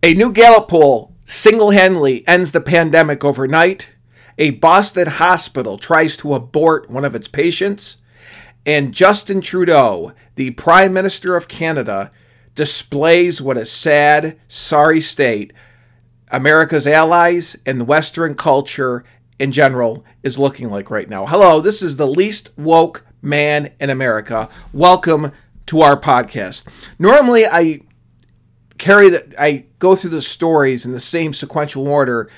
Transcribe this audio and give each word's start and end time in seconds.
A 0.00 0.14
new 0.14 0.30
Gallup 0.30 0.68
poll 0.68 1.16
single 1.24 1.72
handedly 1.72 2.26
ends 2.28 2.52
the 2.52 2.60
pandemic 2.60 3.24
overnight. 3.24 3.94
A 4.38 4.52
Boston 4.52 5.08
hospital 5.08 5.76
tries 5.76 6.16
to 6.18 6.34
abort 6.34 6.88
one 6.88 7.04
of 7.04 7.16
its 7.16 7.26
patients. 7.26 7.98
And 8.64 8.94
Justin 8.94 9.40
Trudeau, 9.40 10.12
the 10.36 10.52
Prime 10.52 10.92
Minister 10.92 11.34
of 11.34 11.48
Canada, 11.48 12.12
displays 12.54 13.42
what 13.42 13.58
a 13.58 13.64
sad, 13.64 14.38
sorry 14.46 15.00
state 15.00 15.52
America's 16.30 16.86
allies 16.86 17.56
and 17.66 17.80
the 17.80 17.84
Western 17.84 18.36
culture 18.36 19.02
in 19.40 19.50
general 19.50 20.04
is 20.22 20.38
looking 20.38 20.70
like 20.70 20.90
right 20.90 21.08
now. 21.08 21.26
Hello, 21.26 21.60
this 21.60 21.82
is 21.82 21.96
the 21.96 22.06
least 22.06 22.56
woke 22.56 23.04
man 23.20 23.72
in 23.80 23.90
America. 23.90 24.48
Welcome 24.72 25.32
to 25.66 25.80
our 25.80 25.98
podcast. 25.98 26.68
Normally, 27.00 27.46
I 27.46 27.80
carry 28.78 29.10
that 29.10 29.34
I 29.38 29.64
go 29.78 29.94
through 29.94 30.10
the 30.10 30.22
stories 30.22 30.86
in 30.86 30.92
the 30.92 31.00
same 31.00 31.32
sequential 31.32 31.86
order 31.86 32.30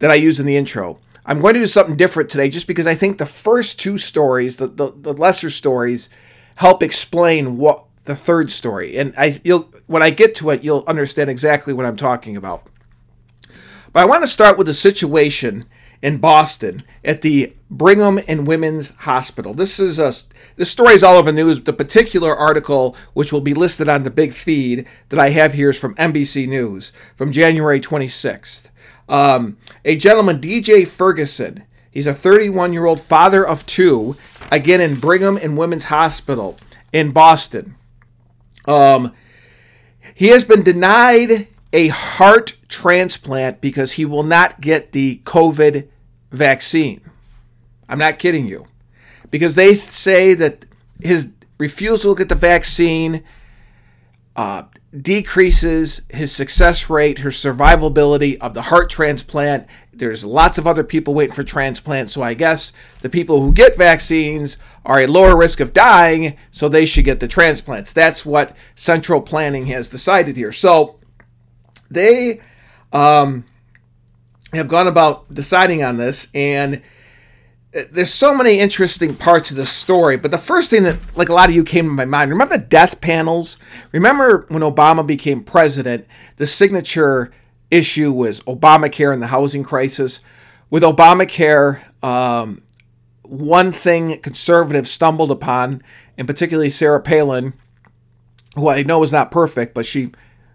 that 0.00 0.10
I 0.10 0.16
use 0.16 0.38
in 0.38 0.46
the 0.46 0.56
intro. 0.56 0.98
I'm 1.24 1.40
going 1.40 1.54
to 1.54 1.60
do 1.60 1.66
something 1.66 1.96
different 1.96 2.30
today 2.30 2.48
just 2.48 2.66
because 2.66 2.86
I 2.86 2.94
think 2.94 3.18
the 3.18 3.26
first 3.26 3.78
two 3.78 3.98
stories, 3.98 4.56
the, 4.56 4.66
the, 4.66 4.92
the 4.92 5.12
lesser 5.12 5.50
stories, 5.50 6.08
help 6.56 6.82
explain 6.82 7.58
what 7.58 7.84
the 8.04 8.16
third 8.16 8.50
story. 8.50 8.96
And 8.96 9.14
I 9.18 9.40
you'll 9.44 9.70
when 9.86 10.02
I 10.02 10.10
get 10.10 10.34
to 10.36 10.50
it, 10.50 10.64
you'll 10.64 10.84
understand 10.86 11.28
exactly 11.28 11.74
what 11.74 11.84
I'm 11.84 11.96
talking 11.96 12.36
about. 12.36 12.66
But 13.92 14.00
I 14.00 14.06
want 14.06 14.22
to 14.22 14.28
start 14.28 14.56
with 14.56 14.66
the 14.66 14.74
situation 14.74 15.64
in 16.02 16.18
Boston 16.18 16.82
at 17.04 17.22
the 17.22 17.52
Brigham 17.70 18.20
and 18.28 18.46
Women's 18.46 18.90
Hospital. 18.90 19.52
This 19.52 19.78
is 19.78 19.98
a 19.98 20.12
this 20.56 20.70
story 20.70 20.94
is 20.94 21.02
all 21.02 21.16
over 21.16 21.32
the 21.32 21.36
news. 21.42 21.60
The 21.60 21.72
particular 21.72 22.34
article, 22.34 22.96
which 23.14 23.32
will 23.32 23.40
be 23.40 23.54
listed 23.54 23.88
on 23.88 24.02
the 24.02 24.10
big 24.10 24.32
feed 24.32 24.86
that 25.08 25.18
I 25.18 25.30
have 25.30 25.54
here, 25.54 25.70
is 25.70 25.78
from 25.78 25.94
NBC 25.96 26.48
News 26.48 26.92
from 27.16 27.32
January 27.32 27.80
26th. 27.80 28.68
Um, 29.08 29.56
a 29.84 29.96
gentleman, 29.96 30.40
DJ 30.40 30.86
Ferguson, 30.86 31.64
he's 31.90 32.06
a 32.06 32.14
31 32.14 32.72
year 32.72 32.86
old 32.86 33.00
father 33.00 33.46
of 33.46 33.66
two, 33.66 34.16
again 34.52 34.80
in 34.80 35.00
Brigham 35.00 35.36
and 35.36 35.56
Women's 35.56 35.84
Hospital 35.84 36.58
in 36.92 37.10
Boston. 37.10 37.74
Um, 38.66 39.14
he 40.14 40.28
has 40.28 40.44
been 40.44 40.62
denied 40.62 41.48
a 41.72 41.88
heart 41.88 42.56
transplant 42.68 43.60
because 43.60 43.92
he 43.92 44.04
will 44.04 44.22
not 44.22 44.60
get 44.60 44.92
the 44.92 45.20
COVID 45.24 45.88
vaccine. 46.30 47.00
I'm 47.88 47.98
not 47.98 48.18
kidding 48.18 48.46
you. 48.46 48.66
Because 49.30 49.54
they 49.54 49.74
say 49.74 50.34
that 50.34 50.64
his 51.00 51.32
refusal 51.58 52.14
to 52.14 52.18
get 52.18 52.28
the 52.28 52.34
vaccine 52.34 53.22
uh, 54.36 54.62
decreases 54.98 56.00
his 56.08 56.32
success 56.32 56.88
rate, 56.88 57.18
his 57.18 57.34
survivability 57.34 58.38
of 58.38 58.54
the 58.54 58.62
heart 58.62 58.88
transplant. 58.88 59.66
There's 59.92 60.24
lots 60.24 60.56
of 60.56 60.66
other 60.66 60.84
people 60.84 61.12
waiting 61.12 61.34
for 61.34 61.42
transplant, 61.42 62.10
so 62.10 62.22
I 62.22 62.34
guess 62.34 62.72
the 63.00 63.10
people 63.10 63.42
who 63.42 63.52
get 63.52 63.76
vaccines 63.76 64.56
are 64.86 65.00
a 65.00 65.06
lower 65.06 65.36
risk 65.36 65.60
of 65.60 65.72
dying, 65.72 66.36
so 66.50 66.68
they 66.68 66.86
should 66.86 67.04
get 67.04 67.20
the 67.20 67.28
transplants. 67.28 67.92
That's 67.92 68.24
what 68.24 68.56
central 68.74 69.20
planning 69.20 69.66
has 69.66 69.88
decided 69.88 70.36
here. 70.36 70.52
So 70.52 70.97
they 71.90 72.40
um, 72.92 73.44
have 74.52 74.68
gone 74.68 74.86
about 74.86 75.32
deciding 75.32 75.82
on 75.82 75.96
this, 75.96 76.28
and 76.34 76.82
there's 77.72 78.12
so 78.12 78.34
many 78.34 78.58
interesting 78.58 79.14
parts 79.14 79.50
of 79.50 79.56
the 79.56 79.66
story. 79.66 80.16
But 80.16 80.30
the 80.30 80.38
first 80.38 80.70
thing 80.70 80.84
that, 80.84 80.98
like 81.16 81.28
a 81.28 81.34
lot 81.34 81.48
of 81.48 81.54
you, 81.54 81.64
came 81.64 81.84
to 81.84 81.90
my 81.90 82.04
mind 82.04 82.30
remember 82.30 82.56
the 82.56 82.64
death 82.64 83.00
panels? 83.00 83.56
Remember 83.92 84.46
when 84.48 84.62
Obama 84.62 85.06
became 85.06 85.42
president, 85.44 86.06
the 86.36 86.46
signature 86.46 87.30
issue 87.70 88.12
was 88.12 88.40
Obamacare 88.40 89.12
and 89.12 89.22
the 89.22 89.28
housing 89.28 89.62
crisis. 89.62 90.20
With 90.70 90.82
Obamacare, 90.82 91.82
um, 92.02 92.62
one 93.22 93.72
thing 93.72 94.18
conservatives 94.20 94.90
stumbled 94.90 95.30
upon, 95.30 95.82
and 96.16 96.26
particularly 96.26 96.70
Sarah 96.70 97.00
Palin, 97.00 97.52
who 98.54 98.68
I 98.68 98.82
know 98.82 99.02
is 99.02 99.12
not 99.12 99.30
perfect, 99.30 99.74
but 99.74 99.86
she 99.86 100.10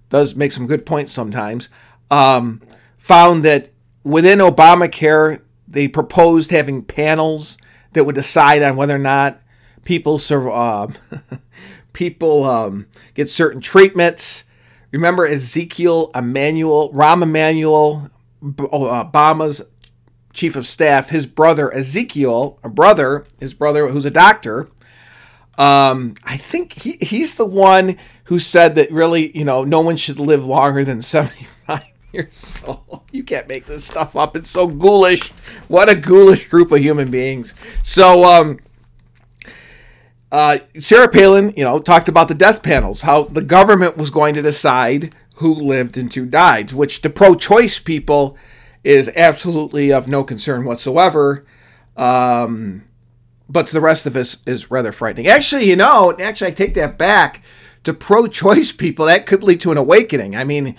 does 0.09 0.35
make 0.35 0.51
some 0.51 0.67
good 0.67 0.85
points 0.85 1.11
sometimes, 1.11 1.69
um, 2.11 2.61
found 2.97 3.43
that 3.43 3.69
within 4.03 4.39
Obamacare, 4.39 5.41
they 5.67 5.87
proposed 5.87 6.51
having 6.51 6.83
panels 6.83 7.57
that 7.93 8.05
would 8.05 8.15
decide 8.15 8.61
on 8.61 8.75
whether 8.75 8.95
or 8.95 8.99
not 8.99 9.41
people 9.85 10.19
uh, 10.31 10.87
people 11.93 12.43
um, 12.45 12.87
get 13.13 13.29
certain 13.29 13.61
treatments. 13.61 14.43
Remember 14.91 15.25
Ezekiel 15.25 16.11
Emanuel, 16.13 16.91
Rahm 16.93 17.23
Emanuel, 17.23 18.11
Obama's 18.43 19.61
chief 20.33 20.55
of 20.55 20.65
staff, 20.65 21.09
his 21.09 21.25
brother 21.25 21.73
Ezekiel, 21.73 22.59
a 22.63 22.69
brother, 22.69 23.25
his 23.39 23.53
brother 23.53 23.87
who's 23.87 24.05
a 24.05 24.11
doctor. 24.11 24.69
Um, 25.57 26.15
I 26.23 26.37
think 26.37 26.73
he, 26.73 26.97
he's 27.01 27.35
the 27.35 27.45
one 27.45 27.97
who 28.25 28.39
said 28.39 28.75
that 28.75 28.91
really, 28.91 29.35
you 29.37 29.45
know, 29.45 29.63
no 29.63 29.81
one 29.81 29.97
should 29.97 30.19
live 30.19 30.45
longer 30.45 30.83
than 30.85 31.01
75 31.03 31.83
years 32.11 32.61
old. 32.65 33.01
You 33.11 33.23
can't 33.23 33.47
make 33.47 33.65
this 33.65 33.85
stuff 33.85 34.15
up. 34.15 34.35
It's 34.35 34.49
so 34.49 34.67
ghoulish. 34.67 35.29
What 35.67 35.89
a 35.89 35.95
ghoulish 35.95 36.47
group 36.49 36.71
of 36.71 36.79
human 36.79 37.11
beings. 37.11 37.53
So, 37.81 38.23
um, 38.23 38.59
uh, 40.31 40.57
Sarah 40.79 41.09
Palin, 41.09 41.53
you 41.55 41.63
know, 41.63 41.79
talked 41.79 42.07
about 42.07 42.27
the 42.27 42.33
death 42.33 42.63
panels, 42.63 43.03
how 43.03 43.23
the 43.23 43.41
government 43.41 43.97
was 43.97 44.09
going 44.09 44.33
to 44.33 44.41
decide 44.41 45.13
who 45.35 45.53
lived 45.53 45.97
and 45.97 46.11
who 46.13 46.25
died, 46.25 46.71
which 46.71 47.01
to 47.01 47.09
pro-choice 47.09 47.79
people 47.79 48.35
is 48.83 49.09
absolutely 49.15 49.91
of 49.91 50.07
no 50.07 50.23
concern 50.23 50.65
whatsoever. 50.65 51.45
Um, 51.95 52.83
but 53.47 53.67
to 53.67 53.73
the 53.73 53.81
rest 53.81 54.05
of 54.05 54.15
us 54.15 54.37
is 54.47 54.71
rather 54.71 54.91
frightening. 54.91 55.27
Actually, 55.27 55.69
you 55.69 55.75
know, 55.75 56.15
actually, 56.19 56.47
I 56.47 56.53
take 56.53 56.73
that 56.75 56.97
back 56.97 57.43
to 57.83 57.93
pro 57.93 58.27
choice 58.27 58.71
people, 58.71 59.05
that 59.05 59.25
could 59.25 59.43
lead 59.43 59.61
to 59.61 59.71
an 59.71 59.77
awakening. 59.77 60.35
I 60.35 60.43
mean, 60.43 60.75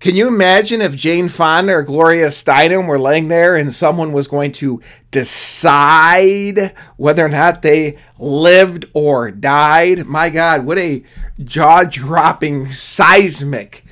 can 0.00 0.14
you 0.14 0.28
imagine 0.28 0.82
if 0.82 0.94
Jane 0.94 1.28
Fonda 1.28 1.72
or 1.72 1.82
Gloria 1.82 2.26
Steinem 2.26 2.86
were 2.86 2.98
laying 2.98 3.28
there 3.28 3.56
and 3.56 3.72
someone 3.72 4.12
was 4.12 4.28
going 4.28 4.52
to 4.52 4.82
decide 5.10 6.74
whether 6.96 7.24
or 7.24 7.30
not 7.30 7.62
they 7.62 7.96
lived 8.18 8.84
or 8.92 9.30
died? 9.30 10.06
My 10.06 10.28
God, 10.28 10.66
what 10.66 10.78
a 10.78 11.02
jaw 11.42 11.84
dropping, 11.84 12.70
seismic 12.70 13.84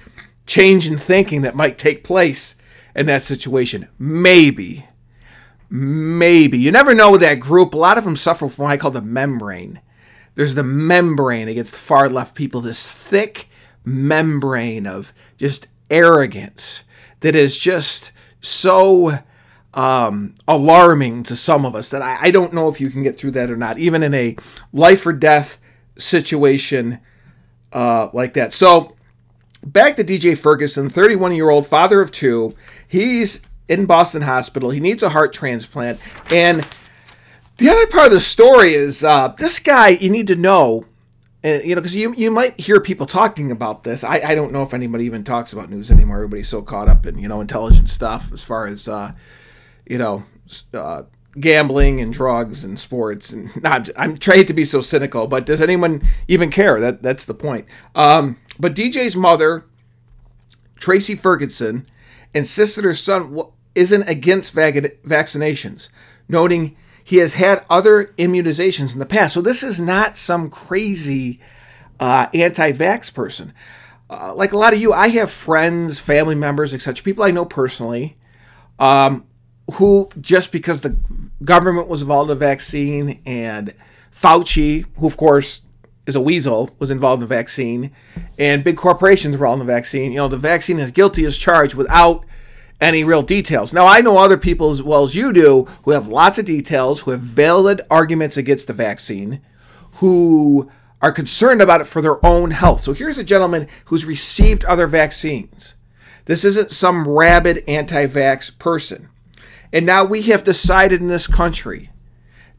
change 0.46 0.86
in 0.86 0.98
thinking 0.98 1.40
that 1.42 1.54
might 1.54 1.78
take 1.78 2.04
place 2.04 2.56
in 2.94 3.06
that 3.06 3.22
situation. 3.22 3.88
Maybe. 3.98 4.86
Maybe. 5.70 6.58
You 6.58 6.70
never 6.70 6.94
know 6.94 7.12
with 7.12 7.22
that 7.22 7.40
group. 7.40 7.72
A 7.72 7.78
lot 7.78 7.96
of 7.96 8.04
them 8.04 8.16
suffer 8.16 8.50
from 8.50 8.64
what 8.64 8.72
I 8.72 8.76
call 8.76 8.90
the 8.90 9.00
membrane 9.00 9.80
there's 10.34 10.54
the 10.54 10.62
membrane 10.62 11.48
against 11.48 11.76
far 11.76 12.08
left 12.08 12.34
people, 12.34 12.60
this 12.60 12.90
thick 12.90 13.48
membrane 13.84 14.86
of 14.86 15.12
just 15.36 15.68
arrogance 15.90 16.84
that 17.20 17.34
is 17.34 17.56
just 17.56 18.12
so 18.40 19.18
um, 19.74 20.34
alarming 20.46 21.22
to 21.24 21.36
some 21.36 21.64
of 21.64 21.74
us 21.74 21.88
that 21.90 22.02
I, 22.02 22.18
I, 22.20 22.30
don't 22.30 22.52
know 22.52 22.68
if 22.68 22.80
you 22.80 22.90
can 22.90 23.02
get 23.02 23.16
through 23.16 23.30
that 23.32 23.50
or 23.50 23.56
not, 23.56 23.78
even 23.78 24.02
in 24.02 24.12
a 24.12 24.36
life 24.72 25.06
or 25.06 25.14
death 25.14 25.58
situation 25.96 26.98
uh, 27.72 28.08
like 28.12 28.34
that. 28.34 28.52
So, 28.52 28.96
back 29.64 29.96
to 29.96 30.04
DJ 30.04 30.36
Ferguson, 30.36 30.90
31 30.90 31.34
year 31.34 31.48
old 31.48 31.66
father 31.66 32.02
of 32.02 32.12
two. 32.12 32.54
He's 32.86 33.40
in 33.68 33.86
Boston 33.86 34.22
Hospital. 34.22 34.70
He 34.70 34.80
needs 34.80 35.02
a 35.02 35.08
heart 35.08 35.32
transplant. 35.32 35.98
And 36.30 36.66
the 37.62 37.70
other 37.70 37.86
part 37.86 38.06
of 38.06 38.12
the 38.12 38.20
story 38.20 38.74
is 38.74 39.04
uh, 39.04 39.28
this 39.38 39.60
guy 39.60 39.90
you 39.90 40.10
need 40.10 40.26
to 40.26 40.34
know, 40.34 40.84
uh, 41.44 41.60
you 41.64 41.74
know, 41.74 41.80
because 41.80 41.94
you 41.94 42.12
you 42.14 42.30
might 42.30 42.58
hear 42.58 42.80
people 42.80 43.06
talking 43.06 43.52
about 43.52 43.84
this. 43.84 44.02
I, 44.02 44.16
I 44.16 44.34
don't 44.34 44.52
know 44.52 44.62
if 44.62 44.74
anybody 44.74 45.04
even 45.04 45.22
talks 45.22 45.52
about 45.52 45.70
news 45.70 45.90
anymore. 45.90 46.16
Everybody's 46.16 46.48
so 46.48 46.60
caught 46.62 46.88
up 46.88 47.06
in 47.06 47.18
you 47.18 47.28
know 47.28 47.40
intelligent 47.40 47.88
stuff 47.88 48.32
as 48.32 48.42
far 48.42 48.66
as 48.66 48.88
uh, 48.88 49.12
you 49.86 49.96
know 49.96 50.24
uh, 50.74 51.04
gambling 51.38 52.00
and 52.00 52.12
drugs 52.12 52.64
and 52.64 52.80
sports 52.80 53.32
and 53.32 53.50
I'm 53.96 54.18
trying 54.18 54.46
to 54.46 54.52
be 54.52 54.64
so 54.64 54.80
cynical, 54.80 55.28
but 55.28 55.46
does 55.46 55.60
anyone 55.62 56.02
even 56.26 56.50
care? 56.50 56.80
That 56.80 57.00
that's 57.00 57.26
the 57.26 57.34
point. 57.34 57.66
Um, 57.94 58.38
but 58.58 58.74
DJ's 58.74 59.14
mother, 59.14 59.66
Tracy 60.80 61.14
Ferguson, 61.14 61.86
insisted 62.34 62.82
her 62.82 62.94
son 62.94 63.40
isn't 63.76 64.02
against 64.02 64.52
vac- 64.52 65.02
vaccinations, 65.04 65.90
noting 66.28 66.76
he 67.04 67.16
has 67.16 67.34
had 67.34 67.64
other 67.68 68.12
immunizations 68.18 68.92
in 68.92 68.98
the 68.98 69.06
past. 69.06 69.34
So 69.34 69.40
this 69.40 69.62
is 69.62 69.80
not 69.80 70.16
some 70.16 70.50
crazy 70.50 71.40
uh, 72.00 72.28
anti-vax 72.34 73.12
person. 73.12 73.52
Uh, 74.08 74.34
like 74.34 74.52
a 74.52 74.58
lot 74.58 74.74
of 74.74 74.80
you, 74.80 74.92
I 74.92 75.08
have 75.08 75.30
friends, 75.30 75.98
family 75.98 76.34
members, 76.34 76.74
etc., 76.74 77.02
people 77.02 77.24
I 77.24 77.30
know 77.30 77.44
personally, 77.44 78.16
um, 78.78 79.26
who 79.74 80.10
just 80.20 80.52
because 80.52 80.82
the 80.82 80.96
government 81.44 81.88
was 81.88 82.02
involved 82.02 82.30
in 82.30 82.38
the 82.38 82.44
vaccine 82.44 83.22
and 83.24 83.74
Fauci, 84.12 84.84
who 84.96 85.06
of 85.06 85.16
course 85.16 85.62
is 86.06 86.16
a 86.16 86.20
weasel, 86.20 86.70
was 86.78 86.90
involved 86.90 87.22
in 87.22 87.28
the 87.28 87.34
vaccine, 87.34 87.92
and 88.38 88.64
big 88.64 88.76
corporations 88.76 89.36
were 89.36 89.46
all 89.46 89.54
in 89.54 89.60
the 89.60 89.64
vaccine. 89.64 90.10
You 90.10 90.18
know, 90.18 90.28
the 90.28 90.36
vaccine 90.36 90.78
is 90.78 90.90
guilty 90.90 91.24
as 91.24 91.38
charged 91.38 91.74
without 91.74 92.24
any 92.82 93.04
real 93.04 93.22
details. 93.22 93.72
Now, 93.72 93.86
I 93.86 94.00
know 94.00 94.18
other 94.18 94.36
people 94.36 94.70
as 94.70 94.82
well 94.82 95.04
as 95.04 95.14
you 95.14 95.32
do 95.32 95.64
who 95.84 95.92
have 95.92 96.08
lots 96.08 96.38
of 96.38 96.44
details, 96.44 97.02
who 97.02 97.12
have 97.12 97.20
valid 97.20 97.80
arguments 97.88 98.36
against 98.36 98.66
the 98.66 98.72
vaccine, 98.72 99.40
who 99.94 100.70
are 101.00 101.12
concerned 101.12 101.62
about 101.62 101.80
it 101.80 101.86
for 101.86 102.02
their 102.02 102.24
own 102.26 102.50
health. 102.50 102.80
So 102.80 102.92
here's 102.92 103.18
a 103.18 103.24
gentleman 103.24 103.68
who's 103.86 104.04
received 104.04 104.64
other 104.64 104.86
vaccines. 104.86 105.76
This 106.24 106.44
isn't 106.44 106.72
some 106.72 107.08
rabid 107.08 107.64
anti 107.68 108.06
vax 108.06 108.56
person. 108.58 109.08
And 109.72 109.86
now 109.86 110.04
we 110.04 110.22
have 110.22 110.44
decided 110.44 111.00
in 111.00 111.08
this 111.08 111.26
country 111.26 111.90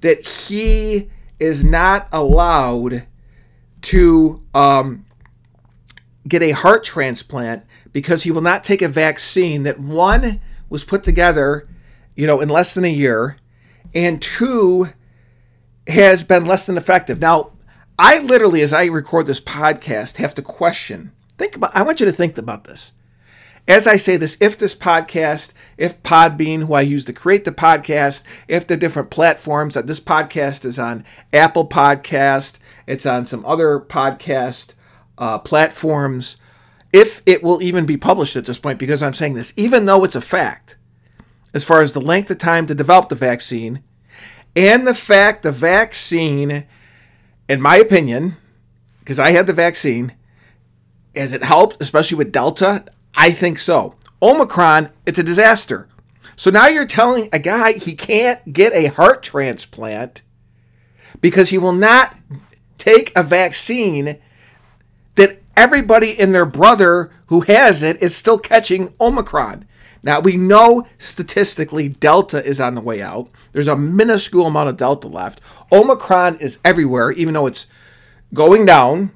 that 0.02 0.26
he 0.26 1.10
is 1.40 1.64
not 1.64 2.08
allowed 2.12 3.08
to 3.84 4.44
um, 4.54 5.06
get 6.28 6.42
a 6.42 6.52
heart 6.52 6.84
transplant 6.84 7.64
because 7.94 8.24
he 8.24 8.32
will 8.32 8.42
not 8.42 8.64
take 8.64 8.82
a 8.82 8.90
vaccine 8.90 9.64
that 9.64 9.80
one 9.80 10.42
was 10.70 10.84
put 10.84 11.04
together, 11.04 11.70
you 12.16 12.28
know, 12.28 12.42
in 12.42 12.50
less 12.50 12.74
than 12.74 12.84
a 12.84 12.90
year, 12.90 13.38
and 13.94 14.22
two 14.22 14.90
has 15.88 16.24
been 16.24 16.46
less 16.46 16.66
than 16.66 16.78
effective. 16.78 17.22
Now, 17.22 17.52
I 17.98 18.20
literally, 18.20 18.62
as 18.62 18.74
I 18.74 18.86
record 18.86 19.28
this 19.28 19.40
podcast, 19.40 20.18
have 20.18 20.34
to 20.34 20.42
question. 20.42 21.12
Think 21.38 21.56
about. 21.56 21.76
I 21.76 21.84
want 21.84 22.00
you 22.00 22.06
to 22.08 22.12
think 22.12 22.38
about 22.38 22.64
this. 22.64 22.94
As 23.66 23.88
I 23.88 23.96
say 23.96 24.18
this, 24.18 24.36
if 24.42 24.58
this 24.58 24.76
podcast, 24.76 25.54
if 25.78 26.02
Podbean, 26.04 26.66
who 26.66 26.74
I 26.74 26.82
use 26.82 27.06
to 27.06 27.14
create 27.14 27.46
the 27.46 27.54
podcast, 27.54 28.24
if 28.50 28.68
the 28.68 28.76
different 28.76 29.10
platforms 29.10 29.76
that 29.76 29.88
this 29.88 30.02
podcast 30.02 30.66
is 30.66 30.78
on, 30.78 31.06
Apple 31.32 31.66
Podcast, 31.66 32.60
it's 32.88 33.06
on 33.06 33.26
some 33.26 33.46
other 33.46 33.80
podcast 33.80 34.74
uh, 35.18 35.40
platforms, 35.40 36.36
if 36.94 37.24
it 37.26 37.44
will 37.44 37.62
even 37.62 37.86
be 37.86 37.98
published 37.98 38.36
at 38.36 38.46
this 38.46 38.60
point, 38.60 38.80
because 38.80 39.02
I'm 39.02 39.14
saying 39.14 39.34
this, 39.34 39.52
even 39.58 39.86
though 39.86 40.04
it's 40.04 40.16
a 40.16 40.22
fact, 40.22 40.78
as 41.54 41.64
far 41.64 41.82
as 41.82 41.94
the 41.94 42.00
length 42.02 42.30
of 42.32 42.38
time 42.38 42.68
to 42.68 42.76
develop 42.76 43.10
the 43.10 43.16
vaccine, 43.16 43.84
and 44.56 44.88
the 44.88 44.94
fact 44.94 45.42
the 45.42 45.52
vaccine, 45.52 46.66
in 47.50 47.62
my 47.62 47.78
opinion, 47.78 48.38
because 49.00 49.20
I 49.20 49.32
had 49.32 49.48
the 49.48 49.54
vaccine, 49.54 50.14
as 51.16 51.34
it 51.34 51.44
helped, 51.44 51.82
especially 51.82 52.18
with 52.18 52.32
Delta, 52.32 52.86
I 53.16 53.32
think 53.32 53.60
so. 53.60 53.96
Omicron, 54.22 54.90
it's 55.06 55.20
a 55.20 55.24
disaster. 55.24 55.88
So 56.36 56.50
now 56.50 56.68
you're 56.68 56.86
telling 56.86 57.30
a 57.34 57.40
guy 57.40 57.74
he 57.74 57.94
can't 57.96 58.54
get 58.54 58.74
a 58.74 58.88
heart 58.88 59.22
transplant 59.24 60.22
because 61.22 61.50
he 61.50 61.58
will 61.58 61.74
not 61.74 62.16
take 62.78 63.12
a 63.16 63.24
vaccine 63.24 64.18
that 65.16 65.43
everybody 65.56 66.20
and 66.20 66.34
their 66.34 66.46
brother 66.46 67.12
who 67.28 67.42
has 67.42 67.84
it 67.84 68.02
is 68.02 68.16
still 68.16 68.38
catching 68.38 68.94
Omicron. 69.00 69.68
Now, 70.04 70.20
we 70.20 70.36
know 70.36 70.86
statistically 70.98 71.88
Delta 71.88 72.44
is 72.46 72.60
on 72.60 72.76
the 72.76 72.82
way 72.82 73.02
out. 73.02 73.30
There's 73.54 73.70
a 73.70 73.78
minuscule 73.78 74.48
amount 74.48 74.70
of 74.70 74.78
Delta 74.78 75.08
left. 75.08 75.40
Omicron 75.72 76.38
is 76.38 76.60
everywhere, 76.66 77.12
even 77.12 77.34
though 77.34 77.48
it's 77.48 77.68
going 78.34 78.66
down 78.66 79.12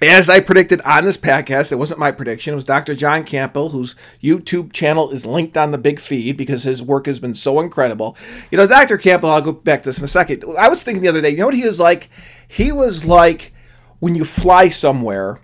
as 0.00 0.30
I 0.30 0.38
predicted 0.38 0.80
on 0.82 1.04
this 1.04 1.16
podcast, 1.16 1.72
it 1.72 1.76
wasn't 1.76 1.98
my 1.98 2.12
prediction. 2.12 2.52
It 2.52 2.54
was 2.54 2.64
Dr. 2.64 2.94
John 2.94 3.24
Campbell, 3.24 3.70
whose 3.70 3.96
YouTube 4.22 4.72
channel 4.72 5.10
is 5.10 5.26
linked 5.26 5.56
on 5.56 5.72
the 5.72 5.78
big 5.78 5.98
feed 5.98 6.36
because 6.36 6.62
his 6.62 6.80
work 6.80 7.06
has 7.06 7.18
been 7.18 7.34
so 7.34 7.58
incredible. 7.58 8.16
You 8.50 8.58
know, 8.58 8.66
Dr. 8.68 8.96
Campbell, 8.96 9.30
I'll 9.30 9.40
go 9.40 9.52
back 9.52 9.82
to 9.82 9.88
this 9.88 9.98
in 9.98 10.04
a 10.04 10.08
second. 10.08 10.44
I 10.56 10.68
was 10.68 10.84
thinking 10.84 11.02
the 11.02 11.08
other 11.08 11.20
day, 11.20 11.30
you 11.30 11.38
know 11.38 11.46
what 11.46 11.54
he 11.54 11.64
was 11.64 11.80
like? 11.80 12.08
He 12.46 12.70
was 12.70 13.06
like 13.06 13.52
when 13.98 14.14
you 14.14 14.24
fly 14.24 14.68
somewhere 14.68 15.40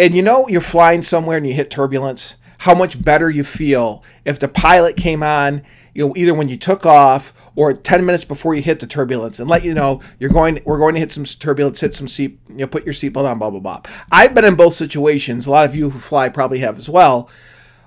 and 0.00 0.14
you 0.14 0.22
know 0.22 0.48
you're 0.48 0.62
flying 0.62 1.02
somewhere 1.02 1.36
and 1.36 1.46
you 1.46 1.52
hit 1.52 1.70
turbulence, 1.70 2.36
how 2.58 2.74
much 2.74 3.02
better 3.02 3.28
you 3.28 3.44
feel 3.44 4.02
if 4.24 4.38
the 4.38 4.48
pilot 4.48 4.96
came 4.96 5.22
on, 5.22 5.62
you 5.94 6.06
know, 6.06 6.16
either 6.16 6.32
when 6.32 6.48
you 6.48 6.56
took 6.56 6.86
off 6.86 7.34
or 7.54 7.74
10 7.74 8.06
minutes 8.06 8.24
before 8.24 8.54
you 8.54 8.62
hit 8.62 8.80
the 8.80 8.86
turbulence 8.86 9.38
and 9.38 9.50
let 9.50 9.62
you 9.62 9.74
know 9.74 10.00
you're 10.18 10.30
going 10.30 10.60
we're 10.64 10.78
going 10.78 10.94
to 10.94 11.00
hit 11.00 11.10
some 11.10 11.24
turbulence 11.24 11.80
hit 11.80 11.94
some 11.94 12.08
seat 12.08 12.38
you 12.48 12.56
know 12.56 12.66
put 12.66 12.84
your 12.84 12.94
seatbelt 12.94 13.30
on 13.30 13.38
blah 13.38 13.50
blah 13.50 13.60
blah. 13.60 13.82
I've 14.10 14.34
been 14.34 14.44
in 14.44 14.54
both 14.54 14.72
situations. 14.72 15.46
A 15.46 15.50
lot 15.50 15.66
of 15.66 15.74
you 15.76 15.90
who 15.90 15.98
fly 15.98 16.30
probably 16.30 16.60
have 16.60 16.78
as 16.78 16.88
well 16.88 17.28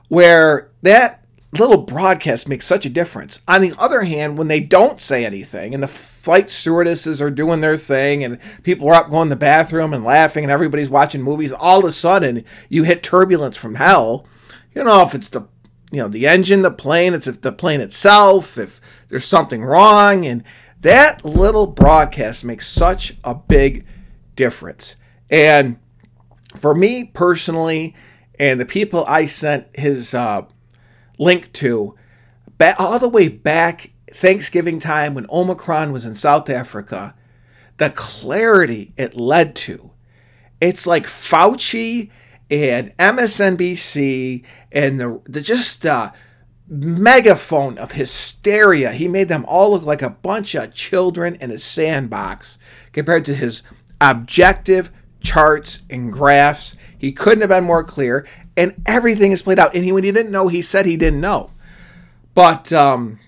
where 0.09 0.69
that 0.83 1.22
little 1.59 1.77
broadcast 1.77 2.49
makes 2.49 2.65
such 2.65 2.85
a 2.85 2.89
difference. 2.89 3.41
On 3.47 3.61
the 3.61 3.73
other 3.77 4.03
hand 4.03 4.37
when 4.37 4.47
they 4.47 4.59
don't 4.59 4.99
say 4.99 5.25
anything 5.25 5.73
and 5.73 5.83
the 5.83 5.87
flight 5.87 6.49
stewardesses 6.49 7.21
are 7.21 7.29
doing 7.29 7.61
their 7.61 7.77
thing 7.77 8.23
and 8.23 8.39
people 8.63 8.87
are 8.89 8.95
up 8.95 9.09
going 9.09 9.29
to 9.29 9.35
the 9.35 9.39
bathroom 9.39 9.93
and 9.93 10.03
laughing 10.03 10.43
and 10.43 10.51
everybody's 10.51 10.89
watching 10.89 11.21
movies 11.21 11.51
all 11.51 11.79
of 11.79 11.85
a 11.85 11.91
sudden 11.91 12.43
you 12.69 12.83
hit 12.83 13.03
turbulence 13.03 13.55
from 13.55 13.75
hell. 13.75 14.25
You 14.73 14.83
know 14.83 15.03
if 15.03 15.13
it's 15.13 15.29
the 15.29 15.41
you 15.91 16.01
know 16.01 16.07
the 16.07 16.27
engine 16.27 16.63
the 16.63 16.71
plane 16.71 17.13
it's 17.13 17.27
if 17.27 17.41
the 17.41 17.51
plane 17.51 17.81
itself 17.81 18.57
if 18.57 18.81
there's 19.09 19.25
something 19.25 19.63
wrong 19.63 20.25
and 20.25 20.43
that 20.81 21.23
little 21.23 21.67
broadcast 21.67 22.43
makes 22.43 22.67
such 22.67 23.15
a 23.23 23.35
big 23.35 23.85
difference. 24.35 24.95
And 25.29 25.77
for 26.55 26.73
me 26.73 27.03
personally 27.03 27.95
and 28.39 28.59
the 28.59 28.65
people 28.65 29.05
i 29.07 29.25
sent 29.25 29.67
his 29.75 30.13
uh, 30.13 30.43
link 31.17 31.51
to 31.53 31.95
all 32.79 32.97
the 32.97 33.09
way 33.09 33.27
back 33.27 33.91
thanksgiving 34.09 34.79
time 34.79 35.13
when 35.13 35.25
omicron 35.29 35.91
was 35.91 36.05
in 36.05 36.15
south 36.15 36.49
africa 36.49 37.13
the 37.77 37.89
clarity 37.89 38.93
it 38.95 39.15
led 39.15 39.53
to 39.55 39.91
it's 40.61 40.87
like 40.87 41.05
fauci 41.05 42.09
and 42.49 42.95
MSNBC 42.97 44.43
and 44.71 44.99
the, 44.99 45.21
the 45.25 45.41
just 45.41 45.85
uh, 45.85 46.11
megaphone 46.67 47.77
of 47.77 47.93
hysteria. 47.93 48.91
He 48.91 49.07
made 49.07 49.27
them 49.27 49.43
all 49.47 49.71
look 49.71 49.83
like 49.83 50.01
a 50.01 50.11
bunch 50.11 50.55
of 50.55 50.73
children 50.73 51.35
in 51.41 51.49
a 51.49 51.57
sandbox 51.57 52.57
compared 52.91 53.25
to 53.25 53.35
his 53.35 53.63
objective 53.99 54.91
charts 55.19 55.81
and 55.89 56.11
graphs. 56.11 56.77
He 56.95 57.11
couldn't 57.11 57.41
have 57.41 57.49
been 57.49 57.63
more 57.63 57.83
clear, 57.83 58.25
and 58.55 58.73
everything 58.85 59.31
is 59.31 59.41
played 59.41 59.59
out. 59.59 59.75
And 59.75 59.83
he, 59.83 59.91
when 59.91 60.03
he 60.03 60.11
didn't 60.11 60.31
know, 60.31 60.47
he 60.47 60.61
said 60.61 60.85
he 60.85 60.97
didn't 60.97 61.21
know. 61.21 61.49
But 62.33 62.73
um, 62.73 63.19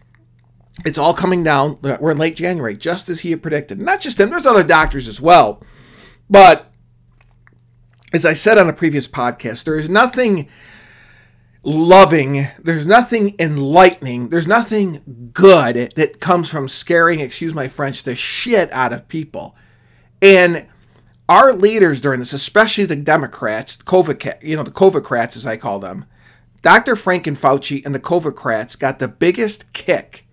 it's 0.85 0.97
all 0.97 1.13
coming 1.13 1.43
down. 1.43 1.77
We're 1.81 2.11
in 2.11 2.17
late 2.17 2.35
January, 2.35 2.75
just 2.75 3.09
as 3.09 3.21
he 3.21 3.31
had 3.31 3.41
predicted. 3.41 3.79
Not 3.79 4.01
just 4.01 4.19
him, 4.19 4.29
there's 4.29 4.45
other 4.45 4.63
doctors 4.63 5.07
as 5.07 5.21
well. 5.21 5.61
But 6.29 6.71
as 8.13 8.25
I 8.25 8.33
said 8.33 8.57
on 8.57 8.69
a 8.69 8.73
previous 8.73 9.07
podcast, 9.07 9.63
there 9.63 9.77
is 9.77 9.89
nothing 9.89 10.47
loving, 11.63 12.47
there's 12.59 12.85
nothing 12.85 13.35
enlightening, 13.39 14.29
there's 14.29 14.47
nothing 14.47 15.31
good 15.33 15.93
that 15.95 16.19
comes 16.19 16.47
from 16.47 16.67
scaring, 16.67 17.19
excuse 17.19 17.53
my 17.53 17.67
French, 17.67 18.03
the 18.03 18.15
shit 18.15 18.71
out 18.71 18.93
of 18.93 19.07
people. 19.07 19.55
And 20.21 20.67
our 21.27 21.53
leaders 21.53 22.01
during 22.01 22.19
this, 22.19 22.33
especially 22.33 22.85
the 22.85 22.95
Democrats, 22.95 23.77
COVID, 23.77 24.43
you 24.43 24.55
know, 24.55 24.63
the 24.63 24.71
COVIDcrats 24.71 25.35
as 25.35 25.47
I 25.47 25.57
call 25.57 25.79
them, 25.79 26.05
Dr. 26.61 26.95
Frank 26.95 27.27
and 27.27 27.37
Fauci 27.37 27.85
and 27.85 27.93
the 27.93 27.99
COVIDcrats 27.99 28.77
got 28.77 28.99
the 28.99 29.07
biggest 29.07 29.71
kick 29.73 30.25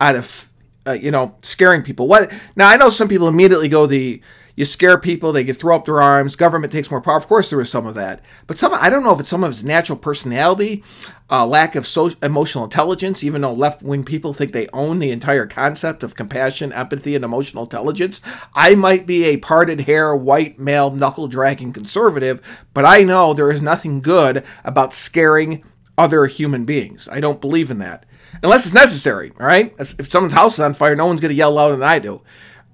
out 0.00 0.16
of, 0.16 0.50
uh, 0.86 0.92
you 0.92 1.10
know, 1.10 1.36
scaring 1.42 1.82
people. 1.82 2.08
What 2.08 2.32
now? 2.56 2.68
I 2.68 2.76
know 2.76 2.88
some 2.88 3.08
people 3.08 3.28
immediately 3.28 3.68
go 3.68 3.86
the 3.86 4.20
you 4.54 4.64
scare 4.64 4.98
people, 4.98 5.32
they 5.32 5.44
get 5.44 5.56
throw 5.56 5.76
up 5.76 5.86
their 5.86 6.02
arms, 6.02 6.36
government 6.36 6.72
takes 6.72 6.90
more 6.90 7.00
power. 7.00 7.16
Of 7.16 7.26
course, 7.26 7.50
there 7.50 7.58
was 7.58 7.70
some 7.70 7.86
of 7.86 7.94
that. 7.94 8.20
But 8.46 8.58
some, 8.58 8.72
I 8.74 8.90
don't 8.90 9.02
know 9.02 9.12
if 9.12 9.20
it's 9.20 9.28
some 9.28 9.44
of 9.44 9.50
his 9.50 9.64
natural 9.64 9.98
personality, 9.98 10.84
uh, 11.30 11.46
lack 11.46 11.74
of 11.74 11.88
emotional 12.22 12.64
intelligence, 12.64 13.24
even 13.24 13.40
though 13.40 13.54
left 13.54 13.82
wing 13.82 14.04
people 14.04 14.34
think 14.34 14.52
they 14.52 14.68
own 14.72 14.98
the 14.98 15.10
entire 15.10 15.46
concept 15.46 16.02
of 16.02 16.14
compassion, 16.14 16.72
empathy, 16.72 17.14
and 17.14 17.24
emotional 17.24 17.64
intelligence. 17.64 18.20
I 18.54 18.74
might 18.74 19.06
be 19.06 19.24
a 19.24 19.38
parted 19.38 19.82
hair, 19.82 20.14
white 20.14 20.58
male, 20.58 20.90
knuckle 20.90 21.28
dragging 21.28 21.72
conservative, 21.72 22.40
but 22.74 22.84
I 22.84 23.02
know 23.04 23.32
there 23.32 23.50
is 23.50 23.62
nothing 23.62 24.00
good 24.00 24.44
about 24.64 24.92
scaring 24.92 25.64
other 25.96 26.26
human 26.26 26.64
beings. 26.64 27.08
I 27.10 27.20
don't 27.20 27.40
believe 27.40 27.70
in 27.70 27.78
that. 27.78 28.04
Unless 28.42 28.66
it's 28.66 28.74
necessary, 28.74 29.32
all 29.38 29.46
right? 29.46 29.74
If, 29.78 29.98
if 30.00 30.10
someone's 30.10 30.32
house 30.34 30.54
is 30.54 30.60
on 30.60 30.74
fire, 30.74 30.96
no 30.96 31.06
one's 31.06 31.20
going 31.20 31.30
to 31.30 31.34
yell 31.34 31.52
louder 31.52 31.76
than 31.76 31.88
I 31.88 31.98
do. 31.98 32.22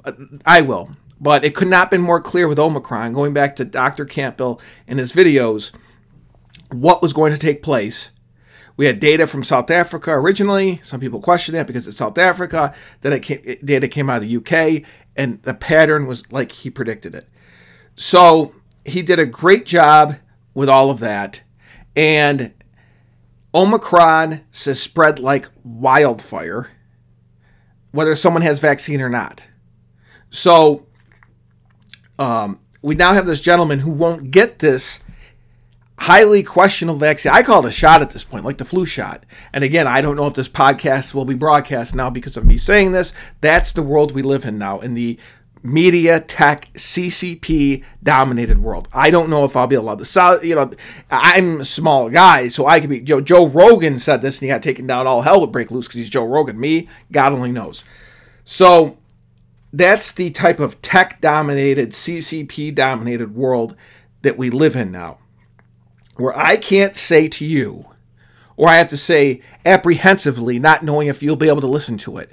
Uh, 0.04 0.12
I 0.46 0.62
will. 0.62 0.90
But 1.20 1.44
it 1.44 1.54
could 1.54 1.68
not 1.68 1.78
have 1.78 1.90
been 1.90 2.00
more 2.00 2.20
clear 2.20 2.46
with 2.46 2.58
Omicron, 2.58 3.12
going 3.12 3.34
back 3.34 3.56
to 3.56 3.64
Dr. 3.64 4.04
Campbell 4.04 4.60
and 4.86 4.98
his 4.98 5.12
videos, 5.12 5.72
what 6.70 7.02
was 7.02 7.12
going 7.12 7.32
to 7.32 7.38
take 7.38 7.62
place. 7.62 8.12
We 8.76 8.86
had 8.86 9.00
data 9.00 9.26
from 9.26 9.42
South 9.42 9.70
Africa 9.70 10.12
originally. 10.12 10.78
Some 10.84 11.00
people 11.00 11.20
questioned 11.20 11.58
that 11.58 11.66
because 11.66 11.88
it's 11.88 11.96
South 11.96 12.16
Africa. 12.16 12.72
Then 13.00 13.12
it 13.12 13.20
came, 13.20 13.42
data 13.64 13.88
came 13.88 14.08
out 14.08 14.22
of 14.22 14.28
the 14.28 14.36
UK, 14.36 14.88
and 15.16 15.42
the 15.42 15.54
pattern 15.54 16.06
was 16.06 16.30
like 16.30 16.52
he 16.52 16.70
predicted 16.70 17.14
it. 17.16 17.28
So 17.96 18.54
he 18.84 19.02
did 19.02 19.18
a 19.18 19.26
great 19.26 19.66
job 19.66 20.14
with 20.54 20.68
all 20.68 20.90
of 20.90 21.00
that. 21.00 21.42
And 21.96 22.54
Omicron 23.52 24.42
says 24.52 24.80
spread 24.80 25.18
like 25.18 25.48
wildfire, 25.64 26.70
whether 27.90 28.14
someone 28.14 28.42
has 28.42 28.60
vaccine 28.60 29.00
or 29.00 29.08
not. 29.08 29.42
So 30.30 30.86
um, 32.18 32.60
we 32.82 32.94
now 32.94 33.12
have 33.12 33.26
this 33.26 33.40
gentleman 33.40 33.80
who 33.80 33.90
won't 33.90 34.30
get 34.30 34.58
this 34.58 35.00
highly 35.98 36.42
questionable 36.42 36.98
vaccine. 36.98 37.32
I 37.32 37.42
call 37.42 37.64
it 37.64 37.68
a 37.68 37.72
shot 37.72 38.02
at 38.02 38.10
this 38.10 38.24
point, 38.24 38.44
like 38.44 38.58
the 38.58 38.64
flu 38.64 38.86
shot. 38.86 39.24
And 39.52 39.64
again, 39.64 39.86
I 39.86 40.00
don't 40.00 40.16
know 40.16 40.26
if 40.26 40.34
this 40.34 40.48
podcast 40.48 41.12
will 41.12 41.24
be 41.24 41.34
broadcast 41.34 41.94
now 41.94 42.08
because 42.08 42.36
of 42.36 42.44
me 42.44 42.56
saying 42.56 42.92
this. 42.92 43.12
That's 43.40 43.72
the 43.72 43.82
world 43.82 44.12
we 44.12 44.22
live 44.22 44.44
in 44.44 44.58
now, 44.58 44.80
in 44.80 44.94
the 44.94 45.18
media 45.62 46.20
tech 46.20 46.72
CCP 46.74 47.82
dominated 48.02 48.58
world. 48.62 48.88
I 48.92 49.10
don't 49.10 49.28
know 49.28 49.44
if 49.44 49.56
I'll 49.56 49.66
be 49.66 49.74
allowed 49.74 50.02
to. 50.04 50.40
You 50.42 50.54
know, 50.54 50.70
I'm 51.10 51.60
a 51.60 51.64
small 51.64 52.08
guy, 52.08 52.48
so 52.48 52.66
I 52.66 52.78
could 52.78 52.90
be. 52.90 53.00
Joe, 53.00 53.20
Joe 53.20 53.48
Rogan 53.48 53.98
said 53.98 54.22
this, 54.22 54.36
and 54.36 54.46
he 54.46 54.52
got 54.52 54.62
taken 54.62 54.86
down. 54.86 55.06
All 55.06 55.22
hell 55.22 55.40
would 55.40 55.52
break 55.52 55.72
loose 55.72 55.86
because 55.86 55.98
he's 55.98 56.10
Joe 56.10 56.26
Rogan. 56.26 56.60
Me, 56.60 56.88
God 57.10 57.32
only 57.32 57.50
knows. 57.50 57.82
So 58.44 58.98
that's 59.72 60.12
the 60.12 60.30
type 60.30 60.60
of 60.60 60.80
tech 60.82 61.20
dominated, 61.20 61.90
CCP 61.90 62.74
dominated 62.74 63.34
world 63.34 63.76
that 64.22 64.38
we 64.38 64.50
live 64.50 64.76
in 64.76 64.90
now 64.90 65.18
where 66.18 66.36
I 66.36 66.56
can't 66.56 66.96
say 66.96 67.28
to 67.28 67.44
you, 67.44 67.86
or 68.56 68.68
I 68.68 68.76
have 68.76 68.88
to 68.88 68.96
say 68.96 69.40
apprehensively, 69.64 70.58
not 70.58 70.82
knowing 70.82 71.06
if 71.06 71.22
you'll 71.22 71.36
be 71.36 71.48
able 71.48 71.60
to 71.60 71.68
listen 71.68 71.96
to 71.98 72.18
it, 72.18 72.32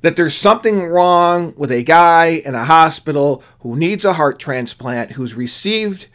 that 0.00 0.16
there's 0.16 0.34
something 0.34 0.82
wrong 0.82 1.54
with 1.56 1.70
a 1.70 1.82
guy 1.82 2.28
in 2.44 2.54
a 2.54 2.64
hospital 2.64 3.42
who 3.60 3.76
needs 3.76 4.04
a 4.04 4.14
heart 4.14 4.38
transplant, 4.38 5.12
who's 5.12 5.34
received 5.34 6.08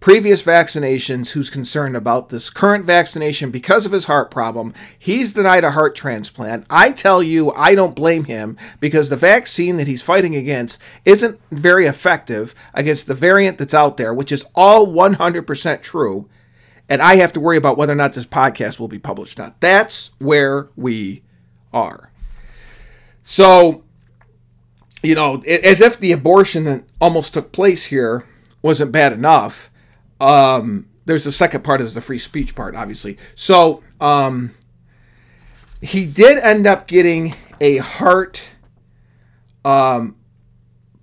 previous 0.00 0.42
vaccinations 0.42 1.32
who's 1.32 1.50
concerned 1.50 1.94
about 1.94 2.30
this 2.30 2.48
current 2.48 2.86
vaccination 2.86 3.50
because 3.50 3.84
of 3.84 3.92
his 3.92 4.06
heart 4.06 4.30
problem. 4.30 4.72
He's 4.98 5.34
denied 5.34 5.62
a 5.62 5.72
heart 5.72 5.94
transplant. 5.94 6.64
I 6.70 6.90
tell 6.90 7.22
you, 7.22 7.52
I 7.52 7.74
don't 7.74 7.94
blame 7.94 8.24
him 8.24 8.56
because 8.80 9.10
the 9.10 9.16
vaccine 9.16 9.76
that 9.76 9.86
he's 9.86 10.00
fighting 10.00 10.34
against 10.34 10.80
isn't 11.04 11.38
very 11.50 11.84
effective 11.86 12.54
against 12.72 13.06
the 13.06 13.14
variant 13.14 13.58
that's 13.58 13.74
out 13.74 13.98
there, 13.98 14.14
which 14.14 14.32
is 14.32 14.46
all 14.54 14.86
100% 14.86 15.82
true. 15.82 16.28
And 16.88 17.02
I 17.02 17.16
have 17.16 17.32
to 17.34 17.40
worry 17.40 17.58
about 17.58 17.76
whether 17.76 17.92
or 17.92 17.96
not 17.96 18.14
this 18.14 18.26
podcast 18.26 18.80
will 18.80 18.88
be 18.88 18.98
published 18.98 19.38
or 19.38 19.42
not. 19.42 19.60
That's 19.60 20.10
where 20.18 20.70
we 20.76 21.22
are. 21.72 22.10
So, 23.22 23.84
you 25.02 25.14
know, 25.14 25.42
as 25.42 25.80
if 25.82 26.00
the 26.00 26.12
abortion 26.12 26.64
that 26.64 26.84
almost 27.00 27.34
took 27.34 27.52
place 27.52 27.84
here 27.84 28.26
wasn't 28.62 28.92
bad 28.92 29.12
enough 29.12 29.69
um, 30.20 30.86
there's 31.06 31.24
the 31.24 31.32
second 31.32 31.64
part 31.64 31.80
is 31.80 31.94
the 31.94 32.00
free 32.00 32.18
speech 32.18 32.54
part, 32.54 32.76
obviously. 32.76 33.18
So 33.34 33.82
um, 34.00 34.54
he 35.80 36.06
did 36.06 36.38
end 36.38 36.66
up 36.66 36.86
getting 36.86 37.34
a 37.60 37.78
heart 37.78 38.50
um, 39.64 40.16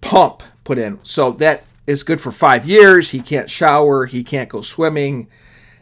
pump 0.02 0.44
put 0.64 0.78
in. 0.78 1.00
So 1.04 1.32
that 1.34 1.64
is 1.86 2.04
good 2.04 2.22
for 2.22 2.32
five 2.32 2.66
years. 2.66 3.12
He 3.12 3.22
can't 3.22 3.50
shower. 3.50 4.06
He 4.06 4.24
can't 4.24 4.50
go 4.50 4.62
swimming, 4.62 5.28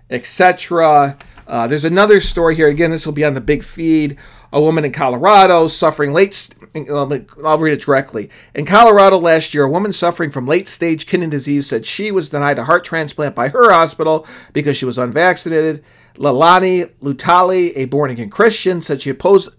etc. 0.10 1.18
Uh, 1.48 1.68
there's 1.68 1.86
another 1.86 2.20
story 2.20 2.56
here. 2.56 2.68
Again, 2.68 2.92
this 2.92 3.06
will 3.06 3.14
be 3.14 3.26
on 3.26 3.34
the 3.34 3.42
big 3.42 3.64
feed. 3.64 4.18
A 4.56 4.62
woman 4.62 4.86
in 4.86 4.94
Colorado 4.94 5.68
suffering 5.68 6.14
late. 6.14 6.48
I'll 6.74 7.60
read 7.60 7.74
it 7.74 7.82
directly. 7.82 8.30
In 8.54 8.66
Colorado 8.66 9.18
last 9.18 9.54
year, 9.54 9.66
a 9.66 9.70
woman 9.70 9.92
suffering 9.92 10.32
from 10.32 10.48
late 10.48 10.70
stage 10.70 11.08
kidney 11.08 11.28
disease 11.28 11.68
said 11.68 11.86
she 11.86 12.10
was 12.10 12.30
denied 12.30 12.58
a 12.58 12.64
heart 12.64 12.86
transplant 12.86 13.36
by 13.36 13.50
her 13.50 13.70
hospital 13.74 14.26
because 14.54 14.78
she 14.78 14.86
was 14.86 14.98
unvaccinated. 14.98 15.84
Leilani 16.16 16.90
Lutali, 17.02 17.74
a 17.76 17.84
born 17.84 18.12
again 18.12 18.30
Christian, 18.30 18.82
said 18.82 19.02
she 19.02 19.10
opposed 19.10 19.50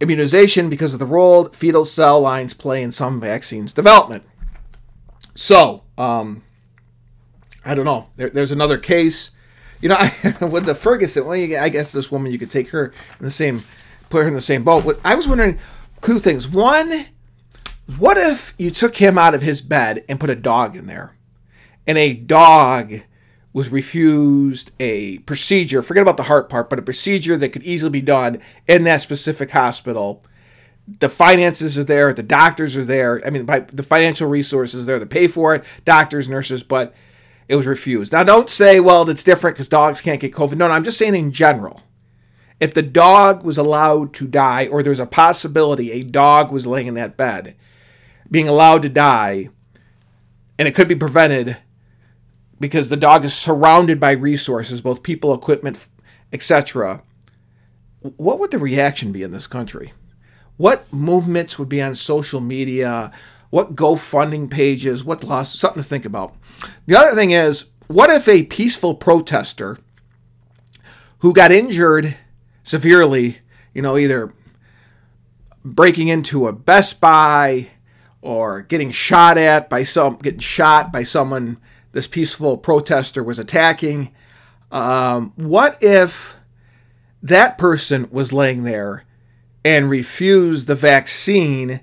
immunization 0.00 0.70
because 0.70 0.94
of 0.94 0.98
the 0.98 1.04
role 1.04 1.44
fetal 1.50 1.84
cell 1.84 2.18
lines 2.18 2.54
play 2.54 2.82
in 2.82 2.90
some 2.90 3.20
vaccines 3.20 3.74
development. 3.74 4.22
So, 5.34 5.82
um, 5.98 6.44
I 7.62 7.74
don't 7.74 7.84
know. 7.84 8.08
There, 8.16 8.30
there's 8.30 8.52
another 8.52 8.78
case 8.78 9.32
you 9.80 9.88
know, 9.88 9.96
I, 9.98 10.44
with 10.44 10.66
the 10.66 10.74
Ferguson, 10.74 11.26
well, 11.26 11.38
I 11.38 11.68
guess 11.68 11.92
this 11.92 12.10
woman 12.10 12.32
you 12.32 12.38
could 12.38 12.50
take 12.50 12.70
her 12.70 12.86
in 13.18 13.24
the 13.24 13.30
same, 13.30 13.62
put 14.08 14.22
her 14.22 14.28
in 14.28 14.34
the 14.34 14.40
same 14.40 14.64
boat. 14.64 15.00
I 15.04 15.14
was 15.14 15.28
wondering 15.28 15.58
two 16.02 16.18
things. 16.18 16.48
One, 16.48 17.06
what 17.98 18.16
if 18.16 18.54
you 18.58 18.70
took 18.70 18.96
him 18.96 19.18
out 19.18 19.34
of 19.34 19.42
his 19.42 19.60
bed 19.60 20.04
and 20.08 20.20
put 20.20 20.30
a 20.30 20.36
dog 20.36 20.76
in 20.76 20.86
there, 20.86 21.16
and 21.86 21.98
a 21.98 22.12
dog 22.12 23.00
was 23.52 23.70
refused 23.70 24.70
a 24.78 25.18
procedure. 25.20 25.82
Forget 25.82 26.02
about 26.02 26.16
the 26.16 26.24
heart 26.24 26.48
part, 26.48 26.70
but 26.70 26.78
a 26.78 26.82
procedure 26.82 27.36
that 27.36 27.48
could 27.48 27.64
easily 27.64 27.90
be 27.90 28.00
done 28.00 28.40
in 28.68 28.84
that 28.84 29.00
specific 29.00 29.50
hospital. 29.50 30.24
The 30.86 31.08
finances 31.08 31.76
are 31.76 31.84
there, 31.84 32.12
the 32.12 32.22
doctors 32.22 32.76
are 32.76 32.84
there. 32.84 33.24
I 33.26 33.30
mean, 33.30 33.46
the 33.46 33.82
financial 33.82 34.28
resources 34.28 34.86
there 34.86 34.98
to 34.98 35.06
pay 35.06 35.26
for 35.26 35.54
it, 35.54 35.64
doctors, 35.84 36.28
nurses, 36.28 36.62
but 36.62 36.94
it 37.50 37.56
was 37.56 37.66
refused. 37.66 38.12
Now, 38.12 38.22
don't 38.22 38.48
say, 38.48 38.78
well, 38.78 39.10
it's 39.10 39.24
different 39.24 39.56
because 39.56 39.66
dogs 39.66 40.00
can't 40.00 40.20
get 40.20 40.32
COVID. 40.32 40.56
No, 40.56 40.68
no, 40.68 40.72
I'm 40.72 40.84
just 40.84 40.96
saying 40.96 41.16
in 41.16 41.32
general. 41.32 41.82
If 42.60 42.72
the 42.72 42.82
dog 42.82 43.42
was 43.42 43.58
allowed 43.58 44.14
to 44.14 44.28
die, 44.28 44.68
or 44.68 44.84
there's 44.84 45.00
a 45.00 45.06
possibility 45.06 45.90
a 45.90 46.04
dog 46.04 46.52
was 46.52 46.64
laying 46.64 46.86
in 46.86 46.94
that 46.94 47.16
bed, 47.16 47.56
being 48.30 48.46
allowed 48.46 48.82
to 48.82 48.88
die, 48.88 49.48
and 50.60 50.68
it 50.68 50.76
could 50.76 50.86
be 50.86 50.94
prevented 50.94 51.56
because 52.60 52.88
the 52.88 52.96
dog 52.96 53.24
is 53.24 53.34
surrounded 53.34 53.98
by 53.98 54.12
resources, 54.12 54.80
both 54.80 55.02
people, 55.02 55.34
equipment, 55.34 55.88
etc., 56.32 57.02
what 57.98 58.38
would 58.38 58.52
the 58.52 58.58
reaction 58.58 59.10
be 59.10 59.24
in 59.24 59.32
this 59.32 59.48
country? 59.48 59.92
What 60.56 60.90
movements 60.92 61.58
would 61.58 61.68
be 61.68 61.82
on 61.82 61.96
social 61.96 62.40
media? 62.40 63.10
What 63.50 63.74
GoFunding 63.74 64.50
pages, 64.50 65.04
what 65.04 65.24
loss, 65.24 65.58
something 65.58 65.82
to 65.82 65.88
think 65.88 66.04
about. 66.04 66.34
The 66.86 66.96
other 66.96 67.14
thing 67.14 67.32
is, 67.32 67.66
what 67.88 68.10
if 68.10 68.28
a 68.28 68.44
peaceful 68.44 68.94
protester 68.94 69.78
who 71.18 71.34
got 71.34 71.52
injured 71.52 72.16
severely, 72.62 73.38
you 73.74 73.82
know, 73.82 73.96
either 73.96 74.32
breaking 75.64 76.08
into 76.08 76.46
a 76.46 76.52
Best 76.52 77.00
Buy 77.00 77.68
or 78.22 78.62
getting 78.62 78.90
shot 78.90 79.36
at 79.36 79.68
by 79.68 79.82
some, 79.82 80.16
getting 80.16 80.40
shot 80.40 80.92
by 80.92 81.02
someone 81.02 81.58
this 81.92 82.06
peaceful 82.06 82.56
protester 82.56 83.22
was 83.22 83.38
attacking. 83.38 84.12
Um, 84.70 85.32
what 85.36 85.76
if 85.80 86.36
that 87.22 87.58
person 87.58 88.08
was 88.10 88.32
laying 88.32 88.62
there 88.62 89.04
and 89.64 89.90
refused 89.90 90.66
the 90.66 90.74
vaccine 90.74 91.80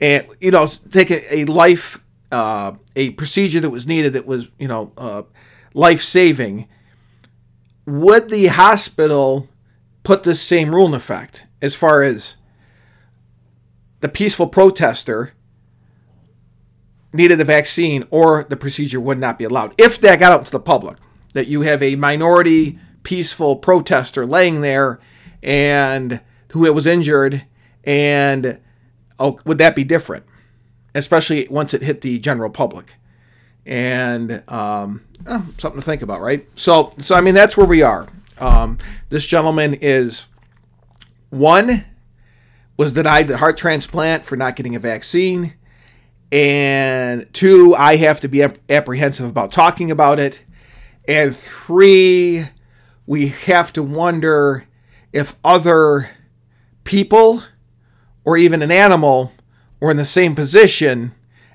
and 0.00 0.26
you 0.40 0.50
know 0.50 0.66
take 0.66 1.10
a, 1.10 1.44
life 1.46 2.02
uh, 2.30 2.72
a 2.96 3.10
procedure 3.10 3.60
that 3.60 3.70
was 3.70 3.86
needed 3.86 4.12
that 4.12 4.26
was 4.26 4.48
you 4.58 4.68
know 4.68 4.92
uh, 4.96 5.22
life 5.74 6.02
saving 6.02 6.68
would 7.86 8.28
the 8.28 8.48
hospital 8.48 9.48
put 10.02 10.22
this 10.22 10.40
same 10.40 10.74
rule 10.74 10.86
in 10.86 10.94
effect 10.94 11.44
as 11.62 11.74
far 11.74 12.02
as 12.02 12.36
the 14.00 14.08
peaceful 14.08 14.46
protester 14.46 15.32
needed 17.12 17.40
a 17.40 17.44
vaccine 17.44 18.04
or 18.10 18.44
the 18.44 18.56
procedure 18.56 19.00
would 19.00 19.18
not 19.18 19.38
be 19.38 19.44
allowed? 19.44 19.74
If 19.80 20.00
that 20.02 20.20
got 20.20 20.32
out 20.32 20.46
to 20.46 20.52
the 20.52 20.60
public 20.60 20.98
that 21.32 21.46
you 21.46 21.62
have 21.62 21.82
a 21.82 21.96
minority 21.96 22.78
peaceful 23.02 23.56
protester 23.56 24.26
laying 24.26 24.60
there 24.60 25.00
and 25.42 26.20
who 26.52 26.66
it 26.66 26.74
was 26.74 26.86
injured 26.86 27.44
and 27.84 28.60
oh, 29.18 29.38
would 29.44 29.58
that 29.58 29.74
be 29.74 29.84
different? 29.84 30.24
Especially 30.94 31.46
once 31.50 31.74
it 31.74 31.82
hit 31.82 32.00
the 32.00 32.18
general 32.18 32.50
public. 32.50 32.94
And 33.66 34.42
um, 34.48 35.04
oh, 35.26 35.46
something 35.58 35.80
to 35.80 35.84
think 35.84 36.02
about, 36.02 36.20
right? 36.20 36.46
So, 36.58 36.90
so 36.98 37.14
I 37.14 37.20
mean, 37.20 37.34
that's 37.34 37.56
where 37.56 37.66
we 37.66 37.82
are. 37.82 38.08
Um, 38.38 38.78
this 39.10 39.26
gentleman 39.26 39.74
is 39.74 40.28
one 41.30 41.84
was 42.76 42.92
denied 42.92 43.28
the 43.28 43.36
heart 43.36 43.58
transplant 43.58 44.24
for 44.24 44.36
not 44.36 44.56
getting 44.56 44.76
a 44.76 44.78
vaccine, 44.78 45.54
and 46.30 47.26
two, 47.32 47.74
I 47.76 47.96
have 47.96 48.20
to 48.20 48.28
be 48.28 48.46
apprehensive 48.70 49.26
about 49.26 49.50
talking 49.50 49.90
about 49.90 50.20
it, 50.20 50.44
and 51.06 51.34
three, 51.36 52.44
we 53.06 53.28
have 53.28 53.72
to 53.72 53.82
wonder 53.82 54.66
if 55.12 55.36
other 55.44 56.08
people 56.84 57.42
or 58.28 58.36
even 58.36 58.60
an 58.60 58.70
animal 58.70 59.32
were 59.80 59.90
in 59.90 59.96
the 59.96 60.04
same 60.04 60.34
position 60.34 61.12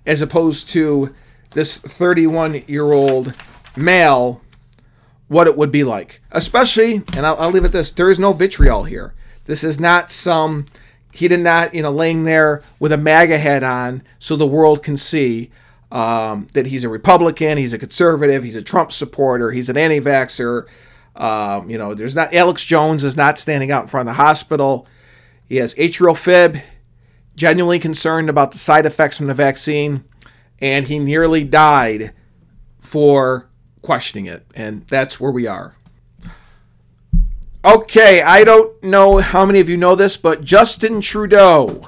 as 0.08 0.22
opposed 0.22 0.68
to 0.68 1.14
this 1.52 1.78
31 1.78 2.64
year 2.66 2.92
old 2.92 3.32
male, 3.78 4.42
what 5.28 5.46
it 5.46 5.56
would 5.56 5.72
be 5.72 5.84
like. 5.84 6.20
Especially, 6.32 7.04
and 7.16 7.28
I'll, 7.28 7.36
I'll 7.38 7.52
leave 7.52 7.64
it 7.64 7.74
this 7.74 7.92
there 7.92 8.10
is 8.10 8.18
no 8.18 8.34
vitriol 8.34 8.86
here. 8.86 9.14
This 9.46 9.64
is 9.64 9.80
not 9.80 10.10
some, 10.10 10.66
he 11.12 11.28
did 11.28 11.42
not, 11.42 11.76
you 11.76 11.84
know, 11.84 11.92
laying 11.92 12.24
there 12.24 12.64
with 12.80 12.92
a 12.92 12.98
MAGA 12.98 13.38
hat 13.38 13.62
on 13.62 14.02
so 14.18 14.36
the 14.36 14.48
world 14.48 14.82
can 14.82 14.98
see 14.98 15.52
um, 15.92 16.48
that 16.54 16.66
he's 16.66 16.84
a 16.84 16.90
Republican, 16.90 17.60
he's 17.60 17.74
a 17.74 17.78
conservative, 17.78 18.44
he's 18.44 18.56
a 18.56 18.64
Trump 18.64 18.92
supporter, 18.92 19.52
he's 19.52 19.70
an 19.70 19.78
anti 19.78 20.02
vaxxer. 20.02 20.66
Um, 21.16 21.70
you 21.70 21.78
know, 21.78 21.94
there's 21.94 22.16
not, 22.16 22.34
Alex 22.34 22.66
Jones 22.66 23.04
is 23.04 23.16
not 23.16 23.38
standing 23.38 23.70
out 23.70 23.84
in 23.84 23.90
front 23.90 24.10
of 24.10 24.16
the 24.16 24.24
hospital 24.24 24.88
he 25.54 25.60
has 25.60 25.76
atrial 25.76 26.18
fib, 26.18 26.58
genuinely 27.36 27.78
concerned 27.78 28.28
about 28.28 28.54
the 28.54 28.58
side 28.58 28.88
effects 28.88 29.18
from 29.18 29.28
the 29.28 29.36
vaccine. 29.36 30.04
and 30.58 30.88
he 30.88 30.98
nearly 30.98 31.44
died 31.44 32.12
for 32.80 33.50
questioning 33.84 34.26
it. 34.26 34.48
And 34.56 34.88
that's 34.88 35.20
where 35.20 35.32
we 35.32 35.46
are. 35.46 35.76
Okay, 37.64 38.24
I 38.24 38.44
don't 38.44 38.82
know 38.82 39.18
how 39.18 39.46
many 39.46 39.60
of 39.60 39.70
you 39.70 39.78
know 39.78 39.94
this, 39.94 40.18
but 40.18 40.44
Justin 40.44 41.02
Trudeau, 41.02 41.88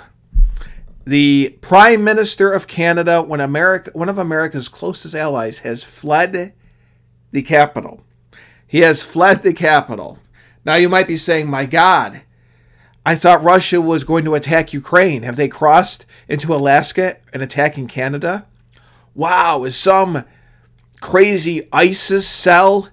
the 1.05 1.57
Prime 1.61 2.03
Minister 2.03 2.51
of 2.51 2.67
Canada, 2.67 3.23
when 3.23 3.39
America, 3.39 3.89
one 3.93 4.09
of 4.09 4.19
America's 4.19 4.69
closest 4.69 5.15
allies, 5.15 5.59
has 5.59 5.83
fled 5.83 6.53
the 7.31 7.41
capital. 7.41 8.03
He 8.67 8.81
has 8.81 9.01
fled 9.01 9.41
the 9.41 9.53
capital. 9.53 10.19
Now 10.65 10.75
you 10.75 10.89
might 10.89 11.07
be 11.07 11.17
saying, 11.17 11.49
"My 11.49 11.65
God, 11.65 12.21
I 13.05 13.15
thought 13.15 13.43
Russia 13.43 13.79
was 13.79 14.03
going 14.03 14.25
to 14.25 14.33
attack 14.33 14.73
Ukraine. 14.73 15.21
Have 15.23 15.35
they 15.35 15.47
crossed 15.47 16.05
into 16.27 16.55
Alaska 16.55 17.17
and 17.31 17.43
attacking 17.43 17.87
Canada? 17.87 18.47
Wow, 19.13 19.63
is 19.63 19.77
some 19.77 20.25
crazy 21.01 21.67
ISIS 21.71 22.27
cell 22.27 22.89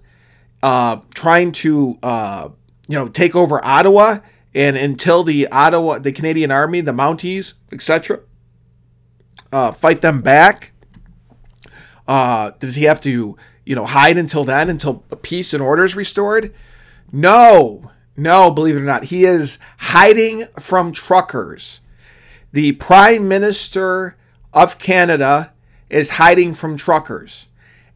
uh, 0.62 0.98
trying 1.14 1.50
to 1.52 1.98
uh, 2.02 2.50
you 2.88 2.98
know 2.98 3.08
take 3.08 3.34
over 3.34 3.64
Ottawa 3.64 4.18
and 4.54 4.76
until 4.76 5.24
the 5.24 5.48
Ottawa, 5.48 5.98
the 5.98 6.12
Canadian 6.12 6.50
Army, 6.50 6.82
the 6.82 6.92
Mounties, 6.92 7.54
etc., 7.72 8.20
uh, 9.50 9.72
fight 9.72 10.02
them 10.02 10.20
back? 10.20 10.72
Uh, 12.06 12.50
does 12.58 12.76
he 12.76 12.84
have 12.84 13.00
to 13.00 13.36
you 13.64 13.74
know 13.74 13.86
hide 13.86 14.18
until 14.18 14.44
then, 14.44 14.68
until 14.68 14.96
peace 15.22 15.54
and 15.54 15.62
order 15.62 15.84
is 15.84 15.96
restored? 15.96 16.54
No, 17.10 17.90
no, 18.16 18.50
believe 18.50 18.76
it 18.76 18.80
or 18.80 18.84
not, 18.84 19.04
he 19.04 19.24
is 19.24 19.58
hiding 19.78 20.44
from 20.58 20.92
truckers. 20.92 21.80
The 22.52 22.72
Prime 22.72 23.28
Minister 23.28 24.16
of 24.52 24.78
Canada 24.78 25.52
is 25.88 26.10
hiding 26.10 26.52
from 26.54 26.76
truckers. 26.76 27.46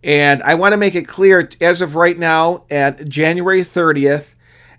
And 0.03 0.43
I 0.43 0.55
want 0.55 0.73
to 0.73 0.79
make 0.79 0.95
it 0.95 1.09
clear 1.09 1.49
as 1.61 1.81
of 1.81 1.95
right 1.97 2.19
now, 2.19 2.65
at 2.71 3.09
January 3.09 3.63
30th, 3.63 4.35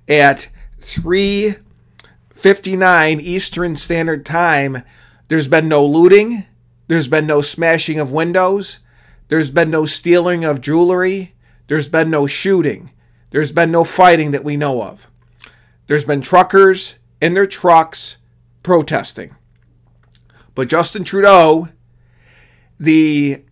at 0.07 0.47
3:59 0.79 3.19
Eastern 3.19 3.75
Standard 3.75 4.25
Time, 4.25 4.83
there's 5.27 5.49
been 5.49 5.67
no 5.67 5.85
looting, 5.85 6.45
there's 6.87 7.09
been 7.09 7.27
no 7.27 7.41
smashing 7.41 7.99
of 7.99 8.11
windows, 8.11 8.79
there's 9.27 9.51
been 9.51 9.69
no 9.69 9.85
stealing 9.85 10.45
of 10.45 10.61
jewelry, 10.61 11.35
there's 11.67 11.89
been 11.89 12.09
no 12.09 12.25
shooting, 12.25 12.91
there's 13.31 13.51
been 13.51 13.71
no 13.71 13.83
fighting 13.83 14.31
that 14.31 14.45
we 14.45 14.55
know 14.55 14.81
of. 14.81 15.09
There's 15.87 16.05
been 16.05 16.21
truckers 16.21 16.95
in 17.21 17.33
their 17.33 17.47
trucks 17.47 18.17
protesting. 18.61 19.35
But 20.53 20.67
Justin 20.67 21.03
Trudeau, 21.03 21.69
the 22.79 23.43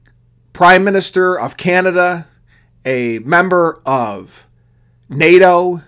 Prime 0.51 0.83
Minister 0.83 1.39
of 1.39 1.55
Canada, 1.55 2.27
a 2.83 3.19
member 3.19 3.81
of 3.85 4.47
NATO, 5.07 5.81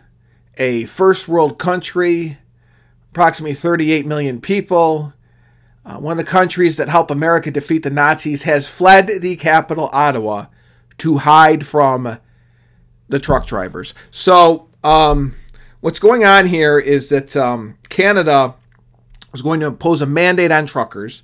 a 0.58 0.86
first 0.86 1.28
world 1.28 1.58
country, 1.60 2.38
approximately 3.12 3.54
38 3.54 4.06
million 4.06 4.40
people, 4.40 5.14
uh, 5.86 5.98
one 5.98 6.18
of 6.20 6.26
the 6.26 6.32
countries 6.32 6.78
that 6.78 6.90
helped 6.90 7.12
America 7.12 7.52
defeat 7.52 7.84
the 7.84 7.90
Nazis, 7.90 8.44
has 8.44 8.68
fled 8.68 9.22
the 9.22 9.36
capital, 9.36 9.90
Ottawa, 9.92 10.46
to 10.98 11.18
hide 11.18 11.66
from 11.66 12.18
the 13.10 13.20
truck 13.20 13.46
drivers. 13.46 13.94
So, 14.12 14.70
um, 14.84 15.36
what's 15.82 16.00
going 16.00 16.24
on 16.24 16.48
here 16.48 16.80
is 16.80 17.10
that 17.10 17.36
um, 17.36 17.78
Canada 17.90 18.56
is 19.34 19.42
going 19.42 19.60
to 19.60 19.68
impose 19.68 20.02
a 20.02 20.06
mandate 20.06 20.52
on 20.52 20.66
truckers. 20.66 21.24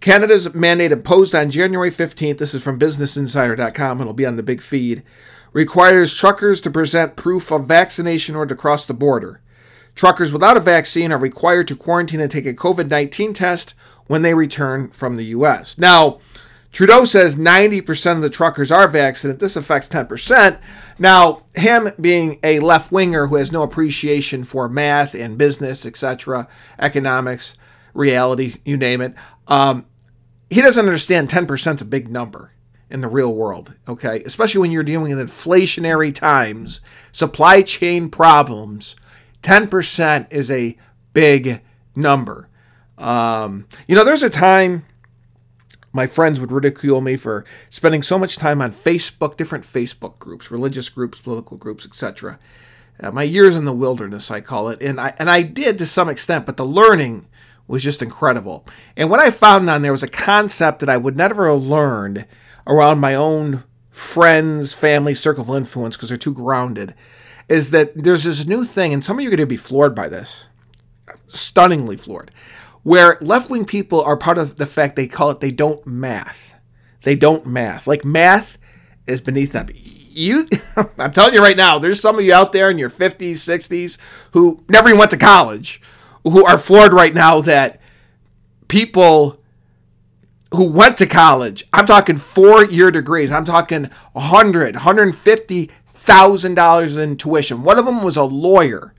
Canada's 0.00 0.54
mandate 0.54 0.92
imposed 0.92 1.34
on 1.34 1.50
January 1.50 1.90
15th, 1.90 2.38
this 2.38 2.54
is 2.54 2.62
from 2.62 2.78
businessinsider.com, 2.78 4.00
it'll 4.00 4.12
be 4.12 4.26
on 4.26 4.36
the 4.36 4.42
big 4.42 4.60
feed, 4.60 5.02
requires 5.52 6.14
truckers 6.14 6.60
to 6.60 6.70
present 6.70 7.16
proof 7.16 7.50
of 7.50 7.66
vaccination 7.66 8.36
or 8.36 8.46
to 8.46 8.54
cross 8.54 8.84
the 8.84 8.94
border. 8.94 9.40
Truckers 9.94 10.30
without 10.30 10.58
a 10.58 10.60
vaccine 10.60 11.10
are 11.10 11.18
required 11.18 11.66
to 11.68 11.76
quarantine 11.76 12.20
and 12.20 12.30
take 12.30 12.44
a 12.44 12.52
COVID 12.52 12.90
19 12.90 13.32
test 13.32 13.74
when 14.06 14.20
they 14.20 14.34
return 14.34 14.88
from 14.88 15.16
the 15.16 15.24
U.S. 15.24 15.78
Now, 15.78 16.20
Trudeau 16.72 17.04
says 17.04 17.36
90% 17.36 18.16
of 18.16 18.22
the 18.22 18.30
truckers 18.30 18.70
are 18.70 18.88
vaccinated. 18.88 19.40
This 19.40 19.56
affects 19.56 19.88
10%. 19.88 20.58
Now, 20.98 21.42
him 21.54 21.90
being 22.00 22.38
a 22.42 22.60
left 22.60 22.92
winger 22.92 23.28
who 23.28 23.36
has 23.36 23.50
no 23.50 23.62
appreciation 23.62 24.44
for 24.44 24.68
math 24.68 25.14
and 25.14 25.38
business, 25.38 25.86
etc., 25.86 26.48
economics, 26.78 27.56
reality, 27.94 28.56
you 28.64 28.76
name 28.76 29.00
it, 29.00 29.14
um, 29.48 29.86
he 30.50 30.60
doesn't 30.60 30.84
understand 30.84 31.28
10% 31.28 31.74
is 31.74 31.82
a 31.82 31.86
big 31.86 32.08
number 32.08 32.52
in 32.88 33.00
the 33.00 33.08
real 33.08 33.32
world, 33.32 33.74
okay? 33.88 34.22
Especially 34.24 34.60
when 34.60 34.70
you're 34.70 34.84
dealing 34.84 35.16
with 35.16 35.26
inflationary 35.26 36.14
times, 36.14 36.80
supply 37.10 37.62
chain 37.62 38.08
problems. 38.08 38.94
10% 39.42 40.26
is 40.30 40.50
a 40.50 40.76
big 41.12 41.60
number. 41.94 42.48
Um, 42.98 43.66
you 43.88 43.96
know, 43.96 44.04
there's 44.04 44.22
a 44.22 44.30
time 44.30 44.86
my 45.96 46.06
friends 46.06 46.38
would 46.40 46.52
ridicule 46.52 47.00
me 47.00 47.16
for 47.16 47.44
spending 47.70 48.02
so 48.02 48.18
much 48.18 48.36
time 48.36 48.62
on 48.62 48.70
Facebook, 48.70 49.36
different 49.36 49.64
Facebook 49.64 50.18
groups, 50.18 50.50
religious 50.50 50.88
groups, 50.88 51.20
political 51.20 51.56
groups, 51.56 51.84
etc. 51.84 52.38
Uh, 53.00 53.10
my 53.10 53.22
years 53.22 53.56
in 53.56 53.64
the 53.64 53.72
wilderness, 53.72 54.30
I 54.30 54.40
call 54.40 54.68
it, 54.68 54.80
and 54.80 55.00
I 55.00 55.14
and 55.18 55.28
I 55.30 55.42
did 55.42 55.78
to 55.78 55.86
some 55.86 56.08
extent, 56.08 56.46
but 56.46 56.56
the 56.56 56.64
learning 56.64 57.26
was 57.66 57.82
just 57.82 58.02
incredible. 58.02 58.64
And 58.96 59.10
what 59.10 59.20
I 59.20 59.30
found 59.30 59.68
on 59.68 59.82
there 59.82 59.92
was 59.92 60.02
a 60.02 60.08
concept 60.08 60.80
that 60.80 60.88
I 60.88 60.96
would 60.96 61.16
never 61.16 61.50
have 61.50 61.64
learned 61.64 62.26
around 62.66 63.00
my 63.00 63.14
own 63.14 63.64
friends, 63.90 64.72
family, 64.72 65.14
circle 65.14 65.42
of 65.42 65.56
influence 65.56 65.96
because 65.96 66.10
they're 66.10 66.18
too 66.18 66.32
grounded. 66.32 66.94
Is 67.48 67.70
that 67.70 67.92
there's 67.94 68.24
this 68.24 68.44
new 68.44 68.64
thing, 68.64 68.92
and 68.92 69.04
some 69.04 69.18
of 69.18 69.22
you 69.22 69.28
are 69.28 69.30
going 69.30 69.38
to 69.38 69.46
be 69.46 69.56
floored 69.56 69.94
by 69.94 70.08
this, 70.08 70.46
stunningly 71.28 71.96
floored 71.96 72.30
where 72.86 73.18
left 73.20 73.50
wing 73.50 73.64
people 73.64 74.00
are 74.00 74.16
part 74.16 74.38
of 74.38 74.58
the 74.58 74.64
fact 74.64 74.94
they 74.94 75.08
call 75.08 75.28
it 75.28 75.40
they 75.40 75.50
don't 75.50 75.84
math. 75.84 76.54
They 77.02 77.16
don't 77.16 77.44
math. 77.44 77.88
Like 77.88 78.04
math 78.04 78.58
is 79.08 79.20
beneath 79.20 79.50
them. 79.50 79.66
You, 79.74 80.46
I'm 80.96 81.10
telling 81.10 81.34
you 81.34 81.40
right 81.40 81.56
now, 81.56 81.80
there's 81.80 82.00
some 82.00 82.16
of 82.16 82.24
you 82.24 82.32
out 82.32 82.52
there 82.52 82.70
in 82.70 82.78
your 82.78 82.88
50s, 82.88 83.38
60s 83.38 83.98
who 84.34 84.62
never 84.68 84.90
even 84.90 85.00
went 85.00 85.10
to 85.10 85.16
college, 85.16 85.80
who 86.22 86.44
are 86.44 86.56
floored 86.56 86.92
right 86.92 87.12
now 87.12 87.40
that 87.40 87.80
people 88.68 89.40
who 90.54 90.70
went 90.70 90.96
to 90.98 91.06
college, 91.06 91.64
I'm 91.72 91.86
talking 91.86 92.16
four 92.16 92.64
year 92.64 92.92
degrees, 92.92 93.32
I'm 93.32 93.44
talking 93.44 93.90
100, 94.12 94.76
150,000 94.76 96.54
dollars 96.54 96.96
in 96.96 97.16
tuition. 97.16 97.64
One 97.64 97.80
of 97.80 97.84
them 97.84 98.04
was 98.04 98.16
a 98.16 98.22
lawyer, 98.22 98.94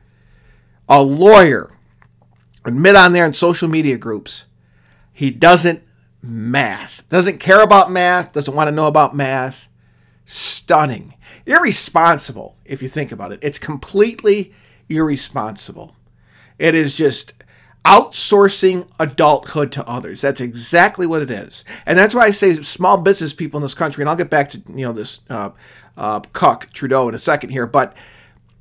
a 0.90 1.02
lawyer 1.02 1.77
admit 2.68 2.96
on 2.96 3.14
there 3.14 3.26
in 3.26 3.34
social 3.34 3.68
media 3.68 3.98
groups 3.98 4.46
he 5.18 5.32
doesn't 5.32 5.82
math, 6.22 7.04
doesn't 7.10 7.40
care 7.40 7.64
about 7.64 7.92
math, 7.92 8.34
doesn't 8.34 8.54
want 8.54 8.68
to 8.68 8.72
know 8.72 8.86
about 8.86 9.16
math. 9.16 9.68
Stunning. 10.26 11.16
Irresponsible, 11.48 12.56
if 12.66 12.84
you 12.84 12.88
think 12.88 13.12
about 13.12 13.32
it. 13.32 13.40
It's 13.42 13.58
completely 13.58 14.52
irresponsible. 14.90 15.96
It 16.60 16.76
is 16.76 16.96
just 16.96 17.34
outsourcing 17.84 18.88
adulthood 19.00 19.72
to 19.72 19.88
others. 19.88 20.22
That's 20.22 20.42
exactly 20.42 21.08
what 21.08 21.24
it 21.24 21.32
is. 21.32 21.66
And 21.86 21.98
that's 21.98 22.14
why 22.14 22.26
I 22.26 22.30
say 22.30 22.54
small 22.62 23.02
business 23.02 23.34
people 23.34 23.58
in 23.58 23.64
this 23.64 23.74
country, 23.74 24.04
and 24.04 24.10
I'll 24.10 24.16
get 24.16 24.30
back 24.30 24.50
to, 24.52 24.62
you 24.68 24.86
know, 24.86 24.94
this 24.94 25.22
uh, 25.32 25.50
uh, 25.96 26.20
cuck 26.20 26.72
Trudeau 26.74 27.10
in 27.10 27.16
a 27.16 27.20
second 27.20 27.50
here, 27.50 27.66
but 27.66 27.96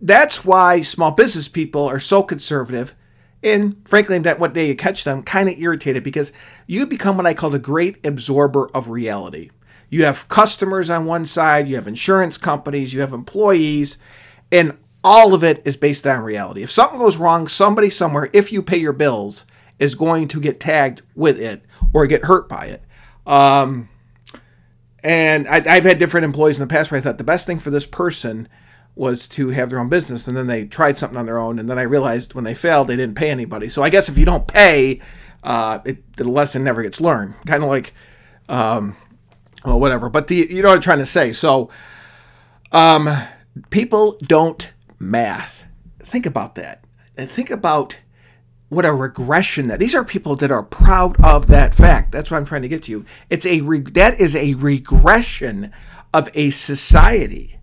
that's 0.00 0.42
why 0.42 0.80
small 0.80 1.10
business 1.10 1.48
people 1.48 1.84
are 1.86 1.98
so 1.98 2.22
conservative 2.22 2.94
and 3.42 3.76
frankly, 3.86 4.18
that 4.18 4.38
what 4.38 4.54
day 4.54 4.68
you 4.68 4.74
catch 4.74 5.04
them, 5.04 5.22
kind 5.22 5.48
of 5.48 5.58
irritated 5.58 6.02
because 6.02 6.32
you 6.66 6.86
become 6.86 7.16
what 7.16 7.26
I 7.26 7.34
call 7.34 7.50
the 7.50 7.58
great 7.58 8.04
absorber 8.04 8.68
of 8.74 8.88
reality. 8.88 9.50
You 9.88 10.04
have 10.04 10.28
customers 10.28 10.90
on 10.90 11.04
one 11.04 11.24
side, 11.26 11.68
you 11.68 11.76
have 11.76 11.86
insurance 11.86 12.38
companies, 12.38 12.92
you 12.92 13.00
have 13.00 13.12
employees, 13.12 13.98
and 14.50 14.76
all 15.04 15.34
of 15.34 15.44
it 15.44 15.62
is 15.64 15.76
based 15.76 16.06
on 16.06 16.20
reality. 16.20 16.62
If 16.62 16.70
something 16.70 16.98
goes 16.98 17.18
wrong, 17.18 17.46
somebody 17.46 17.90
somewhere, 17.90 18.28
if 18.32 18.52
you 18.52 18.62
pay 18.62 18.78
your 18.78 18.92
bills, 18.92 19.46
is 19.78 19.94
going 19.94 20.26
to 20.28 20.40
get 20.40 20.58
tagged 20.58 21.02
with 21.14 21.40
it 21.40 21.62
or 21.92 22.06
get 22.06 22.24
hurt 22.24 22.48
by 22.48 22.66
it. 22.66 22.82
Um, 23.26 23.88
and 25.04 25.46
I, 25.46 25.60
have 25.74 25.84
had 25.84 25.98
different 25.98 26.24
employees 26.24 26.58
in 26.58 26.66
the 26.66 26.72
past 26.72 26.90
where 26.90 26.98
I 26.98 27.00
thought 27.00 27.18
the 27.18 27.24
best 27.24 27.46
thing 27.46 27.60
for 27.60 27.70
this 27.70 27.86
person 27.86 28.48
was 28.96 29.28
to 29.28 29.50
have 29.50 29.70
their 29.70 29.78
own 29.78 29.88
business 29.88 30.26
and 30.26 30.36
then 30.36 30.46
they 30.48 30.64
tried 30.64 30.98
something 30.98 31.18
on 31.18 31.26
their 31.26 31.38
own 31.38 31.58
and 31.58 31.68
then 31.68 31.78
i 31.78 31.82
realized 31.82 32.34
when 32.34 32.44
they 32.44 32.54
failed 32.54 32.88
they 32.88 32.96
didn't 32.96 33.14
pay 33.14 33.30
anybody 33.30 33.68
so 33.68 33.82
i 33.82 33.90
guess 33.90 34.08
if 34.08 34.18
you 34.18 34.24
don't 34.24 34.48
pay 34.48 35.00
uh, 35.44 35.78
it, 35.84 36.16
the 36.16 36.28
lesson 36.28 36.64
never 36.64 36.82
gets 36.82 37.00
learned 37.00 37.34
kind 37.46 37.62
of 37.62 37.68
like 37.68 37.92
um, 38.48 38.96
well 39.64 39.78
whatever 39.78 40.08
but 40.08 40.26
the 40.26 40.48
you 40.50 40.62
know 40.62 40.70
what 40.70 40.76
i'm 40.76 40.82
trying 40.82 40.98
to 40.98 41.06
say 41.06 41.30
so 41.30 41.70
um, 42.72 43.08
people 43.70 44.16
don't 44.22 44.72
math 44.98 45.64
think 46.00 46.26
about 46.26 46.54
that 46.54 46.84
And 47.16 47.30
think 47.30 47.50
about 47.50 47.96
what 48.68 48.84
a 48.84 48.92
regression 48.92 49.68
that 49.68 49.78
these 49.78 49.94
are 49.94 50.04
people 50.04 50.34
that 50.36 50.50
are 50.50 50.62
proud 50.62 51.22
of 51.24 51.46
that 51.46 51.74
fact. 51.74 52.12
That's 52.12 52.30
what 52.30 52.38
I'm 52.38 52.46
trying 52.46 52.62
to 52.62 52.68
get 52.68 52.82
to 52.84 52.90
you. 52.90 53.04
It's 53.30 53.46
a 53.46 53.60
that 53.60 54.20
is 54.20 54.34
a 54.34 54.54
regression 54.54 55.72
of 56.12 56.28
a 56.34 56.50
society. 56.50 57.58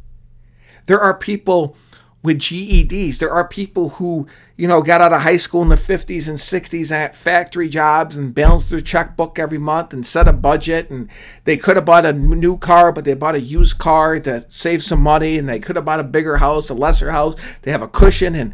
There 0.85 0.99
are 0.99 1.13
people 1.13 1.75
with 2.23 2.39
GEDs. 2.39 3.19
There 3.19 3.31
are 3.31 3.45
people 3.45 3.89
who, 3.89 4.27
you 4.55 4.65
know, 4.67 4.81
got 4.81 5.01
out 5.01 5.11
of 5.11 5.21
high 5.21 5.37
school 5.37 5.61
in 5.61 5.67
the 5.67 5.75
50s 5.75 6.29
and 6.29 6.37
60s 6.37 6.89
at 6.89 7.15
factory 7.15 7.67
jobs 7.67 8.15
and 8.15 8.33
balanced 8.33 8.69
their 8.69 8.79
checkbook 8.79 9.37
every 9.37 9.57
month 9.57 9.91
and 9.91 10.05
set 10.05 10.27
a 10.27 10.33
budget. 10.33 10.89
And 10.89 11.09
they 11.43 11.57
could 11.57 11.75
have 11.75 11.85
bought 11.85 12.05
a 12.05 12.13
new 12.13 12.57
car, 12.57 12.93
but 12.93 13.03
they 13.03 13.13
bought 13.13 13.35
a 13.35 13.41
used 13.41 13.77
car 13.77 14.19
to 14.21 14.45
save 14.49 14.83
some 14.83 15.01
money. 15.01 15.37
And 15.37 15.49
they 15.49 15.59
could 15.59 15.75
have 15.75 15.85
bought 15.85 15.99
a 15.99 16.05
bigger 16.05 16.37
house, 16.37 16.69
a 16.69 16.73
lesser 16.73 17.11
house. 17.11 17.35
They 17.63 17.71
have 17.71 17.81
a 17.81 17.89
cushion 17.89 18.35
and 18.35 18.53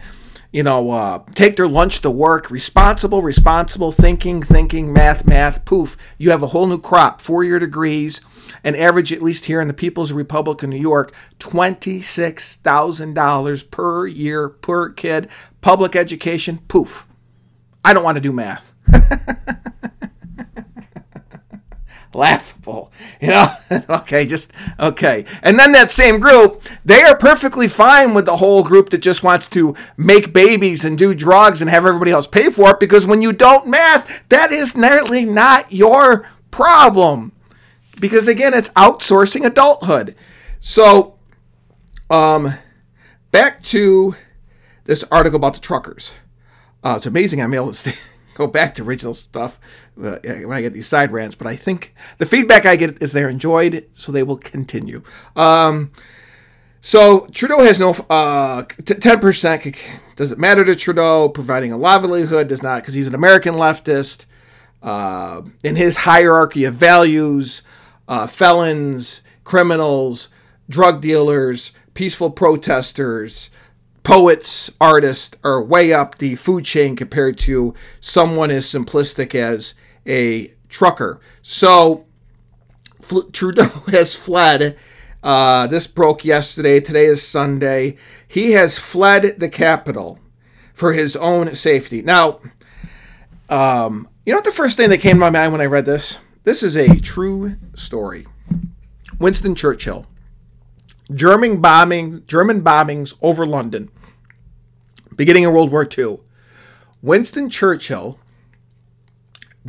you 0.51 0.63
know, 0.63 0.89
uh, 0.91 1.23
take 1.35 1.55
their 1.55 1.67
lunch 1.67 2.01
to 2.01 2.09
work, 2.09 2.49
responsible, 2.49 3.21
responsible, 3.21 3.91
thinking, 3.91 4.41
thinking, 4.41 4.91
math, 4.91 5.27
math, 5.27 5.63
poof. 5.63 5.95
You 6.17 6.31
have 6.31 6.41
a 6.41 6.47
whole 6.47 6.65
new 6.65 6.79
crop, 6.79 7.21
four 7.21 7.43
year 7.43 7.59
degrees, 7.59 8.19
an 8.63 8.75
average, 8.75 9.13
at 9.13 9.21
least 9.21 9.45
here 9.45 9.61
in 9.61 9.67
the 9.67 9.75
People's 9.75 10.11
Republic 10.11 10.63
of 10.63 10.69
New 10.69 10.77
York, 10.77 11.13
$26,000 11.39 13.71
per 13.71 14.07
year 14.07 14.49
per 14.49 14.89
kid. 14.89 15.29
Public 15.61 15.95
education, 15.95 16.57
poof. 16.67 17.05
I 17.85 17.93
don't 17.93 18.03
want 18.03 18.15
to 18.15 18.21
do 18.21 18.31
math. 18.31 18.73
laughable. 22.13 22.91
You 23.21 23.29
know, 23.29 23.53
okay, 23.89 24.25
just 24.25 24.53
okay. 24.79 25.25
And 25.43 25.59
then 25.59 25.73
that 25.73 25.91
same 25.91 26.19
group, 26.19 26.63
they 26.85 27.01
are 27.01 27.17
perfectly 27.17 27.67
fine 27.67 28.13
with 28.13 28.25
the 28.25 28.37
whole 28.37 28.63
group 28.63 28.91
that 28.91 28.99
just 28.99 29.23
wants 29.23 29.49
to 29.49 29.75
make 29.97 30.31
babies 30.31 30.85
and 30.85 30.97
do 30.97 31.13
drugs 31.13 31.61
and 31.61 31.69
have 31.69 31.85
everybody 31.85 32.11
else 32.11 32.25
pay 32.25 32.49
for 32.49 32.71
it 32.71 32.79
because 32.79 33.05
when 33.05 33.21
you 33.21 33.33
don't 33.33 33.67
math, 33.67 34.23
that 34.29 34.53
is 34.53 34.77
nearly 34.77 35.25
not 35.25 35.73
your 35.73 36.29
problem. 36.49 37.33
Because 37.99 38.29
again, 38.29 38.53
it's 38.53 38.69
outsourcing 38.69 39.45
adulthood. 39.45 40.15
So, 40.61 41.19
um, 42.09 42.53
back 43.31 43.61
to 43.63 44.15
this 44.85 45.03
article 45.11 45.37
about 45.37 45.55
the 45.55 45.59
truckers. 45.59 46.13
Uh, 46.83 46.95
it's 46.97 47.05
amazing 47.05 47.41
I'm 47.41 47.53
able 47.53 47.73
to 47.73 47.93
go 48.33 48.47
back 48.47 48.73
to 48.75 48.83
original 48.83 49.13
stuff 49.13 49.59
uh, 50.01 50.19
when 50.23 50.57
I 50.57 50.61
get 50.61 50.73
these 50.73 50.87
side 50.87 51.11
rants, 51.11 51.35
but 51.35 51.47
I 51.47 51.55
think 51.55 51.93
the 52.17 52.25
feedback 52.25 52.65
I 52.65 52.75
get 52.75 53.01
is 53.01 53.11
they're 53.11 53.29
enjoyed, 53.29 53.87
so 53.93 54.11
they 54.11 54.23
will 54.23 54.37
continue. 54.37 55.01
Um, 55.35 55.91
so 56.81 57.27
Trudeau 57.33 57.59
has 57.59 57.79
no 57.79 57.91
uh, 58.09 58.63
ten 58.63 59.19
percent. 59.19 59.75
Does 60.15 60.31
it 60.31 60.39
matter 60.39 60.63
to 60.65 60.75
Trudeau 60.75 61.29
providing 61.29 61.71
a 61.71 61.77
livelihood? 61.77 62.47
Does 62.47 62.63
not 62.63 62.81
because 62.81 62.93
he's 62.93 63.07
an 63.07 63.15
American 63.15 63.55
leftist. 63.55 64.25
Uh, 64.81 65.41
in 65.61 65.75
his 65.75 65.97
hierarchy 65.97 66.63
of 66.63 66.73
values, 66.73 67.63
uh, 68.07 68.25
felons, 68.25 69.21
criminals, 69.43 70.29
drug 70.69 71.01
dealers, 71.01 71.73
peaceful 71.93 72.29
protesters, 72.29 73.49
poets, 74.03 74.71
artists 74.79 75.35
are 75.43 75.61
way 75.61 75.91
up 75.91 76.17
the 76.17 76.33
food 76.35 76.63
chain 76.63 76.95
compared 76.95 77.37
to 77.37 77.73
someone 77.99 78.49
as 78.49 78.65
simplistic 78.65 79.35
as 79.35 79.73
a 80.05 80.53
trucker. 80.69 81.19
So 81.41 82.05
Trudeau 83.31 83.63
has 83.87 84.15
fled. 84.15 84.77
Uh, 85.21 85.67
this 85.67 85.87
broke 85.87 86.23
yesterday. 86.23 86.79
Today 86.79 87.05
is 87.05 87.25
Sunday. 87.25 87.97
He 88.27 88.51
has 88.51 88.77
fled 88.77 89.39
the 89.39 89.49
capital 89.49 90.19
for 90.73 90.93
his 90.93 91.15
own 91.15 91.55
safety. 91.55 92.01
Now, 92.01 92.39
um, 93.49 94.07
you 94.25 94.31
know 94.31 94.37
what 94.37 94.45
the 94.45 94.51
first 94.51 94.77
thing 94.77 94.89
that 94.91 94.99
came 94.99 95.15
to 95.15 95.19
my 95.19 95.29
mind 95.29 95.51
when 95.51 95.61
I 95.61 95.65
read 95.65 95.85
this? 95.85 96.19
This 96.43 96.63
is 96.63 96.77
a 96.77 96.95
true 96.95 97.57
story. 97.75 98.25
Winston 99.19 99.55
Churchill. 99.55 100.05
German 101.13 101.59
bombing, 101.59 102.23
German 102.25 102.61
bombings 102.61 103.17
over 103.21 103.45
London, 103.45 103.89
beginning 105.15 105.45
of 105.45 105.53
World 105.53 105.71
War 105.71 105.87
II. 105.97 106.19
Winston 107.01 107.49
Churchill, 107.49 108.19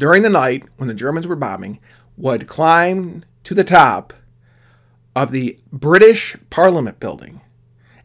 during 0.00 0.22
the 0.22 0.30
night 0.30 0.64
when 0.78 0.88
the 0.88 0.94
Germans 0.94 1.28
were 1.28 1.36
bombing, 1.36 1.78
would 2.16 2.48
climb 2.48 3.22
to 3.44 3.54
the 3.54 3.62
top 3.62 4.14
of 5.14 5.30
the 5.30 5.58
British 5.70 6.36
Parliament 6.48 6.98
building 6.98 7.42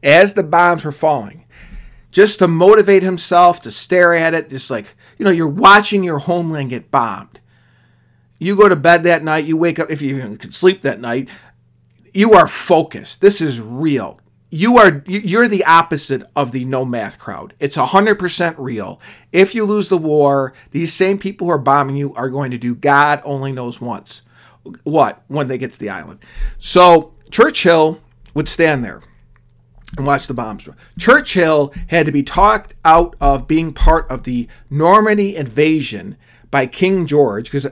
as 0.03 0.34
the 0.34 0.43
bombs 0.43 0.84
were 0.84 0.91
falling, 0.91 1.45
just 2.12 2.39
to 2.39 2.47
motivate 2.47 3.01
himself 3.01 3.62
to 3.62 3.71
stare 3.71 4.13
at 4.13 4.34
it, 4.34 4.49
just 4.49 4.69
like, 4.69 4.93
you 5.17 5.23
know, 5.23 5.31
you're 5.31 5.47
watching 5.47 6.03
your 6.03 6.19
homeland 6.19 6.69
get 6.69 6.91
bombed. 6.91 7.39
You 8.39 8.58
go 8.58 8.67
to 8.67 8.75
bed 8.75 9.03
that 9.03 9.23
night, 9.23 9.45
you 9.45 9.55
wake 9.55 9.79
up, 9.79 9.89
if 9.89 10.01
you 10.01 10.17
even 10.17 10.38
could 10.38 10.53
sleep 10.53 10.81
that 10.81 10.99
night, 10.99 11.29
you 12.13 12.34
are 12.34 12.47
focused. 12.47 13.21
This 13.21 13.39
is 13.39 13.62
real. 13.62 14.19
You 14.51 14.77
are 14.77 15.03
you're 15.08 15.47
the 15.47 15.65
opposite 15.65 16.23
of 16.36 16.51
the 16.51 16.65
no 16.65 16.86
math 16.86 17.17
crowd. 17.17 17.53
It's 17.60 17.77
100% 17.77 18.55
real. 18.58 19.01
If 19.31 19.55
you 19.55 19.65
lose 19.65 19.89
the 19.89 19.97
war, 19.97 20.53
these 20.71 20.93
same 20.93 21.17
people 21.17 21.47
who 21.47 21.53
are 21.53 21.58
bombing 21.58 21.97
you 21.97 22.13
are 22.13 22.29
going 22.29 22.51
to 22.51 22.58
do 22.58 22.75
God 22.75 23.21
only 23.25 23.51
knows 23.51 23.81
once. 23.81 24.21
What? 24.84 25.23
When 25.27 25.47
they 25.47 25.58
get 25.58 25.71
to 25.71 25.79
the 25.79 25.89
island. 25.89 26.19
So, 26.58 27.13
Churchill 27.31 28.01
would 28.34 28.47
stand 28.47 28.84
there 28.84 29.01
and 29.97 30.05
watch 30.05 30.27
the 30.27 30.34
bombs. 30.34 30.67
Churchill 30.97 31.73
had 31.89 32.05
to 32.05 32.12
be 32.12 32.23
talked 32.23 32.75
out 32.84 33.15
of 33.19 33.47
being 33.47 33.73
part 33.73 34.10
of 34.10 34.23
the 34.23 34.47
Normandy 34.69 35.36
invasion 35.36 36.17
by 36.51 36.65
King 36.65 37.05
George 37.05 37.45
because 37.45 37.67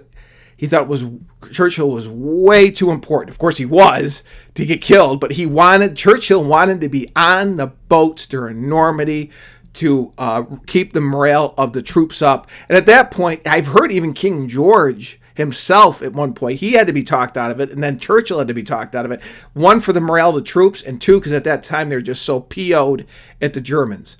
he 0.56 0.68
thought 0.68 0.88
was 0.88 1.06
Churchill 1.52 1.90
was 1.90 2.08
way 2.08 2.72
too 2.72 2.92
important. 2.92 3.30
Of 3.30 3.38
course, 3.38 3.58
he 3.58 3.66
was 3.66 4.24
to 4.56 4.66
get 4.66 4.82
killed, 4.82 5.20
but 5.20 5.34
he 5.34 5.46
wanted 5.46 5.96
Churchill 5.96 6.44
wanted 6.44 6.82
to 6.82 6.90
be 6.90 7.10
on 7.16 7.58
the 7.58 7.68
boats 7.68 8.26
during 8.26 8.68
Normandy 8.68 9.32
to 9.74 10.14
uh, 10.18 10.44
keep 10.68 10.94
the 10.94 11.02
morale 11.02 11.54
of 11.58 11.74
the 11.74 11.82
troops 11.82 12.22
up. 12.22 12.50
And 12.70 12.78
at 12.78 12.86
that 12.86 13.12
point, 13.12 13.48
I've 13.48 13.68
heard 13.68 13.92
even 13.92 14.14
King 14.14 14.48
George 14.48 15.20
himself 15.36 16.04
at 16.04 16.14
one 16.14 16.34
point 16.34 16.60
he 16.60 16.74
had 16.74 16.86
to 16.86 16.94
be 16.94 17.04
talked 17.04 17.38
out 17.38 17.52
of 17.52 17.60
it, 17.60 17.72
and 17.72 17.84
then 17.84 18.00
Churchill 18.00 18.40
had 18.40 18.48
to 18.48 18.54
be 18.54 18.64
talked 18.64 18.96
out 18.96 19.06
of 19.06 19.12
it. 19.12 19.22
One 19.54 19.80
for 19.80 19.94
the 19.94 20.02
morale 20.02 20.30
of 20.30 20.36
the 20.36 20.42
troops, 20.42 20.82
and 20.82 21.02
two 21.02 21.20
because 21.20 21.34
at 21.34 21.44
that 21.44 21.64
time 21.64 21.90
they 21.90 21.96
were 21.96 22.02
just 22.02 22.24
so 22.24 22.40
PO'd 22.40 23.06
at 23.42 23.54
the 23.54 23.62
Germans 23.62 24.18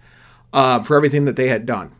uh, 0.52 0.82
for 0.82 0.98
everything 0.98 1.26
that 1.26 1.36
they 1.36 1.50
had 1.50 1.66
done. 1.66 1.92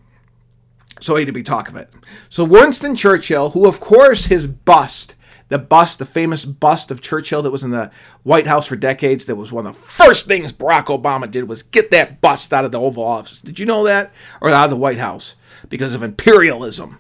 So 1.04 1.18
he 1.18 1.26
to 1.26 1.34
be 1.34 1.44
talk 1.44 1.68
of 1.68 1.76
it. 1.76 1.90
So 2.30 2.46
Winston 2.46 2.96
Churchill, 2.96 3.50
who 3.50 3.68
of 3.68 3.82
course 3.82 4.26
his 4.26 4.48
bust, 4.48 5.16
the 5.50 5.60
bust, 5.60 6.00
the 6.00 6.06
famous 6.06 6.46
bust 6.46 6.92
of 6.92 7.02
Churchill 7.02 7.42
that 7.42 7.52
was 7.52 7.62
in 7.62 7.72
the 7.72 7.92
White 8.24 8.48
House 8.48 8.68
for 8.68 8.78
decades, 8.78 9.26
that 9.26 9.36
was 9.36 9.52
one 9.52 9.68
of 9.68 9.76
the 9.76 9.82
first 9.82 10.28
things 10.28 10.54
Barack 10.54 10.86
Obama 10.86 11.30
did 11.30 11.50
was 11.50 11.62
get 11.62 11.92
that 11.92 12.22
bust 12.22 12.54
out 12.54 12.64
of 12.64 12.72
the 12.72 12.80
Oval 12.80 13.04
Office. 13.04 13.42
Did 13.42 13.60
you 13.60 13.66
know 13.66 13.84
that? 13.84 14.14
Or 14.40 14.50
out 14.50 14.64
of 14.64 14.70
the 14.70 14.78
White 14.78 14.98
House 14.98 15.36
because 15.68 15.94
of 15.94 16.04
imperialism. 16.04 17.00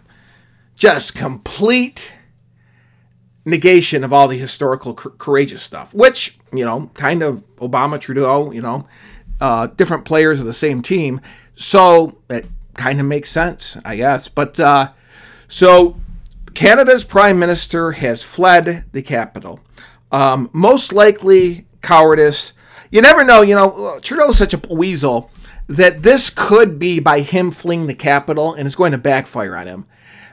Just 0.75 1.15
complete 1.15 2.13
negation 3.45 4.03
of 4.03 4.11
all 4.11 4.27
the 4.27 4.37
historical 4.37 4.93
courageous 4.93 5.63
stuff, 5.63 5.93
which, 5.93 6.37
you 6.51 6.65
know, 6.65 6.91
kind 6.93 7.23
of 7.23 7.41
Obama, 7.55 8.01
Trudeau, 8.01 8.51
you 8.51 8.61
know, 8.61 8.85
uh, 9.39 9.67
different 9.67 10.03
players 10.03 10.41
of 10.41 10.45
the 10.45 10.51
same 10.51 10.81
team. 10.81 11.21
So 11.55 12.17
it 12.29 12.45
kind 12.75 12.99
of 12.99 13.05
makes 13.05 13.29
sense, 13.29 13.77
I 13.85 13.95
guess. 13.95 14.27
But 14.27 14.59
uh, 14.59 14.91
so 15.47 15.97
Canada's 16.53 17.03
prime 17.03 17.39
minister 17.39 17.93
has 17.93 18.23
fled 18.23 18.85
the 18.91 19.01
capital. 19.01 19.59
Um, 20.11 20.49
most 20.53 20.93
likely 20.93 21.65
cowardice. 21.81 22.53
You 22.91 23.01
never 23.01 23.23
know. 23.23 23.41
You 23.41 23.55
know, 23.55 23.99
Trudeau's 24.01 24.37
such 24.37 24.53
a 24.53 24.61
weasel 24.69 25.31
that 25.67 26.03
this 26.03 26.29
could 26.29 26.77
be 26.77 26.99
by 26.99 27.21
him 27.21 27.51
fleeing 27.51 27.87
the 27.87 27.95
capital, 27.95 28.53
and 28.53 28.65
it's 28.67 28.75
going 28.75 28.91
to 28.91 28.97
backfire 28.97 29.55
on 29.55 29.67
him. 29.67 29.85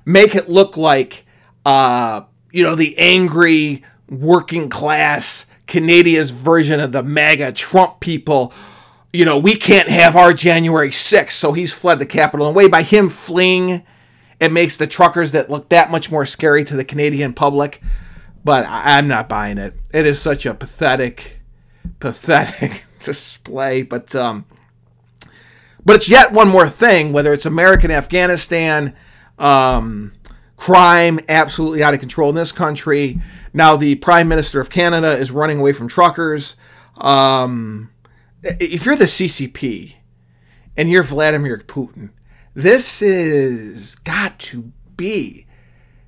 Make 0.05 0.35
it 0.35 0.49
look 0.49 0.77
like, 0.77 1.25
uh, 1.65 2.23
you 2.51 2.63
know, 2.63 2.75
the 2.75 2.99
angry 2.99 3.83
working 4.09 4.69
class 4.69 5.47
Canadia's 5.67 6.31
version 6.31 6.81
of 6.81 6.93
the 6.93 7.03
MAGA 7.03 7.53
Trump 7.53 8.01
people 8.01 8.53
you 9.13 9.25
know, 9.25 9.39
we 9.39 9.57
can't 9.57 9.89
have 9.89 10.17
our 10.17 10.33
January 10.33 10.91
6th. 10.91 11.33
So 11.33 11.53
he's 11.53 11.73
fled 11.73 11.99
the 11.99 12.07
capital. 12.07 12.47
And 12.47 12.55
way 12.55 12.69
by 12.69 12.83
him 12.83 13.09
fleeing, 13.09 13.85
it 14.39 14.53
makes 14.53 14.77
the 14.77 14.87
truckers 14.87 15.33
that 15.33 15.51
look 15.51 15.69
that 15.71 15.91
much 15.91 16.11
more 16.11 16.25
scary 16.25 16.65
to 16.65 16.77
the 16.77 16.85
Canadian 16.85 17.33
public. 17.33 17.81
But 18.45 18.65
I'm 18.69 19.09
not 19.09 19.29
buying 19.29 19.59
it. 19.59 19.75
It 19.93 20.07
is 20.07 20.21
such 20.21 20.47
a 20.47 20.55
pathetic, 20.55 21.41
pathetic 21.99 22.85
display. 22.99 23.83
But 23.83 24.15
um, 24.15 24.47
but 25.85 25.97
it's 25.97 26.09
yet 26.09 26.33
one 26.33 26.49
more 26.49 26.69
thing. 26.69 27.13
Whether 27.13 27.33
it's 27.33 27.45
American 27.45 27.91
Afghanistan, 27.91 28.97
um, 29.39 30.15
crime 30.57 31.21
absolutely 31.29 31.83
out 31.83 31.93
of 31.93 32.01
control 32.01 32.31
in 32.31 32.37
this 32.37 32.53
country. 32.53 33.21
Now 33.53 33.77
the 33.77 33.97
Prime 33.97 34.29
Minister 34.29 34.61
of 34.61 34.71
Canada 34.71 35.11
is 35.11 35.31
running 35.31 35.59
away 35.59 35.73
from 35.73 35.89
truckers. 35.89 36.57
Um, 36.97 37.91
if 38.43 38.87
you're 38.87 38.97
the 38.97 39.05
CCP 39.05 39.95
and 40.77 40.91
you're 40.91 41.03
Vladimir 41.03 41.59
Putin, 41.59 42.11
this 42.55 43.03
is 43.03 43.95
got 43.97 44.39
to 44.39 44.73
be 44.97 45.47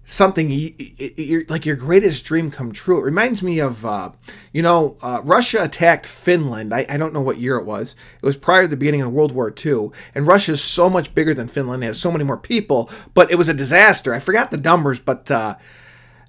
something 0.05 0.51
you, 0.51 0.71
you, 0.79 1.47
like 1.49 1.65
your 1.65 1.77
greatest 1.77 2.25
dream 2.25 2.51
come 2.51 2.73
true. 2.73 2.99
It 2.99 3.05
reminds 3.05 3.43
me 3.43 3.61
of, 3.61 3.87
uh, 3.87 4.11
you 4.53 4.61
know, 4.61 4.97
uh, 5.01 5.21
Russia 5.25 5.63
attacked 5.63 6.07
Finland. 6.07 6.75
I, 6.75 6.85
I, 6.89 6.97
don't 6.97 7.15
know 7.15 7.21
what 7.21 7.39
year 7.39 7.57
it 7.57 7.65
was. 7.65 7.95
It 8.21 8.27
was 8.27 8.37
prior 8.37 8.63
to 8.63 8.69
the 8.69 8.77
beginning 8.77 9.01
of 9.03 9.13
World 9.13 9.33
War 9.33 9.55
II. 9.65 9.91
And 10.15 10.27
Russia 10.27 10.53
is 10.53 10.63
so 10.63 10.91
much 10.91 11.15
bigger 11.15 11.35
than 11.35 11.49
Finland. 11.49 11.85
It 11.85 11.87
has 11.87 12.01
so 12.01 12.11
many 12.11 12.25
more 12.25 12.37
people, 12.37 12.91
but 13.15 13.31
it 13.31 13.37
was 13.37 13.49
a 13.49 13.55
disaster. 13.55 14.13
I 14.13 14.19
forgot 14.19 14.51
the 14.51 14.57
numbers, 14.57 14.99
but 14.99 15.31
uh, 15.31 15.55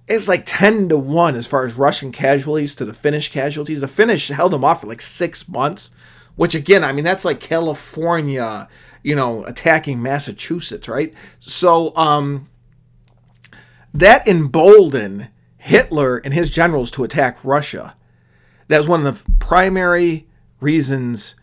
it 0.08 0.16
was 0.16 0.28
like 0.28 0.44
10 0.46 0.89
to 0.89 0.98
1 0.98 1.36
as 1.36 1.48
far 1.48 1.63
as 1.63 1.76
Russian 1.76 2.12
casualties 2.12 2.76
to 2.76 2.86
the 2.86 2.94
Finnish 2.94 3.32
casualties. 3.32 3.80
The 3.80 3.88
Finnish 3.88 4.28
held 4.28 4.52
them 4.52 4.66
off 4.66 4.82
for 4.82 4.88
like 4.88 5.02
six 5.02 5.48
months, 5.48 5.92
which 6.36 6.56
again, 6.56 6.84
I 6.84 6.92
mean, 6.92 7.06
that's 7.06 7.26
like 7.26 7.39
California, 7.39 8.68
you 9.02 9.16
know, 9.16 9.46
attacking 9.46 10.02
Massachusetts, 10.02 10.89
right? 10.89 11.13
So, 11.39 11.96
um, 11.96 12.50
that 13.94 14.28
emboldened 14.28 15.30
Hitler 15.58 16.18
and 16.18 16.34
his 16.34 16.50
generals 16.50 16.92
to 16.92 17.04
attack 17.04 17.38
Russia. 17.44 17.96
That 18.68 18.80
was 18.80 18.88
one 18.88 19.06
of 19.06 19.24
the 19.24 19.32
primary 19.39 20.28
reasons 20.60 21.36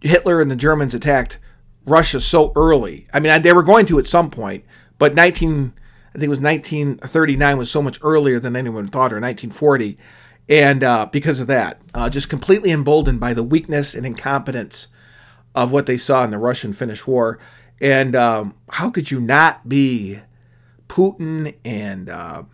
Hitler 0.00 0.40
and 0.40 0.50
the 0.50 0.56
Germans 0.56 0.94
attacked 0.94 1.38
Russia 1.84 2.18
so 2.20 2.52
early. 2.56 3.06
I 3.12 3.20
mean, 3.20 3.42
they 3.42 3.52
were 3.52 3.62
going 3.62 3.86
to 3.86 3.98
at 3.98 4.06
some 4.06 4.30
point, 4.30 4.64
but 4.98 5.14
19 5.14 5.72
I 6.16 6.18
think 6.18 6.28
it 6.28 6.30
was 6.30 6.40
1939 6.40 7.58
was 7.58 7.70
so 7.70 7.82
much 7.82 7.98
earlier 8.00 8.40
than 8.40 8.56
anyone 8.56 8.86
thought, 8.86 9.12
or 9.12 9.20
1940, 9.20 9.98
and 10.48 10.82
uh, 10.82 11.06
because 11.12 11.40
of 11.40 11.46
that, 11.48 11.82
uh, 11.92 12.08
just 12.08 12.30
completely 12.30 12.70
emboldened 12.70 13.20
by 13.20 13.34
the 13.34 13.42
weakness 13.42 13.94
and 13.94 14.06
incompetence 14.06 14.88
of 15.54 15.72
what 15.72 15.84
they 15.84 15.98
saw 15.98 16.24
in 16.24 16.30
the 16.30 16.38
Russian-Finnish 16.38 17.06
War. 17.06 17.38
And 17.82 18.16
um, 18.16 18.54
how 18.70 18.88
could 18.88 19.10
you 19.10 19.20
not 19.20 19.68
be 19.68 20.20
Putin 20.88 21.54
and 21.66 22.08
uh, 22.08 22.44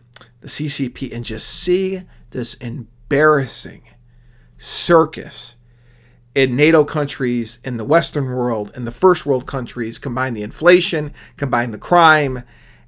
the 0.41 0.49
CCP 0.49 1.15
and 1.15 1.25
just 1.25 1.49
see 1.49 2.03
this 2.31 2.55
embarrassing 2.55 3.83
circus 4.59 5.55
in 6.35 6.57
NATO 6.57 6.83
countries, 6.83 7.61
in 7.63 7.77
the 7.77 7.85
Western 7.85 8.25
world, 8.25 8.73
in 8.75 8.87
the 8.87 8.91
first 8.91 9.25
world 9.25 9.47
countries, 9.47 10.01
combine 10.01 10.35
the 10.35 10.43
inflation, 10.43 11.13
combine 11.37 11.71
the 11.71 11.79
crime, 11.79 12.43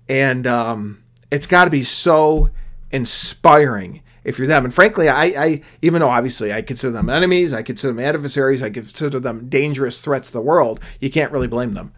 and 0.09 0.47
um, 0.47 1.03
it's 1.31 1.47
got 1.47 1.65
to 1.65 1.71
be 1.71 1.83
so 1.83 2.51
inspiring 2.91 4.03
if 4.25 4.39
you're 4.39 4.49
them. 4.49 4.65
And 4.65 4.75
frankly, 4.75 5.09
I, 5.09 5.25
I, 5.25 5.61
even 5.83 6.01
though 6.01 6.09
obviously 6.09 6.53
I 6.53 6.63
consider 6.63 6.93
them 6.93 7.11
enemies, 7.11 7.53
I 7.53 7.63
consider 7.63 7.93
them 7.93 8.05
adversaries, 8.05 8.63
I 8.63 8.71
consider 8.71 9.21
them 9.21 9.49
dangerous 9.49 10.03
threats 10.03 10.29
to 10.29 10.35
the 10.35 10.41
world, 10.41 10.81
you 11.01 11.11
can't 11.11 11.31
really 11.31 11.49
blame 11.49 11.75
them. 11.75 11.93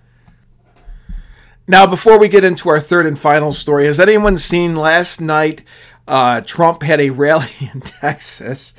Now, 1.69 1.87
before 1.87 2.19
we 2.19 2.29
get 2.29 2.45
into 2.45 2.69
our 2.69 2.79
third 2.79 3.07
and 3.07 3.19
final 3.19 3.53
story, 3.53 3.87
has 3.87 3.99
anyone 3.99 4.37
seen 4.37 4.77
last 4.77 5.21
night? 5.21 5.63
Uh, 6.07 6.41
Trump 6.41 6.85
had 6.85 7.01
a 7.01 7.11
rally 7.11 7.51
in 7.75 7.81
Texas, 7.81 8.73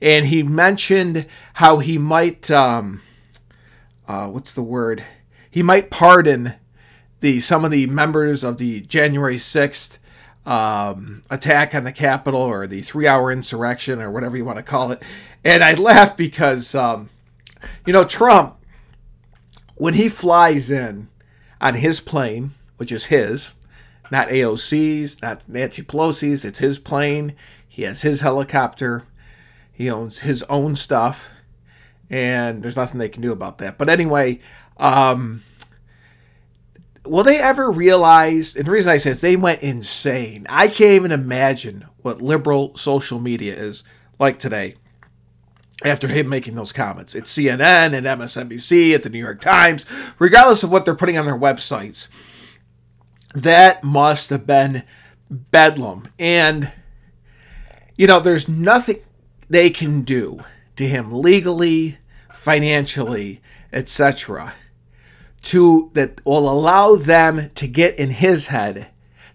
and 0.00 0.26
he 0.26 0.42
mentioned 0.42 1.26
how 1.54 1.78
he 1.78 1.98
might, 1.98 2.50
um, 2.50 3.00
uh, 4.08 4.26
what's 4.28 4.54
the 4.54 4.62
word? 4.62 5.04
He 5.48 5.62
might 5.62 5.90
pardon 5.90 6.54
the 7.22 7.40
some 7.40 7.64
of 7.64 7.70
the 7.70 7.86
members 7.86 8.44
of 8.44 8.58
the 8.58 8.80
January 8.82 9.36
6th 9.36 9.96
um, 10.44 11.22
attack 11.30 11.74
on 11.74 11.84
the 11.84 11.92
Capitol 11.92 12.40
or 12.40 12.66
the 12.66 12.82
three 12.82 13.06
hour 13.06 13.30
insurrection 13.30 14.02
or 14.02 14.10
whatever 14.10 14.36
you 14.36 14.44
want 14.44 14.58
to 14.58 14.62
call 14.62 14.90
it. 14.90 15.02
And 15.44 15.64
I 15.64 15.74
laugh 15.74 16.16
because, 16.16 16.74
um, 16.74 17.10
you 17.86 17.92
know, 17.92 18.04
Trump, 18.04 18.56
when 19.76 19.94
he 19.94 20.08
flies 20.08 20.70
in 20.70 21.08
on 21.60 21.74
his 21.74 22.00
plane, 22.00 22.54
which 22.76 22.92
is 22.92 23.06
his, 23.06 23.52
not 24.10 24.28
AOC's, 24.28 25.22
not 25.22 25.48
Nancy 25.48 25.82
Pelosi's, 25.82 26.44
it's 26.44 26.58
his 26.58 26.78
plane. 26.78 27.34
He 27.68 27.82
has 27.82 28.02
his 28.02 28.20
helicopter. 28.20 29.04
He 29.72 29.88
owns 29.88 30.20
his 30.20 30.42
own 30.44 30.76
stuff. 30.76 31.30
And 32.10 32.62
there's 32.62 32.76
nothing 32.76 32.98
they 32.98 33.08
can 33.08 33.22
do 33.22 33.32
about 33.32 33.58
that. 33.58 33.78
But 33.78 33.88
anyway, 33.88 34.40
um, 34.76 35.42
will 37.04 37.24
they 37.24 37.38
ever 37.40 37.70
realize? 37.70 38.54
And 38.56 38.66
the 38.66 38.70
reason 38.70 38.92
I 38.92 38.96
say 38.96 39.10
is 39.10 39.20
they 39.20 39.36
went 39.36 39.62
insane. 39.62 40.46
I 40.48 40.68
can't 40.68 40.92
even 40.92 41.12
imagine 41.12 41.86
what 42.02 42.22
liberal 42.22 42.76
social 42.76 43.20
media 43.20 43.54
is 43.54 43.84
like 44.18 44.38
today. 44.38 44.76
After 45.84 46.06
him 46.06 46.28
making 46.28 46.54
those 46.54 46.72
comments, 46.72 47.16
it's 47.16 47.36
CNN 47.36 47.92
and 47.92 48.06
MSNBC 48.06 48.94
at 48.94 49.02
the 49.02 49.10
New 49.10 49.18
York 49.18 49.40
Times, 49.40 49.84
regardless 50.20 50.62
of 50.62 50.70
what 50.70 50.84
they're 50.84 50.94
putting 50.94 51.18
on 51.18 51.26
their 51.26 51.36
websites. 51.36 52.08
That 53.34 53.82
must 53.82 54.30
have 54.30 54.46
been 54.46 54.84
bedlam. 55.28 56.06
And, 56.20 56.70
you 57.96 58.06
know, 58.06 58.20
there's 58.20 58.48
nothing 58.48 59.00
they 59.48 59.70
can 59.70 60.02
do 60.02 60.44
to 60.76 60.86
him 60.86 61.10
legally, 61.10 61.98
financially, 62.32 63.40
etc 63.72 64.52
to 65.42 65.90
that 65.94 66.24
will 66.24 66.50
allow 66.50 66.96
them 66.96 67.50
to 67.54 67.66
get 67.66 67.98
in 67.98 68.10
his 68.10 68.48
head 68.48 68.88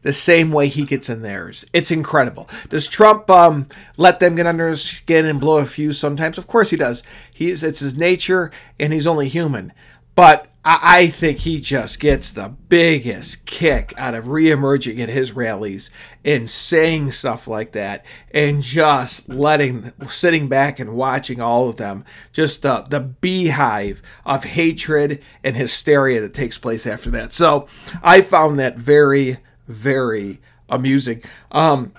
the 0.04 0.14
same 0.14 0.52
way 0.52 0.68
he 0.68 0.84
gets 0.84 1.10
in 1.10 1.22
theirs. 1.22 1.66
It's 1.74 1.92
incredible. 1.92 2.50
Does 2.70 2.88
Trump 2.88 3.30
um, 3.30 3.68
let 3.98 4.20
them 4.20 4.36
get 4.36 4.48
under 4.48 4.70
his 4.70 4.82
skin 4.82 5.26
and 5.26 5.40
blow 5.40 5.58
a 5.58 5.66
fuse 5.66 6.00
sometimes? 6.00 6.38
Of 6.38 6.48
course 6.48 6.70
he 6.70 6.78
does. 6.78 7.04
He's 7.34 7.64
it's 7.64 7.80
his 7.80 7.98
nature, 7.98 8.52
and 8.80 8.94
he's 8.94 9.08
only 9.08 9.28
human. 9.28 9.74
But 10.18 10.48
I, 10.66 11.10
think 11.10 11.38
he 11.38 11.62
just 11.62 12.00
gets 12.00 12.32
the 12.32 12.50
biggest 12.50 13.46
kick 13.46 13.94
out 13.98 14.16
of 14.16 14.26
reemerging 14.26 15.00
at 15.00 15.10
his 15.10 15.34
rallies 15.34 15.92
and 16.26 16.50
saying 16.50 17.12
stuff 17.12 17.48
like 17.48 17.74
that 17.74 18.04
and 18.32 18.64
just 18.64 19.30
letting, 19.30 19.94
sitting 20.10 20.48
back 20.48 20.80
and 20.80 20.96
watching 20.96 21.40
all 21.40 21.70
of 21.70 21.78
them. 21.78 22.04
Just 22.34 22.64
the, 22.64 22.82
the 22.90 23.00
beehive 23.00 24.02
of 24.26 24.44
hatred 24.44 25.22
and 25.44 25.56
hysteria 25.56 26.20
that 26.22 26.34
takes 26.34 26.58
place 26.58 26.88
after 26.88 27.12
that. 27.12 27.32
So 27.32 27.68
I 28.02 28.22
found 28.22 28.58
that 28.58 28.76
very, 28.76 29.38
very 29.68 30.42
amusing. 30.68 31.22
Um, 31.52 31.94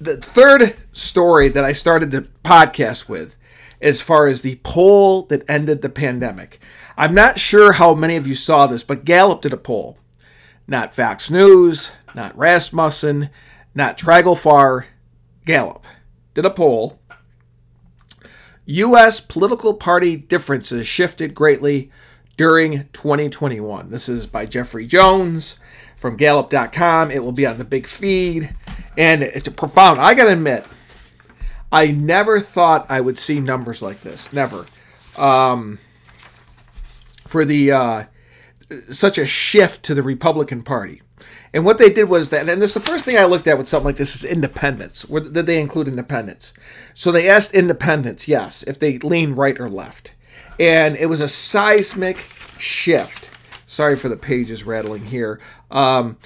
the 0.00 0.16
third 0.16 0.74
story 0.90 1.48
that 1.50 1.64
I 1.64 1.70
started 1.70 2.10
the 2.10 2.22
podcast 2.42 3.08
with, 3.08 3.36
as 3.80 4.00
far 4.00 4.26
as 4.26 4.42
the 4.42 4.58
poll 4.64 5.22
that 5.26 5.48
ended 5.48 5.80
the 5.80 5.88
pandemic. 5.88 6.58
I'm 6.96 7.14
not 7.14 7.38
sure 7.38 7.72
how 7.72 7.94
many 7.94 8.16
of 8.16 8.26
you 8.26 8.34
saw 8.34 8.66
this, 8.66 8.82
but 8.82 9.04
Gallup 9.04 9.42
did 9.42 9.52
a 9.52 9.56
poll. 9.56 9.98
Not 10.66 10.94
Fox 10.94 11.30
News, 11.30 11.90
not 12.14 12.36
Rasmussen, 12.36 13.30
not 13.74 13.98
Trafalgar, 13.98 14.86
Gallup 15.44 15.84
did 16.32 16.46
a 16.46 16.50
poll. 16.50 16.98
U.S. 18.66 19.20
political 19.20 19.74
party 19.74 20.16
differences 20.16 20.86
shifted 20.86 21.34
greatly 21.34 21.90
during 22.36 22.88
2021. 22.92 23.90
This 23.90 24.08
is 24.08 24.26
by 24.26 24.46
Jeffrey 24.46 24.86
Jones 24.86 25.58
from 25.96 26.16
Gallup.com. 26.16 27.10
It 27.10 27.22
will 27.22 27.32
be 27.32 27.46
on 27.46 27.58
the 27.58 27.64
big 27.64 27.86
feed, 27.86 28.54
and 28.96 29.22
it's 29.22 29.48
profound. 29.50 30.00
I 30.00 30.14
gotta 30.14 30.32
admit, 30.32 30.64
I 31.70 31.88
never 31.88 32.40
thought 32.40 32.90
I 32.90 33.00
would 33.00 33.18
see 33.18 33.40
numbers 33.40 33.82
like 33.82 34.00
this. 34.00 34.32
Never. 34.32 34.66
Um, 35.16 35.78
for 37.26 37.44
the 37.44 37.72
uh, 37.72 38.04
such 38.90 39.18
a 39.18 39.26
shift 39.26 39.82
to 39.84 39.94
the 39.94 40.02
Republican 40.02 40.62
Party. 40.62 41.02
And 41.52 41.64
what 41.64 41.78
they 41.78 41.90
did 41.92 42.08
was 42.08 42.30
that, 42.30 42.48
and 42.48 42.60
this 42.60 42.70
is 42.70 42.82
the 42.82 42.90
first 42.90 43.04
thing 43.04 43.16
I 43.16 43.24
looked 43.24 43.46
at 43.46 43.56
with 43.56 43.68
something 43.68 43.86
like 43.86 43.96
this 43.96 44.16
is 44.16 44.24
independence. 44.24 45.08
Where 45.08 45.22
did 45.22 45.46
they 45.46 45.60
include 45.60 45.88
independence? 45.88 46.52
So 46.94 47.12
they 47.12 47.28
asked 47.28 47.54
independents, 47.54 48.26
yes, 48.26 48.62
if 48.64 48.78
they 48.78 48.98
lean 48.98 49.34
right 49.34 49.58
or 49.58 49.70
left, 49.70 50.12
and 50.58 50.96
it 50.96 51.06
was 51.06 51.20
a 51.20 51.28
seismic 51.28 52.18
shift. 52.58 53.30
Sorry 53.66 53.96
for 53.96 54.08
the 54.08 54.16
pages 54.16 54.64
rattling 54.64 55.06
here. 55.06 55.40
Um, 55.70 56.16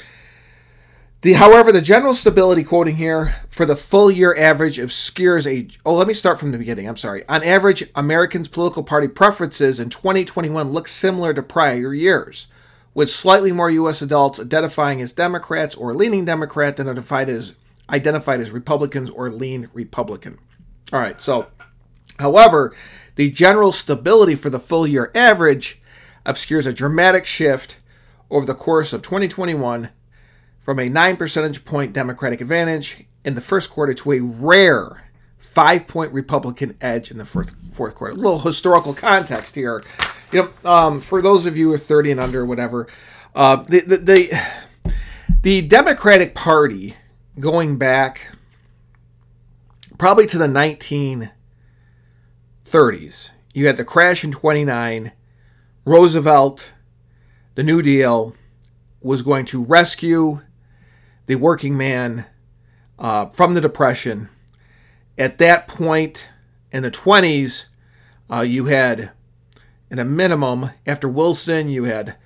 the, 1.29 1.35
however, 1.35 1.71
the 1.73 1.83
general 1.83 2.15
stability 2.15 2.65
quoting 2.65 2.97
here 2.97 3.35
for 3.51 3.67
the 3.67 3.77
full 3.77 4.11
year 4.11 4.35
average 4.39 4.79
obscures 4.79 5.47
a. 5.47 5.69
Oh, 5.85 5.93
let 5.93 6.09
me 6.09 6.15
start 6.15 6.41
from 6.41 6.53
the 6.53 6.59
beginning. 6.59 6.89
I'm 6.89 6.97
sorry. 6.97 7.29
On 7.29 7.45
average, 7.45 7.85
Americans' 7.95 8.49
political 8.49 8.83
party 8.83 9.09
preferences 9.09 9.79
in 9.79 9.91
2021 9.91 10.73
look 10.73 10.89
similar 10.89 11.35
to 11.35 11.43
prior 11.43 11.93
years, 11.93 12.47
with 12.95 13.11
slightly 13.11 13.53
more 13.53 13.71
U.S. 13.71 14.01
adults 14.01 14.41
identifying 14.41 15.03
as 15.03 15.13
Democrats 15.13 15.75
or 15.75 15.93
leaning 15.93 16.25
Democrat 16.25 16.79
than 16.79 16.89
identified 16.89 17.29
as 17.29 17.55
identified 17.91 18.41
as 18.41 18.51
Republicans 18.51 19.11
or 19.11 19.31
lean 19.31 19.69
Republican. 19.75 20.39
All 20.95 21.01
right. 21.01 21.21
So, 21.21 21.49
however, 22.19 22.75
the 23.17 23.29
general 23.29 23.73
stability 23.73 24.35
for 24.35 24.49
the 24.49 24.59
full 24.59 24.87
year 24.87 25.13
average 25.15 25.83
obscures 26.25 26.67
a 26.67 26.73
dramatic 26.73 27.27
shift 27.27 27.77
over 28.31 28.47
the 28.47 28.55
course 28.55 28.95
of 28.95 29.03
2021 29.03 29.91
from 30.69 30.79
a 30.79 30.87
9 30.87 31.17
percentage 31.17 31.65
point 31.65 31.95
Democratic 31.95 32.43
advantage 32.43 33.07
in 33.25 33.35
the 33.35 33.41
first 33.41 33.71
quarter 33.71 33.95
to 33.95 34.13
a 34.13 34.21
rare 34.21 35.03
five 35.39 35.87
point 35.87 36.13
Republican 36.13 36.77
edge 36.83 37.11
in 37.11 37.17
the 37.17 37.25
fourth, 37.25 37.57
fourth 37.73 37.95
quarter. 37.95 38.13
A 38.13 38.17
little 38.17 38.41
historical 38.41 38.93
context 38.93 39.55
here. 39.55 39.83
You 40.31 40.43
know, 40.43 40.71
um, 40.71 41.01
for 41.01 41.23
those 41.23 41.47
of 41.47 41.57
you 41.57 41.69
who 41.69 41.73
are 41.73 41.79
30 41.79 42.11
and 42.11 42.21
under, 42.21 42.45
whatever, 42.45 42.87
uh, 43.35 43.57
the, 43.63 43.81
the, 43.81 43.97
the, 43.97 44.31
the 45.41 45.63
Democratic 45.63 46.35
Party 46.35 46.97
going 47.41 47.79
back 47.79 48.37
probably 49.97 50.27
to 50.27 50.37
the 50.37 50.49
1930s, 50.49 51.31
you 53.55 53.67
had 53.67 53.79
the 53.79 53.87
crash 53.87 54.23
in 54.23 54.33
29, 54.33 55.13
Roosevelt, 55.87 56.75
the 57.55 57.63
New 57.63 57.81
Deal 57.81 58.37
was 59.01 59.23
going 59.23 59.47
to 59.47 59.65
rescue 59.65 60.43
the 61.29 61.37
working 61.37 61.77
man 61.77 62.25
uh, 62.99 63.27
from 63.27 63.55
the 63.55 63.61
Depression. 63.61 64.29
At 65.17 65.39
that 65.39 65.69
point 65.69 66.29
in 66.73 66.83
the 66.83 66.91
20s, 66.91 67.67
uh, 68.31 68.41
you 68.41 68.65
had, 68.65 69.13
at 69.91 69.99
a 69.99 70.05
minimum, 70.05 70.71
after 70.87 71.09
Wilson, 71.09 71.69
you 71.69 71.85
had 71.85 72.17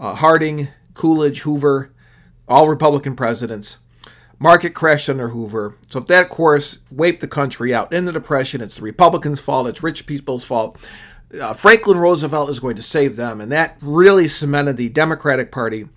uh, 0.00 0.14
Harding, 0.14 0.68
Coolidge, 0.94 1.40
Hoover, 1.40 1.92
all 2.48 2.68
Republican 2.68 3.16
presidents. 3.16 3.78
Market 4.38 4.70
crashed 4.70 5.08
under 5.08 5.28
Hoover. 5.28 5.76
So 5.88 6.00
if 6.00 6.06
that 6.06 6.28
course 6.28 6.78
wiped 6.90 7.20
the 7.20 7.28
country 7.28 7.74
out 7.74 7.92
in 7.92 8.04
the 8.04 8.12
Depression, 8.12 8.60
it's 8.60 8.76
the 8.76 8.82
Republicans' 8.82 9.40
fault, 9.40 9.66
it's 9.66 9.82
rich 9.82 10.06
people's 10.06 10.44
fault. 10.44 10.88
Uh, 11.40 11.52
Franklin 11.54 11.98
Roosevelt 11.98 12.50
is 12.50 12.60
going 12.60 12.76
to 12.76 12.82
save 12.82 13.16
them. 13.16 13.40
And 13.40 13.50
that 13.50 13.76
really 13.80 14.28
cemented 14.28 14.76
the 14.76 14.88
Democratic 14.88 15.50
Party 15.50 15.88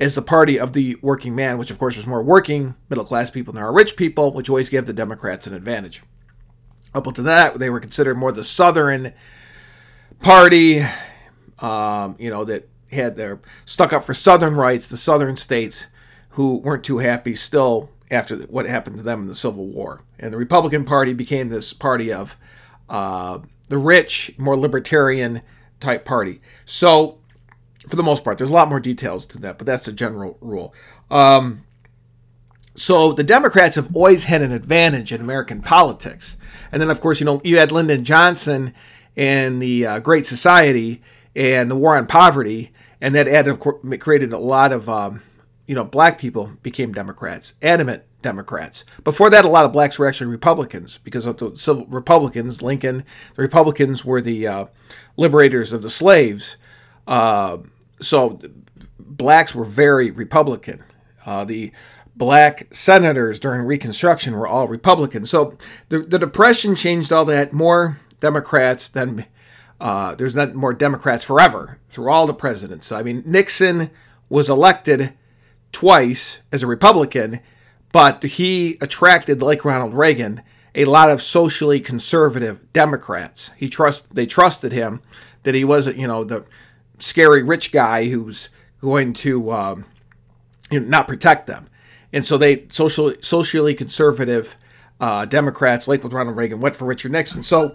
as 0.00 0.14
the 0.14 0.22
party 0.22 0.58
of 0.58 0.72
the 0.72 0.96
working 1.02 1.34
man, 1.34 1.58
which 1.58 1.70
of 1.70 1.78
course 1.78 1.96
was 1.96 2.06
more 2.06 2.22
working 2.22 2.74
middle 2.88 3.04
class 3.04 3.30
people 3.30 3.52
than 3.52 3.60
there 3.60 3.68
are 3.68 3.72
rich 3.72 3.96
people, 3.96 4.32
which 4.32 4.48
always 4.48 4.68
gave 4.68 4.86
the 4.86 4.92
Democrats 4.92 5.46
an 5.46 5.54
advantage. 5.54 6.02
Up 6.94 7.06
until 7.06 7.24
that, 7.24 7.58
they 7.58 7.70
were 7.70 7.80
considered 7.80 8.16
more 8.16 8.32
the 8.32 8.44
Southern 8.44 9.12
party, 10.20 10.82
um, 11.58 12.16
you 12.18 12.30
know, 12.30 12.44
that 12.44 12.68
had 12.92 13.16
their 13.16 13.40
stuck 13.64 13.92
up 13.92 14.04
for 14.04 14.14
Southern 14.14 14.54
rights, 14.54 14.88
the 14.88 14.96
Southern 14.96 15.36
states 15.36 15.86
who 16.30 16.58
weren't 16.58 16.84
too 16.84 16.98
happy 16.98 17.34
still 17.34 17.90
after 18.10 18.36
what 18.44 18.66
happened 18.66 18.96
to 18.96 19.02
them 19.02 19.22
in 19.22 19.28
the 19.28 19.34
Civil 19.34 19.66
War. 19.66 20.02
And 20.18 20.32
the 20.32 20.38
Republican 20.38 20.84
Party 20.84 21.12
became 21.12 21.48
this 21.48 21.72
party 21.72 22.12
of 22.12 22.36
uh, 22.88 23.40
the 23.68 23.78
rich, 23.78 24.32
more 24.38 24.56
libertarian 24.56 25.42
type 25.80 26.04
party. 26.04 26.40
So, 26.64 27.17
for 27.88 27.96
the 27.96 28.02
most 28.02 28.24
part, 28.24 28.38
there's 28.38 28.50
a 28.50 28.54
lot 28.54 28.68
more 28.68 28.80
details 28.80 29.26
to 29.28 29.38
that, 29.38 29.58
but 29.58 29.66
that's 29.66 29.86
the 29.86 29.92
general 29.92 30.38
rule. 30.40 30.74
Um, 31.10 31.64
so 32.76 33.12
the 33.12 33.24
Democrats 33.24 33.76
have 33.76 33.94
always 33.94 34.24
had 34.24 34.42
an 34.42 34.52
advantage 34.52 35.12
in 35.12 35.20
American 35.20 35.62
politics. 35.62 36.36
And 36.70 36.80
then, 36.80 36.90
of 36.90 37.00
course, 37.00 37.18
you 37.18 37.26
know, 37.26 37.40
you 37.42 37.58
had 37.58 37.72
Lyndon 37.72 38.04
Johnson 38.04 38.74
and 39.16 39.60
the 39.60 39.86
uh, 39.86 39.98
Great 39.98 40.26
Society 40.26 41.02
and 41.34 41.70
the 41.70 41.76
War 41.76 41.96
on 41.96 42.06
Poverty, 42.06 42.72
and 43.00 43.14
that 43.14 43.26
added, 43.26 43.50
of 43.50 43.58
course, 43.58 43.84
created 43.98 44.32
a 44.32 44.38
lot 44.38 44.72
of 44.72 44.88
um, 44.88 45.22
you 45.68 45.74
know, 45.74 45.84
black 45.84 46.18
people 46.18 46.52
became 46.62 46.92
Democrats, 46.92 47.52
adamant 47.60 48.02
Democrats. 48.22 48.86
Before 49.04 49.28
that, 49.28 49.44
a 49.44 49.48
lot 49.48 49.66
of 49.66 49.72
blacks 49.72 49.98
were 49.98 50.08
actually 50.08 50.28
Republicans 50.28 50.98
because 51.04 51.26
of 51.26 51.36
the 51.36 51.54
civil 51.54 51.84
Republicans. 51.86 52.62
Lincoln, 52.62 53.04
the 53.36 53.42
Republicans 53.42 54.02
were 54.02 54.22
the 54.22 54.46
uh, 54.46 54.64
liberators 55.18 55.72
of 55.74 55.82
the 55.82 55.90
slaves. 55.90 56.56
Uh, 57.06 57.58
so 58.00 58.38
blacks 58.98 59.54
were 59.54 59.64
very 59.64 60.10
Republican. 60.10 60.82
Uh, 61.24 61.44
the 61.44 61.72
black 62.16 62.66
senators 62.74 63.38
during 63.38 63.62
Reconstruction 63.62 64.34
were 64.34 64.46
all 64.46 64.66
Republicans. 64.66 65.30
So 65.30 65.56
the, 65.88 66.00
the 66.00 66.18
Depression 66.18 66.74
changed 66.74 67.12
all 67.12 67.24
that. 67.26 67.52
More 67.52 67.98
Democrats 68.20 68.88
than 68.88 69.26
uh, 69.80 70.14
there's 70.16 70.34
not 70.34 70.54
more 70.54 70.74
Democrats 70.74 71.24
forever 71.24 71.78
through 71.88 72.10
all 72.10 72.26
the 72.26 72.34
presidents. 72.34 72.90
I 72.90 73.02
mean, 73.02 73.22
Nixon 73.24 73.90
was 74.28 74.50
elected 74.50 75.14
twice 75.70 76.40
as 76.50 76.62
a 76.62 76.66
Republican, 76.66 77.40
but 77.92 78.22
he 78.22 78.76
attracted, 78.80 79.40
like 79.40 79.64
Ronald 79.64 79.94
Reagan, 79.94 80.42
a 80.74 80.84
lot 80.84 81.10
of 81.10 81.22
socially 81.22 81.80
conservative 81.80 82.72
Democrats. 82.72 83.50
He 83.56 83.68
trust 83.68 84.14
they 84.14 84.26
trusted 84.26 84.72
him 84.72 85.00
that 85.44 85.54
he 85.54 85.64
wasn't, 85.64 85.96
you 85.96 86.06
know, 86.06 86.24
the 86.24 86.44
scary 86.98 87.42
rich 87.42 87.72
guy 87.72 88.08
who's 88.08 88.48
going 88.80 89.12
to 89.12 89.52
um, 89.52 89.84
you 90.70 90.80
know, 90.80 90.86
not 90.86 91.08
protect 91.08 91.46
them. 91.46 91.68
And 92.12 92.24
so 92.24 92.38
they 92.38 92.66
socially 92.68 93.16
socially 93.20 93.74
conservative 93.74 94.56
uh, 95.00 95.24
Democrats, 95.26 95.86
like 95.86 96.02
with 96.02 96.12
Ronald 96.12 96.36
Reagan, 96.36 96.60
went 96.60 96.76
for 96.76 96.86
Richard 96.86 97.12
Nixon. 97.12 97.42
So, 97.42 97.74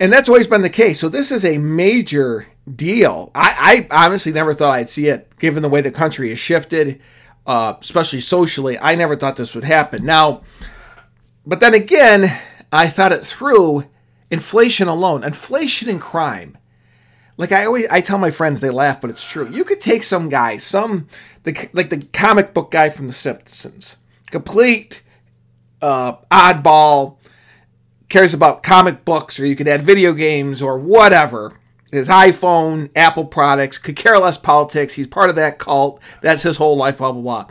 and 0.00 0.12
that's 0.12 0.28
always 0.28 0.46
been 0.46 0.62
the 0.62 0.70
case. 0.70 0.98
So 0.98 1.08
this 1.08 1.30
is 1.30 1.44
a 1.44 1.58
major 1.58 2.46
deal. 2.74 3.30
I, 3.34 3.86
I 3.90 4.06
honestly 4.06 4.32
never 4.32 4.54
thought 4.54 4.74
I'd 4.74 4.90
see 4.90 5.08
it, 5.08 5.38
given 5.38 5.62
the 5.62 5.68
way 5.68 5.80
the 5.80 5.90
country 5.90 6.30
has 6.30 6.38
shifted, 6.38 7.00
uh, 7.46 7.74
especially 7.80 8.20
socially. 8.20 8.78
I 8.78 8.94
never 8.94 9.16
thought 9.16 9.36
this 9.36 9.54
would 9.54 9.64
happen. 9.64 10.04
Now, 10.04 10.42
but 11.46 11.60
then 11.60 11.74
again, 11.74 12.40
I 12.72 12.88
thought 12.88 13.12
it 13.12 13.24
through. 13.24 13.84
Inflation 14.30 14.88
alone, 14.88 15.24
inflation 15.24 15.88
and 15.88 16.00
crime. 16.00 16.58
Like 17.38 17.52
I 17.52 17.64
always, 17.64 17.86
I 17.88 18.02
tell 18.02 18.18
my 18.18 18.30
friends, 18.30 18.60
they 18.60 18.68
laugh, 18.68 19.00
but 19.00 19.10
it's 19.10 19.26
true. 19.26 19.48
You 19.48 19.64
could 19.64 19.80
take 19.80 20.02
some 20.02 20.28
guy, 20.28 20.58
some 20.58 21.06
the 21.44 21.68
like 21.72 21.88
the 21.88 22.02
comic 22.12 22.52
book 22.52 22.70
guy 22.70 22.90
from 22.90 23.06
The 23.06 23.12
Simpsons, 23.14 23.96
complete 24.30 25.02
uh, 25.80 26.16
oddball, 26.30 27.16
cares 28.08 28.34
about 28.34 28.62
comic 28.62 29.04
books, 29.04 29.38
or 29.38 29.46
you 29.46 29.56
could 29.56 29.68
add 29.68 29.80
video 29.80 30.12
games 30.12 30.60
or 30.60 30.78
whatever 30.78 31.58
his 31.90 32.08
iPhone, 32.08 32.90
Apple 32.94 33.24
products, 33.24 33.78
could 33.78 33.96
care 33.96 34.18
less 34.18 34.36
politics. 34.36 34.94
He's 34.94 35.06
part 35.06 35.30
of 35.30 35.36
that 35.36 35.58
cult. 35.58 36.00
That's 36.20 36.42
his 36.42 36.58
whole 36.58 36.76
life, 36.76 36.98
blah, 36.98 37.12
blah, 37.12 37.22
blah. 37.22 37.46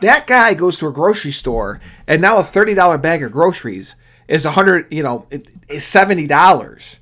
That 0.00 0.26
guy 0.26 0.54
goes 0.54 0.76
to 0.78 0.86
a 0.86 0.92
grocery 0.92 1.32
store 1.32 1.80
and 2.06 2.20
now 2.20 2.38
a 2.38 2.42
$30 2.42 3.00
bag 3.00 3.22
of 3.22 3.32
groceries 3.32 3.96
is 4.28 4.44
a 4.44 4.50
100, 4.50 4.92
you 4.92 5.02
know, 5.02 5.26
is 5.30 5.84
$70. 5.84 6.98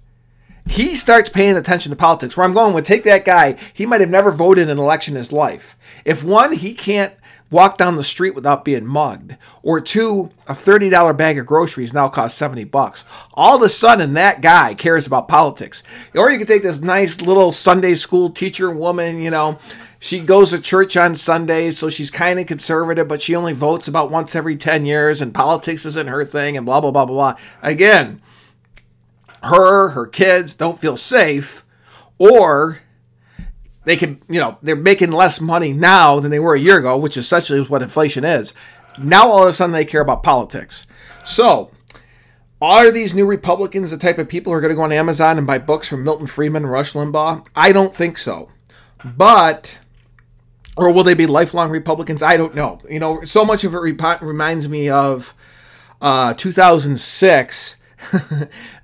He 0.66 0.96
starts 0.96 1.30
paying 1.30 1.56
attention 1.56 1.90
to 1.90 1.96
politics. 1.96 2.36
Where 2.36 2.46
I'm 2.46 2.54
going 2.54 2.74
with 2.74 2.84
take 2.84 3.04
that 3.04 3.24
guy, 3.24 3.56
he 3.72 3.86
might 3.86 4.00
have 4.00 4.10
never 4.10 4.30
voted 4.30 4.64
in 4.64 4.70
an 4.70 4.78
election 4.78 5.14
in 5.14 5.18
his 5.18 5.32
life. 5.32 5.76
If 6.04 6.24
one, 6.24 6.52
he 6.52 6.74
can't 6.74 7.14
walk 7.50 7.78
down 7.78 7.94
the 7.94 8.02
street 8.02 8.34
without 8.34 8.64
being 8.64 8.86
mugged. 8.86 9.36
Or 9.62 9.80
two, 9.80 10.30
a 10.48 10.54
$30 10.54 11.16
bag 11.16 11.38
of 11.38 11.46
groceries 11.46 11.94
now 11.94 12.08
costs 12.08 12.38
70 12.38 12.64
bucks. 12.64 13.04
All 13.34 13.56
of 13.56 13.62
a 13.62 13.68
sudden, 13.68 14.14
that 14.14 14.40
guy 14.40 14.74
cares 14.74 15.06
about 15.06 15.28
politics. 15.28 15.82
Or 16.14 16.30
you 16.30 16.38
could 16.38 16.48
take 16.48 16.62
this 16.62 16.80
nice 16.80 17.20
little 17.20 17.52
Sunday 17.52 17.94
school 17.94 18.30
teacher 18.30 18.70
woman, 18.70 19.20
you 19.22 19.30
know, 19.30 19.58
she 20.00 20.20
goes 20.20 20.50
to 20.50 20.60
church 20.60 20.98
on 20.98 21.14
Sundays, 21.14 21.78
so 21.78 21.88
she's 21.88 22.10
kind 22.10 22.38
of 22.38 22.46
conservative, 22.46 23.08
but 23.08 23.22
she 23.22 23.34
only 23.34 23.54
votes 23.54 23.88
about 23.88 24.10
once 24.10 24.36
every 24.36 24.54
10 24.54 24.84
years, 24.84 25.22
and 25.22 25.32
politics 25.32 25.86
isn't 25.86 26.08
her 26.08 26.26
thing, 26.26 26.58
and 26.58 26.66
blah, 26.66 26.80
blah, 26.80 26.90
blah, 26.90 27.06
blah, 27.06 27.32
blah. 27.32 27.40
Again, 27.62 28.20
her, 29.44 29.90
her 29.90 30.06
kids 30.06 30.54
don't 30.54 30.78
feel 30.78 30.96
safe, 30.96 31.64
or 32.18 32.78
they 33.84 33.96
can, 33.96 34.22
you 34.28 34.40
know, 34.40 34.58
they're 34.62 34.76
making 34.76 35.12
less 35.12 35.40
money 35.40 35.72
now 35.72 36.20
than 36.20 36.30
they 36.30 36.38
were 36.38 36.54
a 36.54 36.60
year 36.60 36.78
ago, 36.78 36.96
which 36.96 37.16
essentially 37.16 37.60
is 37.60 37.68
what 37.68 37.82
inflation 37.82 38.24
is. 38.24 38.54
Now 38.98 39.28
all 39.28 39.42
of 39.42 39.48
a 39.48 39.52
sudden 39.52 39.72
they 39.72 39.84
care 39.84 40.00
about 40.00 40.22
politics. 40.22 40.86
So, 41.24 41.70
are 42.62 42.90
these 42.90 43.14
new 43.14 43.26
Republicans 43.26 43.90
the 43.90 43.98
type 43.98 44.18
of 44.18 44.28
people 44.28 44.52
who 44.52 44.56
are 44.56 44.60
going 44.60 44.70
to 44.70 44.76
go 44.76 44.82
on 44.82 44.92
Amazon 44.92 45.36
and 45.36 45.46
buy 45.46 45.58
books 45.58 45.88
from 45.88 46.04
Milton 46.04 46.26
Friedman 46.26 46.62
and 46.62 46.72
Rush 46.72 46.92
Limbaugh? 46.92 47.46
I 47.54 47.72
don't 47.72 47.94
think 47.94 48.16
so. 48.16 48.50
But, 49.04 49.78
or 50.76 50.90
will 50.90 51.04
they 51.04 51.14
be 51.14 51.26
lifelong 51.26 51.70
Republicans? 51.70 52.22
I 52.22 52.38
don't 52.38 52.54
know. 52.54 52.80
You 52.88 53.00
know, 53.00 53.24
so 53.24 53.44
much 53.44 53.64
of 53.64 53.74
it 53.74 53.78
reminds 53.78 54.68
me 54.68 54.88
of 54.88 55.34
uh, 56.00 56.32
2006 56.34 57.76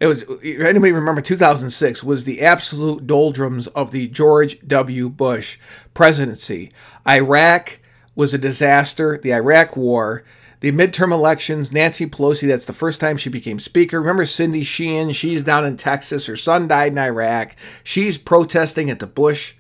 it 0.01 0.07
was 0.07 0.25
anybody 0.43 0.93
remember 0.93 1.21
2006 1.21 2.03
was 2.03 2.25
the 2.25 2.41
absolute 2.41 3.07
doldrums 3.07 3.67
of 3.69 3.91
the 3.91 4.09
George 4.09 4.59
W. 4.67 5.09
Bush 5.09 5.59
presidency. 5.95 6.71
Iraq 7.07 7.81
was 8.15 8.35
a 8.35 8.39
disaster. 8.39 9.19
The 9.19 9.35
Iraq 9.35 9.77
War, 9.77 10.25
the 10.61 10.73
midterm 10.73 11.13
elections. 11.13 11.73
Nancy 11.73 12.07
Pelosi. 12.07 12.47
That's 12.49 12.65
the 12.65 12.73
first 12.73 13.01
time 13.01 13.17
she 13.17 13.31
became 13.31 13.59
speaker. 13.59 14.01
Remember 14.01 14.25
Cindy 14.25 14.63
Sheehan? 14.63 15.13
She's 15.13 15.43
down 15.43 15.65
in 15.65 15.77
Texas. 15.77 16.27
Her 16.27 16.37
son 16.37 16.69
died 16.69 16.93
in 16.93 16.99
Iraq. 16.99 17.57
She's 17.83 18.19
protesting 18.19 18.91
at 18.91 18.99
the 19.01 19.07
Bush, 19.07 19.55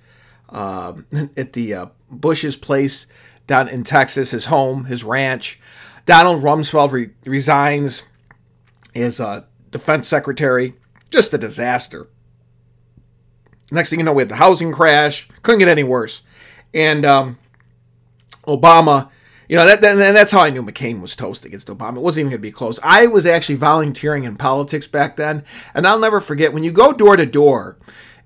uh, 0.48 0.94
at 1.36 1.54
the 1.54 1.74
uh, 1.74 1.86
Bush's 2.10 2.56
place 2.56 3.06
down 3.46 3.68
in 3.68 3.82
Texas, 3.82 4.30
his 4.30 4.46
home, 4.46 4.84
his 4.84 5.02
ranch. 5.02 5.58
Donald 6.06 6.42
Rumsfeld 6.42 6.92
re- 6.92 7.10
resigns 7.24 8.04
as 8.94 9.20
uh, 9.20 9.44
defense 9.70 10.08
secretary. 10.08 10.74
Just 11.10 11.34
a 11.34 11.38
disaster. 11.38 12.08
Next 13.72 13.90
thing 13.90 13.98
you 13.98 14.04
know, 14.04 14.12
we 14.12 14.22
had 14.22 14.28
the 14.28 14.36
housing 14.36 14.72
crash. 14.72 15.28
Couldn't 15.42 15.60
get 15.60 15.68
any 15.68 15.84
worse. 15.84 16.22
And 16.72 17.04
um, 17.04 17.38
Obama 18.46 19.10
you 19.50 19.56
know, 19.56 19.66
that, 19.66 19.82
and 19.82 19.98
that's 19.98 20.30
how 20.30 20.42
I 20.42 20.50
knew 20.50 20.62
McCain 20.62 21.00
was 21.00 21.16
toast 21.16 21.44
against 21.44 21.66
Obama. 21.66 21.96
It 21.96 22.02
wasn't 22.02 22.20
even 22.20 22.30
going 22.30 22.38
to 22.38 22.42
be 22.42 22.52
close. 22.52 22.78
I 22.84 23.08
was 23.08 23.26
actually 23.26 23.56
volunteering 23.56 24.22
in 24.22 24.36
politics 24.36 24.86
back 24.86 25.16
then, 25.16 25.42
and 25.74 25.88
I'll 25.88 25.98
never 25.98 26.20
forget 26.20 26.52
when 26.52 26.62
you 26.62 26.70
go 26.70 26.92
door 26.92 27.16
to 27.16 27.26
door. 27.26 27.76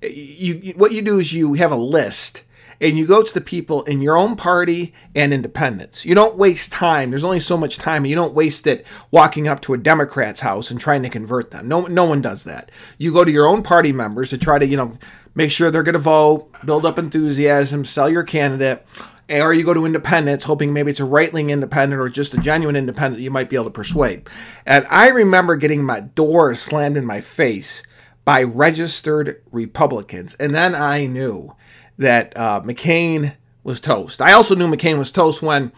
You 0.03 0.75
what 0.77 0.93
you 0.93 1.01
do 1.01 1.19
is 1.19 1.33
you 1.33 1.55
have 1.55 1.73
a 1.73 1.77
list 1.77 2.45
and 2.81 2.97
you 2.97 3.07
go 3.07 3.23
to 3.23 3.35
the 3.35 3.41
people 3.41 3.83
in 3.85 4.03
your 4.03 4.17
own 4.17 4.37
party 4.37 4.93
and 5.15 5.33
independents. 5.33 6.05
You 6.05 6.15
don't 6.15 6.37
waste 6.37 6.73
time. 6.73 7.11
There's 7.11 7.25
only 7.25 7.41
so 7.41 7.57
much 7.57 7.79
time. 7.79 8.05
You 8.05 8.15
don't 8.15 8.35
waste 8.35 8.67
it 8.67 8.87
walking 9.11 9.49
up 9.49 9.61
to 9.63 9.75
a 9.75 9.79
Democrat's 9.79 10.41
house 10.41 10.71
and 10.71 10.81
trying 10.81 11.03
to 11.03 11.09
convert 11.09 11.51
them. 11.51 11.69
No, 11.69 11.83
no 11.87 12.05
one 12.05 12.21
does 12.21 12.45
that. 12.45 12.71
You 12.99 13.13
go 13.13 13.25
to 13.25 13.31
your 13.31 13.47
own 13.47 13.63
party 13.63 13.93
members 13.93 14.31
to 14.31 14.39
try 14.39 14.59
to, 14.59 14.67
you 14.67 14.77
know, 14.77 14.99
make 15.35 15.51
sure 15.51 15.71
they're 15.71 15.83
going 15.83 15.95
to 15.95 15.99
vote, 15.99 16.51
build 16.65 16.87
up 16.87 16.99
enthusiasm, 16.99 17.85
sell 17.85 18.09
your 18.09 18.23
candidate 18.23 18.85
or 19.31 19.55
you 19.55 19.65
go 19.65 19.75
to 19.75 19.87
independents 19.87 20.45
hoping 20.45 20.73
maybe 20.73 20.91
it's 20.91 21.01
a 21.01 21.05
right-wing 21.05 21.51
independent 21.51 22.01
or 22.01 22.09
just 22.09 22.35
a 22.35 22.39
genuine 22.39 22.77
independent 22.77 23.23
you 23.23 23.31
might 23.31 23.49
be 23.49 23.57
able 23.57 23.65
to 23.65 23.71
persuade 23.71 24.29
and 24.67 24.87
i 24.91 25.09
remember 25.09 25.57
getting 25.57 25.83
my 25.83 26.01
door 26.01 26.55
slammed 26.55 26.97
in 26.97 27.05
my 27.05 27.21
face 27.21 27.83
by 28.25 28.43
registered 28.43 29.43
republicans 29.51 30.35
and 30.35 30.55
then 30.55 30.75
i 30.75 31.07
knew 31.07 31.55
that 31.99 32.37
uh, 32.37 32.61
mccain 32.63 33.37
was 33.63 33.81
toast 33.81 34.21
i 34.21 34.33
also 34.33 34.55
knew 34.55 34.67
mccain 34.67 34.99
was 34.99 35.13
toast 35.13 35.43
when 35.43 35.73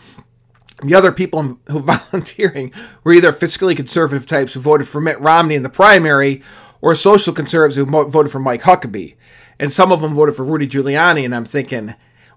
the 0.83 0.95
other 0.95 1.12
people 1.12 1.59
who 1.69 1.81
volunteering 2.11 2.73
were 3.05 3.12
either 3.12 3.33
fiscally 3.33 3.77
conservative 3.77 4.27
types 4.27 4.55
who 4.55 4.61
voted 4.61 4.89
for 4.89 5.01
mitt 5.01 5.21
romney 5.21 5.55
in 5.55 5.62
the 5.62 5.71
primary 5.71 6.43
or 6.81 6.95
social 6.95 7.33
conservatives 7.33 7.77
who 7.77 7.85
voted 8.09 8.31
for 8.31 8.39
mike 8.39 8.62
huckabee 8.62 9.14
and 9.59 9.73
some 9.73 9.91
of 9.91 10.01
them 10.01 10.14
voted 10.14 10.37
for 10.37 10.45
rudy 10.45 10.69
giuliani 10.69 11.25
and 11.25 11.35
i'm 11.35 11.45
thinking 11.45 11.95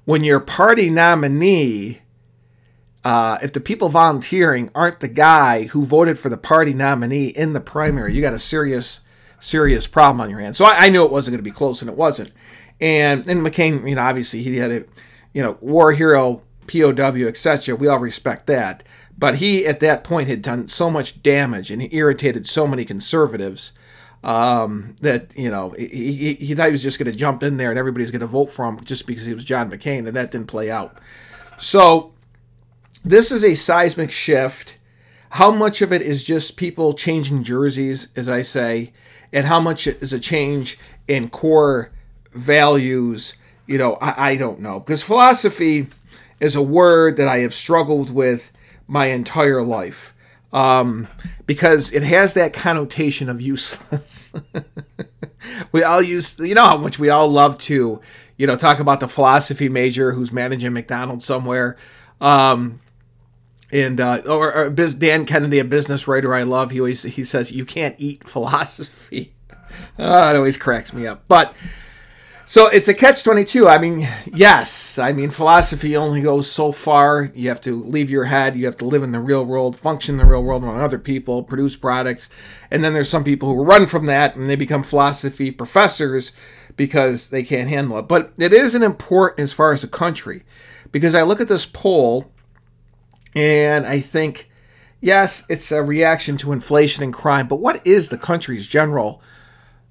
when 0.09 0.23
your 0.23 0.39
party 0.39 0.89
nominee, 0.89 2.01
uh, 3.03 3.37
if 3.43 3.53
the 3.53 3.59
people 3.59 3.89
volunteering 3.89 4.71
aren't 4.73 5.01
the 5.01 5.07
guy 5.07 5.65
who 5.65 5.85
voted 5.85 6.17
for 6.17 6.29
the 6.29 6.37
party 6.37 6.73
nominee 6.73 7.27
in 7.27 7.53
the 7.53 7.61
primary, 7.61 8.15
you 8.15 8.19
got 8.19 8.33
a 8.33 8.39
serious, 8.39 9.01
serious 9.39 9.85
problem 9.85 10.19
on 10.19 10.31
your 10.31 10.39
hands. 10.39 10.57
So 10.57 10.65
I, 10.65 10.85
I 10.85 10.89
knew 10.89 11.05
it 11.05 11.11
wasn't 11.11 11.33
going 11.33 11.43
to 11.43 11.47
be 11.47 11.55
close, 11.55 11.83
and 11.83 11.91
it 11.91 11.95
wasn't. 11.95 12.31
And 12.81 13.27
and 13.27 13.45
McCain, 13.45 13.87
you 13.87 13.95
know, 13.95 14.01
obviously 14.01 14.41
he 14.41 14.57
had 14.57 14.71
a, 14.71 14.85
you 15.33 15.43
know, 15.43 15.57
war 15.61 15.91
hero, 15.91 16.41
POW, 16.67 17.27
etc. 17.27 17.75
We 17.75 17.87
all 17.87 17.99
respect 17.99 18.47
that. 18.47 18.83
But 19.17 19.35
he, 19.35 19.67
at 19.67 19.81
that 19.81 20.05
point, 20.05 20.29
had 20.29 20.41
done 20.41 20.69
so 20.69 20.89
much 20.89 21.21
damage 21.21 21.71
and 21.71 21.81
he 21.81 21.89
irritated 21.91 22.47
so 22.47 22.65
many 22.65 22.85
conservatives 22.85 23.73
um, 24.23 24.95
that 25.01 25.37
you 25.37 25.49
know 25.49 25.71
he, 25.71 25.87
he, 25.87 26.33
he, 26.33 26.55
thought 26.55 26.67
he 26.67 26.71
was 26.71 26.83
just 26.83 26.99
going 26.99 27.11
to 27.11 27.17
jump 27.17 27.41
in 27.41 27.57
there 27.57 27.69
and 27.69 27.79
everybody's 27.79 28.11
going 28.11 28.19
to 28.19 28.27
vote 28.27 28.51
for 28.51 28.65
him 28.65 28.79
just 28.83 29.07
because 29.07 29.25
he 29.25 29.33
was 29.33 29.43
John 29.43 29.69
McCain, 29.69 30.07
and 30.07 30.15
that 30.15 30.31
didn't 30.31 30.47
play 30.47 30.69
out. 30.69 30.97
So 31.57 32.13
this 33.03 33.31
is 33.31 33.43
a 33.43 33.55
seismic 33.55 34.11
shift. 34.11 34.77
How 35.31 35.51
much 35.51 35.81
of 35.81 35.93
it 35.93 36.01
is 36.01 36.23
just 36.23 36.57
people 36.57 36.93
changing 36.93 37.43
jerseys, 37.43 38.07
as 38.15 38.27
I 38.27 38.41
say, 38.41 38.93
and 39.31 39.45
how 39.45 39.59
much 39.59 39.85
is 39.85 40.11
a 40.11 40.19
change 40.19 40.79
in 41.07 41.29
core 41.29 41.91
values? 42.39 43.35
You 43.67 43.77
know, 43.77 43.93
I, 43.95 44.31
I 44.31 44.35
don't 44.35 44.59
know 44.59 44.79
because 44.79 45.03
philosophy 45.03 45.87
is 46.39 46.55
a 46.55 46.61
word 46.61 47.17
that 47.17 47.27
I 47.27 47.39
have 47.39 47.53
struggled 47.53 48.09
with 48.09 48.51
my 48.87 49.07
entire 49.07 49.61
life 49.61 50.13
um, 50.51 51.07
because 51.45 51.91
it 51.91 52.03
has 52.03 52.33
that 52.33 52.53
connotation 52.53 53.29
of 53.29 53.41
useless. 53.41 54.33
we 55.71 55.83
all 55.83 56.01
use, 56.01 56.39
you 56.39 56.55
know, 56.55 56.65
how 56.65 56.77
much 56.77 56.97
we 56.97 57.09
all 57.09 57.27
love 57.27 57.57
to, 57.59 58.01
you 58.37 58.47
know, 58.47 58.55
talk 58.55 58.79
about 58.79 58.99
the 58.99 59.07
philosophy 59.07 59.69
major 59.69 60.13
who's 60.13 60.31
managing 60.31 60.73
McDonald's 60.73 61.25
somewhere. 61.25 61.77
Um, 62.19 62.81
and 63.71 64.01
uh, 64.01 64.21
or, 64.25 64.53
or 64.53 64.69
Dan 64.69 65.25
Kennedy, 65.25 65.59
a 65.59 65.63
business 65.63 66.07
writer 66.07 66.33
I 66.33 66.43
love, 66.43 66.71
he 66.71 66.79
always 66.79 67.03
he 67.03 67.23
says 67.23 67.51
you 67.51 67.65
can't 67.65 67.95
eat 67.99 68.27
philosophy. 68.27 69.35
Oh, 69.99 70.29
it 70.29 70.35
always 70.35 70.57
cracks 70.57 70.91
me 70.91 71.05
up. 71.05 71.25
But 71.27 71.55
so 72.49 72.65
it's 72.65 72.87
a 72.87 72.95
catch 72.95 73.23
22. 73.23 73.67
I 73.67 73.77
mean, 73.77 74.09
yes. 74.33 74.97
I 74.97 75.13
mean, 75.13 75.29
philosophy 75.29 75.95
only 75.95 76.19
goes 76.19 76.51
so 76.51 76.71
far. 76.71 77.29
You 77.35 77.47
have 77.49 77.61
to 77.61 77.79
leave 77.79 78.09
your 78.09 78.23
head. 78.23 78.55
You 78.55 78.65
have 78.65 78.77
to 78.77 78.85
live 78.85 79.03
in 79.03 79.11
the 79.11 79.19
real 79.19 79.45
world, 79.45 79.77
function 79.77 80.15
in 80.15 80.17
the 80.17 80.25
real 80.25 80.41
world 80.41 80.63
among 80.63 80.79
other 80.79 80.97
people, 80.97 81.43
produce 81.43 81.75
products. 81.75 82.27
And 82.71 82.83
then 82.83 82.93
there's 82.93 83.07
some 83.07 83.23
people 83.23 83.49
who 83.49 83.63
run 83.63 83.85
from 83.85 84.07
that 84.07 84.35
and 84.35 84.49
they 84.49 84.55
become 84.55 84.81
philosophy 84.81 85.51
professors 85.51 86.31
because 86.75 87.29
they 87.29 87.43
can't 87.43 87.69
handle 87.69 87.99
it. 87.99 88.07
But 88.07 88.33
it 88.39 88.51
is 88.51 88.73
an 88.73 88.81
important 88.81 89.41
as 89.41 89.53
far 89.53 89.71
as 89.71 89.83
a 89.83 89.87
country 89.87 90.41
because 90.91 91.13
I 91.13 91.21
look 91.21 91.39
at 91.39 91.49
this 91.49 91.67
poll 91.67 92.31
and 93.35 93.85
I 93.85 93.99
think, 93.99 94.49
yes, 95.01 95.45
it's 95.49 95.71
a 95.71 95.83
reaction 95.83 96.35
to 96.37 96.51
inflation 96.51 97.03
and 97.03 97.13
crime, 97.13 97.47
but 97.47 97.59
what 97.59 97.85
is 97.85 98.09
the 98.09 98.17
country's 98.17 98.65
general 98.65 99.21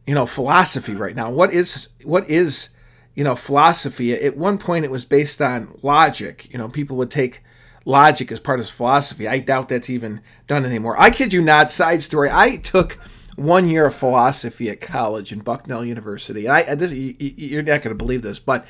you 0.09 0.14
know 0.14 0.24
philosophy 0.24 0.94
right 0.94 1.14
now. 1.14 1.30
What 1.30 1.52
is 1.52 1.90
what 2.02 2.30
is 2.30 2.70
you 3.14 3.24
know 3.24 3.36
philosophy? 3.36 4.14
At 4.14 4.38
one 4.38 4.56
point 4.56 4.86
it 4.86 4.90
was 4.90 5.04
based 5.04 5.42
on 5.42 5.76
logic. 5.82 6.50
You 6.50 6.56
know 6.56 6.70
people 6.70 6.96
would 6.96 7.11
take 7.11 7.42
logic 7.84 8.32
as 8.32 8.40
part 8.40 8.59
of 8.59 8.68
philosophy. 8.70 9.28
I 9.28 9.38
doubt 9.38 9.68
that's 9.68 9.90
even 9.90 10.22
done 10.46 10.64
anymore. 10.64 10.98
I 10.98 11.11
kid 11.11 11.34
you 11.34 11.42
not 11.42 11.70
side 11.70 12.02
story 12.02 12.30
i 12.32 12.56
took 12.56 12.98
one 13.36 13.68
year 13.68 13.86
of 13.86 13.94
philosophy 13.94 14.70
at 14.70 14.80
college 14.80 15.30
in 15.30 15.40
bucknell 15.40 15.84
university. 15.84 16.48
I 16.48 16.74
this, 16.74 16.94
you're 16.94 17.62
not 17.62 17.82
going 17.82 17.94
to 17.94 17.94
believe 17.94 18.22
this 18.22 18.38
but 18.38 18.66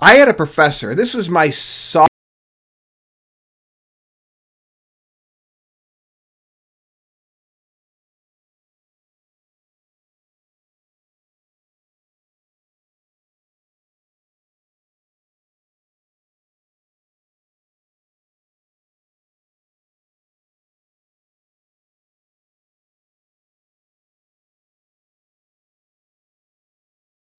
i 0.00 0.14
had 0.16 0.28
a 0.28 0.34
professor. 0.34 0.96
This 0.96 1.14
was 1.14 1.30
my 1.30 1.50
sophomore 1.50 2.09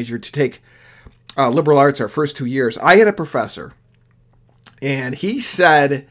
major 0.02 0.18
to 0.18 0.32
take 0.32 0.62
uh, 1.38 1.50
liberal 1.50 1.78
arts 1.78 2.02
our 2.02 2.10
first 2.10 2.36
two 2.36 2.46
years, 2.46 2.78
I 2.80 2.96
had 2.96 3.08
a 3.08 3.14
professor, 3.14 3.74
and 4.82 5.14
he 5.14 5.40
said 5.40 6.08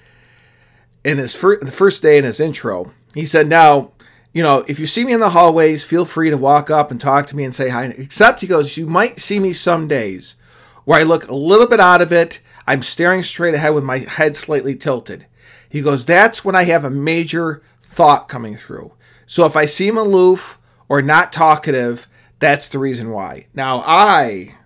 in 1.03 1.19
his 1.19 1.35
fir- 1.35 1.59
the 1.59 1.73
first 1.73 2.03
day 2.03 2.19
in 2.19 2.25
his 2.25 2.39
intro, 2.39 2.93
he 3.15 3.27
said, 3.27 3.49
"Now, 3.49 3.91
you 4.33 4.45
know, 4.45 4.65
if 4.69 4.79
you 4.79 4.87
see 4.87 5.05
me 5.05 5.13
in 5.13 5.21
the 5.21 5.31
hallways, 5.31 5.83
feel 5.83 6.05
free 6.05 6.31
to 6.31 6.37
walk 6.37 6.71
up 6.71 6.91
and 6.91 7.01
talk 7.01 7.27
to 7.27 7.37
me 7.37 7.43
and 7.43 7.55
say 7.55 7.69
hi. 7.71 7.87
Except 7.87 8.41
he 8.41 8.47
goes, 8.47 8.77
you 8.77 8.87
might 8.87 9.19
see 9.19 9.41
me 9.41 9.53
some 9.53 9.89
days 9.89 10.37
where 10.85 11.01
I 11.01 11.03
look 11.03 11.27
a 11.27 11.35
little 11.35 11.67
bit 11.67 11.81
out 11.81 12.01
of 12.01 12.13
it. 12.13 12.41
I'm 12.67 12.83
staring 12.83 13.25
straight 13.25 13.55
ahead 13.55 13.75
with 13.75 13.83
my 13.83 13.99
head 13.99 14.37
slightly 14.37 14.77
tilted. 14.77 15.27
He 15.69 15.83
goes, 15.83 16.05
that's 16.05 16.45
when 16.45 16.55
I 16.55 16.63
have 16.65 16.85
a 16.85 16.91
major 16.91 17.61
thought 17.83 18.29
coming 18.29 18.57
through. 18.57 18.93
So 19.27 19.47
if 19.47 19.57
I 19.57 19.65
seem 19.65 19.97
aloof 19.97 20.59
or 20.89 21.03
not 21.03 21.33
talkative, 21.33 22.07
that's 22.41 22.69
the 22.69 22.79
reason 22.79 23.11
why. 23.11 23.47
Now, 23.55 23.83
I, 23.87 24.57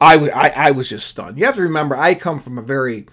I, 0.00 0.28
I, 0.30 0.48
I 0.48 0.70
was 0.70 0.88
just 0.88 1.08
stunned. 1.08 1.38
You 1.38 1.46
have 1.46 1.56
to 1.56 1.62
remember, 1.62 1.96
I 1.96 2.14
come 2.14 2.38
from 2.38 2.58
a 2.58 2.62
very 2.62 3.06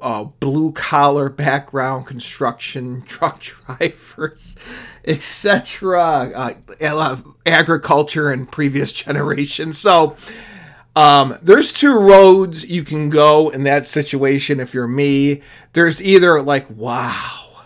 uh, 0.00 0.24
blue 0.24 0.72
collar 0.72 1.28
background, 1.28 2.06
construction, 2.06 3.02
truck 3.06 3.40
drivers, 3.40 4.56
etc., 5.04 6.56
uh, 6.80 7.16
agriculture 7.46 8.30
and 8.30 8.50
previous 8.50 8.92
generations. 9.04 9.78
So, 9.78 10.16
um, 10.96 11.36
there's 11.42 11.72
two 11.72 11.92
roads 11.98 12.64
you 12.64 12.84
can 12.84 13.10
go 13.10 13.48
in 13.48 13.64
that 13.64 13.86
situation 13.86 14.60
if 14.60 14.74
you're 14.74 14.86
me. 14.86 15.42
There's 15.72 16.00
either 16.00 16.40
like, 16.40 16.70
wow, 16.70 17.64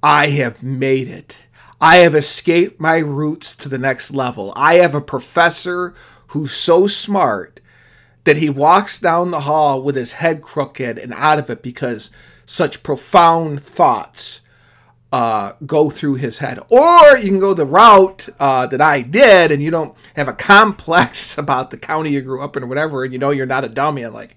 I 0.00 0.28
have 0.28 0.62
made 0.62 1.08
it. 1.08 1.38
I 1.82 1.96
have 1.96 2.14
escaped 2.14 2.78
my 2.78 2.98
roots 2.98 3.56
to 3.56 3.68
the 3.68 3.76
next 3.76 4.12
level. 4.12 4.52
I 4.54 4.74
have 4.74 4.94
a 4.94 5.00
professor 5.00 5.94
who's 6.28 6.52
so 6.52 6.86
smart 6.86 7.58
that 8.22 8.36
he 8.36 8.48
walks 8.48 9.00
down 9.00 9.32
the 9.32 9.40
hall 9.40 9.82
with 9.82 9.96
his 9.96 10.12
head 10.12 10.42
crooked 10.42 10.96
and 10.96 11.12
out 11.12 11.40
of 11.40 11.50
it 11.50 11.60
because 11.60 12.12
such 12.46 12.84
profound 12.84 13.60
thoughts 13.60 14.42
uh, 15.12 15.54
go 15.66 15.90
through 15.90 16.14
his 16.14 16.38
head. 16.38 16.60
Or 16.70 17.18
you 17.18 17.28
can 17.28 17.40
go 17.40 17.52
the 17.52 17.66
route 17.66 18.28
uh, 18.38 18.68
that 18.68 18.80
I 18.80 19.02
did, 19.02 19.50
and 19.50 19.60
you 19.60 19.72
don't 19.72 19.96
have 20.14 20.28
a 20.28 20.34
complex 20.34 21.36
about 21.38 21.70
the 21.70 21.78
county 21.78 22.10
you 22.10 22.20
grew 22.20 22.42
up 22.42 22.56
in 22.56 22.62
or 22.62 22.66
whatever, 22.66 23.02
and 23.02 23.12
you 23.12 23.18
know 23.18 23.30
you're 23.30 23.44
not 23.44 23.64
a 23.64 23.68
dummy. 23.68 24.04
And 24.04 24.14
like, 24.14 24.36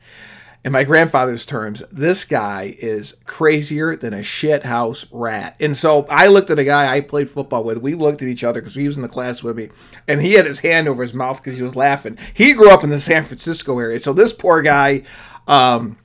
in 0.66 0.72
my 0.72 0.84
grandfather's 0.84 1.45
terms, 1.45 1.84
this 1.91 2.26
guy 2.26 2.76
is 2.80 3.16
crazier 3.26 3.95
than 3.95 4.16
a 4.16 4.22
shithouse 4.22 5.07
rat. 5.11 5.55
And 5.59 5.78
so 5.78 6.07
I 6.09 6.26
looked 6.26 6.49
at 6.49 6.57
a 6.57 6.63
guy 6.63 6.91
I 6.91 7.01
played 7.01 7.30
football 7.30 7.63
with. 7.63 7.78
We 7.78 7.93
looked 7.93 8.24
at 8.24 8.28
each 8.28 8.43
other 8.43 8.61
because 8.61 8.74
he 8.74 8.88
was 8.88 8.97
in 8.97 9.03
the 9.03 9.07
class 9.07 9.43
with 9.43 9.57
me, 9.57 9.70
and 10.07 10.24
he 10.24 10.34
had 10.34 10.47
his 10.47 10.61
hand 10.61 10.88
over 10.88 11.03
his 11.03 11.13
mouth 11.13 11.38
because 11.38 11.57
he 11.57 11.61
was 11.61 11.76
laughing. 11.76 12.18
He 12.34 12.53
grew 12.53 12.72
up 12.72 12.84
in 12.84 12.89
the 12.89 12.99
San 12.99 13.24
Francisco 13.24 13.78
area, 13.78 13.99
so 13.99 14.11
this 14.11 14.34
poor 14.34 14.63
guy. 14.63 15.03
Um, 15.47 15.97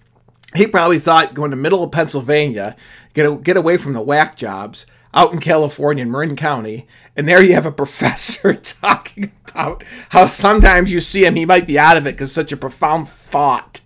he 0.54 0.66
probably 0.66 0.98
thought 0.98 1.32
going 1.32 1.52
to 1.52 1.56
middle 1.56 1.82
of 1.82 1.92
Pennsylvania, 1.92 2.76
get 3.14 3.42
get 3.42 3.56
away 3.56 3.78
from 3.78 3.94
the 3.94 4.02
whack 4.02 4.36
jobs 4.36 4.84
out 5.14 5.32
in 5.32 5.40
California 5.40 6.02
in 6.02 6.10
Marin 6.10 6.36
County, 6.36 6.86
and 7.16 7.26
there 7.26 7.42
you 7.42 7.54
have 7.54 7.64
a 7.64 7.72
professor 7.82 8.52
talking 8.54 9.32
about 9.48 9.82
how 10.10 10.26
sometimes 10.26 10.92
you 10.92 11.00
see 11.00 11.24
him, 11.24 11.34
he 11.36 11.46
might 11.46 11.66
be 11.66 11.78
out 11.78 11.96
of 11.96 12.06
it 12.06 12.12
because 12.12 12.30
such 12.30 12.52
a 12.52 12.58
profound 12.58 13.08
thought 13.08 13.80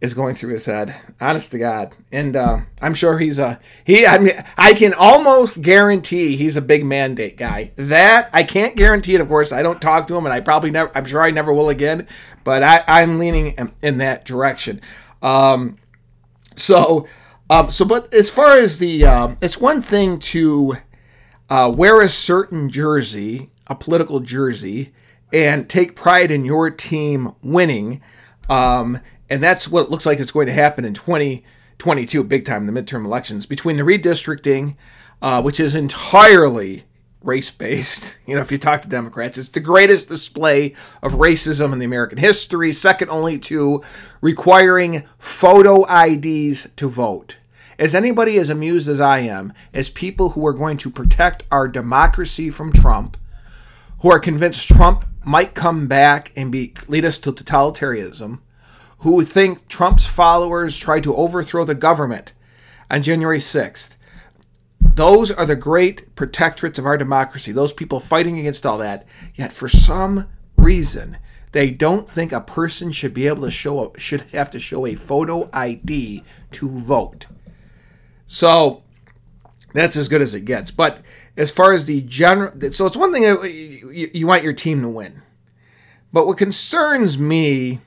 is 0.00 0.14
going 0.14 0.34
through 0.34 0.52
his 0.52 0.66
head. 0.66 0.94
Honest 1.20 1.50
to 1.52 1.58
God, 1.58 1.94
and 2.12 2.36
uh, 2.36 2.60
I'm 2.80 2.94
sure 2.94 3.18
he's 3.18 3.38
a 3.38 3.58
he. 3.84 4.06
I 4.06 4.18
mean, 4.18 4.32
I 4.56 4.74
can 4.74 4.94
almost 4.94 5.60
guarantee 5.60 6.36
he's 6.36 6.56
a 6.56 6.62
big 6.62 6.84
mandate 6.84 7.36
guy. 7.36 7.72
That 7.76 8.30
I 8.32 8.42
can't 8.44 8.76
guarantee 8.76 9.14
it. 9.14 9.20
Of 9.20 9.28
course, 9.28 9.52
I 9.52 9.62
don't 9.62 9.82
talk 9.82 10.06
to 10.08 10.16
him, 10.16 10.24
and 10.24 10.32
I 10.32 10.40
probably 10.40 10.70
never. 10.70 10.90
I'm 10.96 11.04
sure 11.04 11.22
I 11.22 11.30
never 11.30 11.52
will 11.52 11.68
again. 11.68 12.06
But 12.44 12.62
I, 12.62 12.84
I'm 12.86 13.18
leaning 13.18 13.48
in, 13.52 13.72
in 13.82 13.98
that 13.98 14.24
direction. 14.24 14.80
Um, 15.20 15.78
so, 16.56 17.06
um, 17.50 17.70
so, 17.70 17.84
but 17.84 18.12
as 18.14 18.30
far 18.30 18.56
as 18.56 18.78
the, 18.78 19.04
uh, 19.04 19.34
it's 19.40 19.58
one 19.58 19.82
thing 19.82 20.18
to 20.18 20.76
uh, 21.50 21.72
wear 21.74 22.00
a 22.00 22.08
certain 22.08 22.70
jersey, 22.70 23.50
a 23.66 23.74
political 23.74 24.20
jersey, 24.20 24.92
and 25.32 25.68
take 25.68 25.96
pride 25.96 26.30
in 26.30 26.44
your 26.44 26.70
team 26.70 27.34
winning. 27.42 28.00
Um, 28.48 29.00
and 29.30 29.42
that's 29.42 29.68
what 29.68 29.84
it 29.84 29.90
looks 29.90 30.06
like 30.06 30.20
it's 30.20 30.32
going 30.32 30.46
to 30.46 30.52
happen 30.52 30.84
in 30.84 30.94
2022, 30.94 32.24
big 32.24 32.44
time, 32.44 32.66
the 32.66 32.72
midterm 32.72 33.04
elections, 33.04 33.46
between 33.46 33.76
the 33.76 33.82
redistricting, 33.82 34.76
uh, 35.20 35.42
which 35.42 35.60
is 35.60 35.74
entirely 35.74 36.84
race 37.22 37.50
based. 37.50 38.18
You 38.28 38.34
know, 38.34 38.42
if 38.42 38.52
you 38.52 38.58
talk 38.58 38.82
to 38.82 38.88
Democrats, 38.88 39.38
it's 39.38 39.48
the 39.48 39.60
greatest 39.60 40.10
display 40.10 40.74
of 41.02 41.14
racism 41.14 41.72
in 41.72 41.78
the 41.78 41.86
American 41.86 42.18
history, 42.18 42.74
second 42.74 43.08
only 43.08 43.38
to 43.38 43.82
requiring 44.20 45.04
photo 45.18 45.86
IDs 45.90 46.68
to 46.76 46.90
vote. 46.90 47.38
As 47.78 47.94
anybody 47.94 48.38
as 48.38 48.50
amused 48.50 48.86
as 48.86 49.00
I 49.00 49.20
am, 49.20 49.54
as 49.72 49.88
people 49.88 50.30
who 50.30 50.46
are 50.46 50.52
going 50.52 50.76
to 50.78 50.90
protect 50.90 51.44
our 51.50 51.68
democracy 51.68 52.50
from 52.50 52.70
Trump, 52.70 53.16
who 54.00 54.10
are 54.10 54.20
convinced 54.20 54.68
Trump 54.68 55.06
might 55.24 55.54
come 55.54 55.86
back 55.86 56.32
and 56.36 56.52
be 56.52 56.74
lead 56.86 57.06
us 57.06 57.18
to 57.20 57.32
totalitarianism, 57.32 58.40
who 58.98 59.24
think 59.24 59.68
Trump's 59.68 60.06
followers 60.06 60.76
tried 60.76 61.04
to 61.04 61.14
overthrow 61.14 61.64
the 61.64 61.74
government 61.74 62.32
on 62.90 63.02
January 63.02 63.38
6th, 63.38 63.96
those 64.94 65.30
are 65.30 65.46
the 65.46 65.56
great 65.56 66.14
protectorates 66.16 66.78
of 66.78 66.86
our 66.86 66.98
democracy, 66.98 67.52
those 67.52 67.72
people 67.72 68.00
fighting 68.00 68.38
against 68.38 68.66
all 68.66 68.78
that. 68.78 69.06
Yet 69.34 69.52
for 69.52 69.68
some 69.68 70.28
reason, 70.56 71.18
they 71.52 71.70
don't 71.70 72.08
think 72.08 72.32
a 72.32 72.40
person 72.40 72.92
should 72.92 73.14
be 73.14 73.26
able 73.26 73.42
to 73.42 73.50
show 73.50 73.92
should 73.96 74.22
have 74.32 74.50
to 74.50 74.58
show 74.58 74.86
a 74.86 74.94
photo 74.94 75.48
ID 75.52 76.22
to 76.52 76.68
vote. 76.68 77.26
So 78.26 78.82
that's 79.72 79.96
as 79.96 80.08
good 80.08 80.22
as 80.22 80.34
it 80.34 80.44
gets. 80.44 80.70
But 80.70 81.02
as 81.36 81.50
far 81.50 81.72
as 81.72 81.86
the 81.86 82.00
general, 82.02 82.52
so 82.72 82.86
it's 82.86 82.96
one 82.96 83.12
thing 83.12 83.24
uh, 83.24 83.42
you, 83.42 84.10
you 84.12 84.26
want 84.26 84.42
your 84.42 84.52
team 84.52 84.82
to 84.82 84.88
win. 84.88 85.22
But 86.12 86.26
what 86.26 86.38
concerns 86.38 87.18
me, 87.18 87.80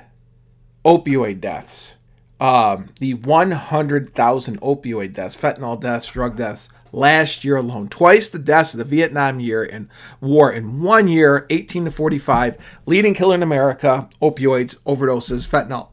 opioid 0.84 1.40
deaths, 1.40 1.94
um, 2.40 2.86
the 2.98 3.14
100,000 3.14 4.60
opioid 4.60 5.14
deaths, 5.14 5.36
fentanyl 5.36 5.80
deaths, 5.80 6.10
drug 6.10 6.36
deaths 6.36 6.68
last 6.96 7.44
year 7.44 7.56
alone. 7.56 7.88
Twice 7.88 8.28
the 8.28 8.38
deaths 8.38 8.74
of 8.74 8.78
the 8.78 8.84
Vietnam 8.84 9.38
year 9.38 9.62
and 9.62 9.88
war 10.20 10.50
in 10.50 10.82
one 10.82 11.06
year, 11.06 11.46
18 11.50 11.84
to 11.84 11.90
45, 11.90 12.56
leading 12.86 13.14
killer 13.14 13.34
in 13.34 13.42
America, 13.42 14.08
opioids, 14.20 14.80
overdoses, 14.80 15.46
fentanyl, 15.46 15.88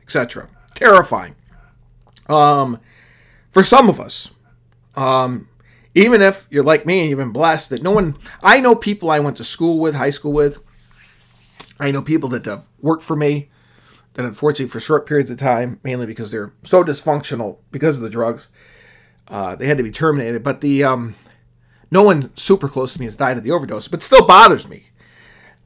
etc. 0.00 0.48
Terrifying 0.74 1.34
um, 2.28 2.80
for 3.50 3.62
some 3.62 3.88
of 3.88 4.00
us. 4.00 4.30
Um, 4.94 5.48
even 5.94 6.22
if 6.22 6.46
you're 6.50 6.62
like 6.62 6.86
me 6.86 7.00
and 7.00 7.10
you've 7.10 7.18
been 7.18 7.32
blessed 7.32 7.70
that 7.70 7.82
no 7.82 7.90
one, 7.90 8.16
I 8.42 8.60
know 8.60 8.76
people 8.76 9.10
I 9.10 9.18
went 9.18 9.36
to 9.38 9.44
school 9.44 9.80
with, 9.80 9.96
high 9.96 10.10
school 10.10 10.32
with. 10.32 10.64
I 11.80 11.90
know 11.90 12.02
people 12.02 12.28
that 12.30 12.44
have 12.44 12.68
worked 12.80 13.02
for 13.02 13.16
me 13.16 13.50
that 14.14 14.24
unfortunately 14.24 14.70
for 14.70 14.80
short 14.80 15.06
periods 15.06 15.30
of 15.30 15.38
time, 15.38 15.80
mainly 15.82 16.06
because 16.06 16.30
they're 16.30 16.52
so 16.62 16.84
dysfunctional 16.84 17.58
because 17.72 17.96
of 17.96 18.02
the 18.02 18.10
drugs, 18.10 18.48
uh, 19.30 19.56
they 19.56 19.66
had 19.66 19.78
to 19.78 19.82
be 19.82 19.90
terminated. 19.90 20.42
But 20.42 20.60
the 20.60 20.84
um, 20.84 21.14
no 21.90 22.02
one 22.02 22.36
super 22.36 22.68
close 22.68 22.92
to 22.92 23.00
me 23.00 23.06
has 23.06 23.16
died 23.16 23.38
of 23.38 23.44
the 23.44 23.52
overdose, 23.52 23.88
but 23.88 24.02
still 24.02 24.26
bothers 24.26 24.68
me. 24.68 24.84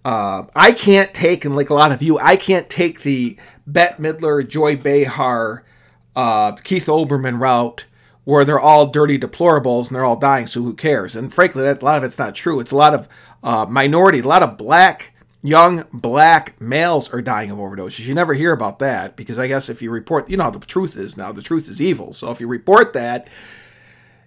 Uh, 0.05 0.45
I 0.55 0.73
can't 0.73 1.15
take, 1.15 1.45
and 1.45 1.57
like 1.57 1.71
a 1.71 1.75
lot 1.75 1.91
of 1.91 2.03
you, 2.03 2.19
I 2.19 2.37
can't 2.37 2.69
take 2.69 3.03
the 3.03 3.37
Bette 3.67 4.03
Midler, 4.03 4.47
Joy 4.47 4.77
Behar, 4.77 5.65
uh, 6.15 6.53
Keith 6.53 6.87
Olbermann 6.87 7.41
route 7.41 7.87
where 8.25 8.45
they're 8.45 8.61
all 8.61 8.87
dirty 8.87 9.19
deplorables 9.19 9.89
and 9.89 9.97
they're 9.97 10.05
all 10.05 10.19
dying, 10.19 10.47
so 10.47 10.62
who 10.62 10.75
cares? 10.75 11.15
And 11.15 11.33
frankly, 11.33 11.62
that, 11.62 11.83
a 11.83 11.85
lot 11.85 11.99
of 11.99 12.05
it's 12.05 12.19
not 12.19 12.35
true. 12.35 12.59
It's 12.59 12.73
a 12.73 12.77
lot 12.77 12.95
of 12.95 13.09
uh, 13.43 13.67
minority, 13.69 14.21
a 14.21 14.27
lot 14.27 14.43
of 14.43 14.57
black, 14.57 15.14
young 15.45 15.85
black 15.93 16.59
males 16.59 17.13
are 17.13 17.21
dying 17.21 17.51
of 17.51 17.59
overdoses. 17.59 18.07
You 18.07 18.15
never 18.15 18.33
hear 18.33 18.53
about 18.53 18.79
that 18.79 19.15
because 19.15 19.39
I 19.39 19.47
guess 19.47 19.69
if 19.69 19.83
you 19.83 19.91
report, 19.91 20.31
you 20.31 20.39
know 20.39 20.45
how 20.45 20.51
the 20.51 20.59
truth 20.61 20.97
is 20.97 21.19
now, 21.19 21.33
the 21.33 21.43
truth 21.43 21.69
is 21.69 21.83
evil. 21.83 22.15
So 22.15 22.31
if 22.31 22.41
you 22.41 22.49
report 22.49 22.95
that, 22.95 23.29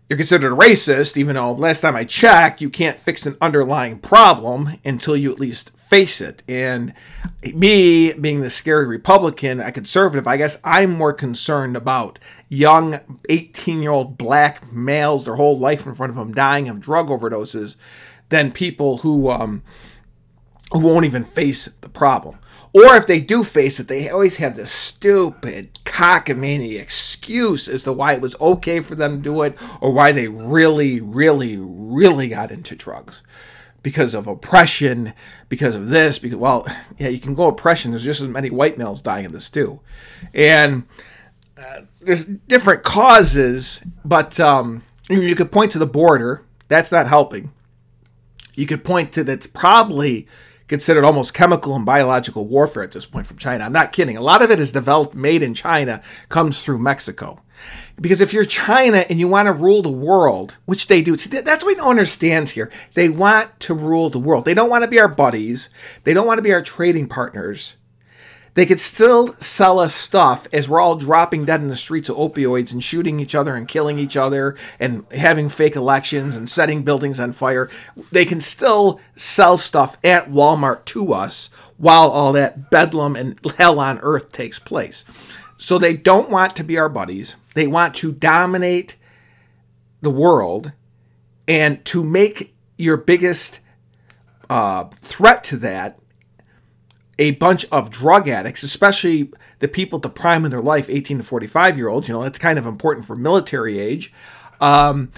you're 0.08 0.18
considered 0.18 0.54
a 0.54 0.56
racist, 0.56 1.18
even 1.18 1.36
though 1.36 1.52
last 1.54 1.82
time 1.82 1.96
I 1.96 2.04
checked, 2.04 2.62
you 2.62 2.70
can't 2.70 3.00
fix 3.00 3.26
an 3.26 3.36
underlying 3.42 3.98
problem 3.98 4.80
until 4.86 5.18
you 5.18 5.32
at 5.32 5.40
least 5.40 5.72
face 5.72 6.22
it. 6.22 6.44
And 6.48 6.94
me 7.42 8.14
being 8.14 8.42
the 8.42 8.50
scary 8.52 8.86
Republican, 8.86 9.60
a 9.60 9.72
conservative, 9.72 10.28
I 10.28 10.38
guess 10.38 10.60
I'm 10.64 10.92
more 10.92 11.14
concerned 11.14 11.76
about 11.76 12.20
young 12.48 13.00
18 13.28 13.82
year 13.82 13.92
old 13.92 14.20
black 14.20 14.72
males, 14.72 15.26
their 15.26 15.36
whole 15.36 15.58
life 15.58 15.88
in 15.88 15.96
front 15.96 16.12
of 16.12 16.16
them 16.16 16.32
dying 16.32 16.70
of 16.70 16.80
drug 16.80 17.08
overdoses, 17.08 17.76
than 18.30 18.52
people 18.52 19.00
who 19.00 19.30
um, 19.30 19.64
who 20.72 20.80
won't 20.80 21.06
even 21.06 21.24
face 21.24 21.70
the 21.82 21.90
problem. 21.90 22.40
Or 22.74 22.96
if 22.96 23.08
they 23.08 23.20
do 23.20 23.44
face 23.44 23.80
it, 23.80 23.88
they 23.88 24.10
always 24.10 24.38
have 24.38 24.56
this 24.56 24.72
stupid 24.72 25.80
cockamamie 25.86 26.80
excuse 26.80 27.68
as 27.68 27.84
to 27.84 27.94
why 27.94 28.14
it 28.14 28.22
was 28.22 28.40
okay 28.40 28.82
for 28.82 28.94
them 28.94 29.18
to 29.18 29.24
do 29.24 29.42
it 29.42 29.58
or 29.82 29.92
why 29.92 30.12
they 30.12 30.28
really, 30.28 31.00
really, 31.00 31.58
really 31.58 32.28
got 32.28 32.52
into 32.52 32.76
drugs 32.76 33.24
because 33.82 34.14
of 34.14 34.28
oppression, 34.28 35.14
because 35.50 35.76
of 35.76 35.88
this, 35.88 36.20
because 36.20 36.38
well, 36.38 36.68
yeah, 36.98 37.08
you 37.08 37.20
can 37.20 37.34
go 37.34 37.48
oppression. 37.48 37.92
There's 37.92 38.04
just 38.04 38.22
as 38.22 38.28
many 38.28 38.50
white 38.50 38.78
males 38.78 39.02
dying 39.02 39.26
of 39.26 39.32
this 39.32 39.50
too, 39.50 39.80
and 40.34 40.86
uh, 41.58 41.82
there's 42.02 42.26
different 42.26 42.84
causes, 42.84 43.82
but 44.04 44.40
um, 44.40 44.84
you 45.10 45.36
could 45.36 45.52
point 45.52 45.72
to 45.72 45.80
the 45.80 45.88
border. 45.88 46.44
That's 46.68 46.92
not 46.92 47.08
helping. 47.08 47.54
You 48.56 48.66
could 48.66 48.84
point 48.84 49.14
to 49.14 49.24
that's 49.24 49.48
probably 49.48 50.28
considered 50.68 51.04
almost 51.04 51.34
chemical 51.34 51.76
and 51.76 51.86
biological 51.86 52.46
warfare 52.46 52.84
at 52.84 52.92
this 52.92 53.06
point 53.06 53.28
from 53.28 53.38
China. 53.38 53.64
I'm 53.64 53.74
not 53.74 53.92
kidding. 53.92 54.18
A 54.18 54.22
lot 54.22 54.42
of 54.42 54.52
it 54.52 54.60
is 54.60 54.72
developed, 54.72 55.16
made 55.16 55.42
in 55.42 55.54
China, 55.54 56.02
comes 56.30 56.64
through 56.64 56.80
Mexico. 56.80 57.42
Because 58.00 58.22
if 58.22 58.34
you're 58.34 58.46
China 58.46 59.06
and 59.10 59.20
you 59.20 59.28
want 59.28 59.48
to 59.48 59.52
rule 59.52 59.82
the 59.82 59.90
world, 59.90 60.58
which 60.66 60.88
they 60.88 61.02
do, 61.02 61.18
see, 61.18 61.30
that's 61.30 61.64
what 61.64 61.78
no 61.78 61.86
one 61.86 61.92
understands 61.92 62.52
here. 62.52 62.72
They 62.94 63.10
want 63.10 63.60
to 63.62 63.74
rule 63.74 64.10
the 64.10 64.20
world. 64.20 64.46
They 64.46 64.54
don't 64.54 64.70
want 64.70 64.84
to 64.84 64.90
be 64.90 65.00
our 65.00 65.08
buddies. 65.08 65.70
They 66.04 66.14
don't 66.14 66.28
want 66.28 66.38
to 66.38 66.44
be 66.44 66.54
our 66.54 66.62
trading 66.62 67.08
partners. 67.08 67.76
They 68.58 68.66
could 68.66 68.80
still 68.80 69.36
sell 69.40 69.80
us 69.80 69.94
stuff 69.94 70.48
as 70.52 70.68
we're 70.68 70.80
all 70.80 70.96
dropping 70.96 71.46
dead 71.46 71.62
in 71.62 71.68
the 71.68 71.76
streets 71.76 72.10
of 72.10 72.18
opioids 72.18 72.74
and 72.74 72.84
shooting 72.84 73.20
each 73.20 73.36
other 73.36 73.56
and 73.56 73.68
killing 73.68 74.00
each 74.00 74.18
other 74.18 74.56
and 74.80 75.06
having 75.12 75.48
fake 75.48 75.76
elections 75.76 76.36
and 76.36 76.50
setting 76.50 76.82
buildings 76.82 77.20
on 77.20 77.34
fire. 77.34 77.70
They 78.12 78.26
can 78.26 78.42
still 78.42 79.00
sell 79.16 79.58
stuff 79.58 80.00
at 80.04 80.32
Walmart 80.32 80.86
to 80.86 81.14
us 81.14 81.52
while 81.78 82.10
all 82.10 82.34
that 82.34 82.72
bedlam 82.72 83.16
and 83.16 83.40
hell 83.60 83.80
on 83.80 84.00
earth 84.00 84.32
takes 84.32 84.58
place. 84.58 85.06
So 85.58 85.78
they 85.78 85.96
don't 85.96 86.32
want 86.32 86.56
to 86.56 86.64
be 86.64 86.80
our 86.80 86.90
buddies. 86.90 87.36
They 87.54 87.68
want 87.68 87.94
to 87.98 88.12
dominate 88.12 88.96
the 90.02 90.10
world 90.10 90.72
and 91.48 91.86
to 91.86 92.04
make 92.04 92.56
your 92.76 92.98
biggest 92.98 93.60
uh, 94.50 94.86
threat 95.04 95.44
to 95.44 95.58
that 95.58 96.00
a 97.20 97.32
bunch 97.32 97.66
of 97.72 97.90
drug 97.90 98.28
addicts, 98.28 98.64
especially 98.64 99.32
the 99.60 99.68
people 99.68 99.98
at 99.98 100.04
the 100.04 100.10
prime 100.10 100.46
of 100.46 100.52
their 100.52 100.62
life, 100.62 100.90
18 100.90 101.18
to 101.18 101.24
45 101.24 101.78
year 101.78 101.90
olds. 101.90 102.08
You 102.08 102.16
know, 102.16 102.24
that's 102.24 102.40
kind 102.40 102.60
of 102.60 102.66
important 102.66 103.06
for 103.06 103.16
military 103.16 103.80
age. 103.80 104.14
Um, 104.62 105.12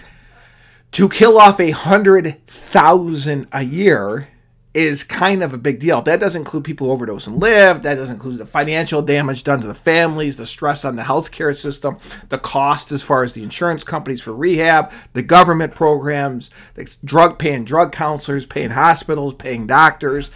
to 0.92 1.08
kill 1.08 1.38
off 1.38 1.60
a 1.60 1.72
hundred 1.72 2.46
thousand 2.48 3.48
a 3.52 3.64
year 3.64 4.28
is 4.74 5.04
kind 5.04 5.42
of 5.42 5.54
a 5.54 5.58
big 5.58 5.80
deal. 5.80 6.02
That 6.02 6.20
doesn't 6.20 6.42
include 6.42 6.64
people 6.64 6.88
who 6.88 6.94
overdose 6.94 7.26
and 7.26 7.38
live. 7.42 7.82
That 7.82 7.96
doesn't 7.96 8.16
include 8.16 8.38
the 8.38 8.46
financial 8.46 9.02
damage 9.02 9.44
done 9.44 9.62
to 9.62 9.68
the 9.68 9.74
families, 9.74 10.38
the 10.38 10.46
stress 10.46 10.86
on 10.86 10.96
the 10.96 11.02
healthcare 11.02 11.56
system, 11.56 11.98
the 12.30 12.38
cost 12.38 12.92
as 12.92 13.02
far 13.02 13.24
as 13.24 13.34
the 13.34 13.42
insurance 13.42 13.84
companies 13.84 14.22
for 14.22 14.32
rehab, 14.32 14.92
the 15.14 15.24
government 15.24 15.74
programs, 15.74 16.52
the 16.76 16.96
drug 17.04 17.40
paying 17.40 17.64
drug 17.64 17.92
counselors, 17.92 18.46
paying 18.46 18.70
hospitals, 18.70 19.34
paying 19.34 19.66
doctors. 19.66 20.30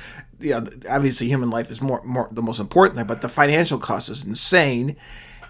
Yeah, 0.43 0.65
obviously 0.89 1.27
human 1.27 1.49
life 1.49 1.71
is 1.71 1.81
more, 1.81 2.01
more 2.03 2.27
the 2.31 2.41
most 2.41 2.59
important 2.59 2.95
there, 2.95 3.05
but 3.05 3.21
the 3.21 3.29
financial 3.29 3.77
cost 3.77 4.09
is 4.09 4.23
insane. 4.23 4.95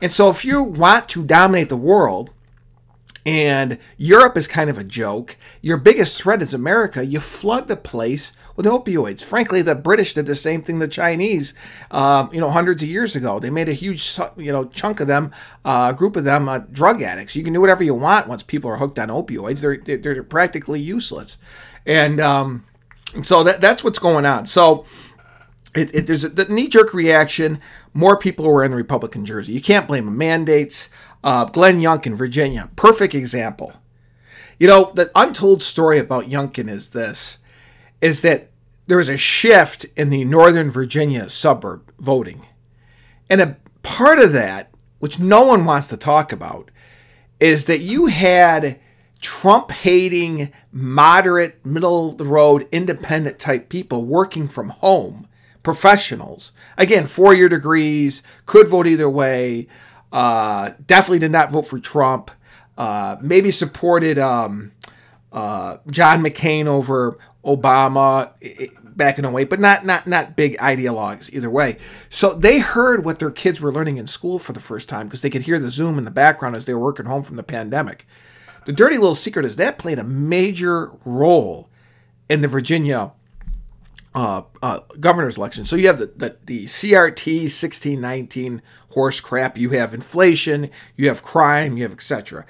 And 0.01 0.11
so 0.11 0.29
if 0.29 0.45
you 0.45 0.61
want 0.61 1.09
to 1.09 1.23
dominate 1.23 1.69
the 1.69 1.77
world, 1.77 2.33
and 3.25 3.77
Europe 3.97 4.35
is 4.35 4.47
kind 4.47 4.69
of 4.69 4.77
a 4.77 4.83
joke. 4.83 5.37
Your 5.61 5.77
biggest 5.77 6.21
threat 6.21 6.41
is 6.41 6.53
America. 6.53 7.05
You 7.05 7.19
flood 7.19 7.67
the 7.67 7.77
place 7.77 8.33
with 8.55 8.65
opioids. 8.65 9.23
Frankly, 9.23 9.61
the 9.61 9.75
British 9.75 10.13
did 10.13 10.25
the 10.25 10.35
same 10.35 10.61
thing 10.61 10.79
the 10.79 10.87
Chinese, 10.87 11.53
uh, 11.91 12.27
you 12.31 12.39
know, 12.39 12.51
hundreds 12.51 12.83
of 12.83 12.89
years 12.89 13.15
ago. 13.15 13.39
They 13.39 13.49
made 13.49 13.69
a 13.69 13.73
huge, 13.73 14.17
you 14.35 14.51
know, 14.51 14.65
chunk 14.65 14.99
of 14.99 15.07
them, 15.07 15.31
a 15.63 15.69
uh, 15.69 15.91
group 15.93 16.15
of 16.15 16.25
them, 16.25 16.49
uh, 16.49 16.59
drug 16.59 17.01
addicts. 17.01 17.35
You 17.35 17.43
can 17.43 17.53
do 17.53 17.61
whatever 17.61 17.83
you 17.83 17.95
want 17.95 18.27
once 18.27 18.43
people 18.43 18.69
are 18.69 18.77
hooked 18.77 18.99
on 18.99 19.07
opioids. 19.07 19.61
They're 19.61 19.97
they're 19.97 20.23
practically 20.23 20.81
useless, 20.81 21.37
and 21.85 22.19
um, 22.19 22.65
so 23.21 23.43
that 23.43 23.61
that's 23.61 23.83
what's 23.83 23.99
going 23.99 24.25
on. 24.25 24.45
So. 24.47 24.85
It, 25.75 25.95
it, 25.95 26.05
there's 26.05 26.23
a 26.23 26.29
the 26.29 26.45
knee-jerk 26.45 26.93
reaction. 26.93 27.59
More 27.95 28.15
people 28.15 28.45
were 28.45 28.63
in 28.63 28.69
the 28.69 28.77
Republican 28.77 29.25
jersey. 29.25 29.53
You 29.53 29.61
can't 29.61 29.87
blame 29.87 30.05
them. 30.05 30.15
Mandates. 30.15 30.87
Uh, 31.23 31.45
Glenn 31.45 31.79
Youngkin, 31.79 32.15
Virginia, 32.15 32.69
perfect 32.75 33.15
example. 33.15 33.73
You 34.59 34.67
know, 34.67 34.91
the 34.93 35.09
untold 35.15 35.63
story 35.63 35.97
about 35.97 36.29
Youngkin 36.29 36.69
is 36.69 36.89
this, 36.89 37.37
is 38.01 38.21
that 38.23 38.51
there 38.87 38.97
was 38.97 39.07
a 39.07 39.15
shift 39.15 39.85
in 39.95 40.09
the 40.09 40.25
Northern 40.25 40.69
Virginia 40.69 41.29
suburb 41.29 41.93
voting. 41.97 42.45
And 43.29 43.39
a 43.39 43.57
part 43.83 44.19
of 44.19 44.33
that, 44.33 44.69
which 44.99 45.17
no 45.17 45.43
one 45.43 45.63
wants 45.63 45.87
to 45.87 45.97
talk 45.97 46.33
about, 46.33 46.69
is 47.39 47.65
that 47.65 47.79
you 47.79 48.07
had 48.07 48.79
Trump 49.23 49.71
hating, 49.71 50.51
moderate, 50.71 51.65
middle 51.65 52.09
of 52.11 52.17
the 52.17 52.25
road, 52.25 52.67
independent 52.71 53.39
type 53.39 53.69
people 53.69 54.03
working 54.03 54.47
from 54.47 54.69
home, 54.69 55.27
professionals. 55.63 56.51
Again, 56.77 57.07
four 57.07 57.33
year 57.33 57.49
degrees, 57.49 58.21
could 58.45 58.67
vote 58.67 58.85
either 58.85 59.09
way, 59.09 59.67
uh, 60.11 60.71
definitely 60.85 61.19
did 61.19 61.31
not 61.31 61.51
vote 61.51 61.65
for 61.65 61.79
Trump. 61.79 62.29
Uh, 62.77 63.17
maybe 63.21 63.49
supported 63.49 64.19
um, 64.19 64.73
uh, 65.31 65.77
John 65.89 66.21
McCain 66.21 66.65
over 66.65 67.17
Obama 67.45 68.31
back 68.83 69.17
in 69.17 69.25
08, 69.25 69.49
but 69.49 69.59
not 69.59 69.85
not 69.85 70.05
not 70.05 70.35
big 70.35 70.57
ideologues 70.57 71.31
either 71.33 71.49
way. 71.49 71.77
So 72.09 72.33
they 72.33 72.59
heard 72.59 73.05
what 73.05 73.19
their 73.19 73.31
kids 73.31 73.61
were 73.61 73.71
learning 73.71 73.97
in 73.97 74.07
school 74.07 74.37
for 74.37 74.53
the 74.53 74.59
first 74.59 74.89
time 74.89 75.07
because 75.07 75.21
they 75.21 75.29
could 75.29 75.43
hear 75.43 75.59
the 75.59 75.69
Zoom 75.69 75.97
in 75.97 76.03
the 76.03 76.11
background 76.11 76.55
as 76.55 76.65
they 76.65 76.73
were 76.73 76.83
working 76.83 77.05
home 77.05 77.23
from 77.23 77.35
the 77.35 77.43
pandemic. 77.43 78.05
The 78.65 78.73
dirty 78.73 78.97
little 78.97 79.15
secret 79.15 79.45
is 79.45 79.55
that 79.57 79.77
played 79.77 79.99
a 79.99 80.03
major 80.03 80.91
role 81.05 81.69
in 82.29 82.41
the 82.41 82.47
Virginia 82.47 83.11
uh, 84.15 84.43
uh, 84.61 84.79
governor's 84.99 85.37
election. 85.37 85.65
So 85.65 85.75
you 85.75 85.87
have 85.87 85.97
the, 85.97 86.05
the, 86.15 86.37
the 86.45 86.63
CRT 86.65 87.41
1619 87.41 88.61
horse 88.91 89.19
crap, 89.19 89.57
you 89.57 89.71
have 89.71 89.93
inflation, 89.93 90.69
you 90.95 91.07
have 91.07 91.23
crime, 91.23 91.77
you 91.77 91.83
have 91.83 91.93
etc. 91.93 92.45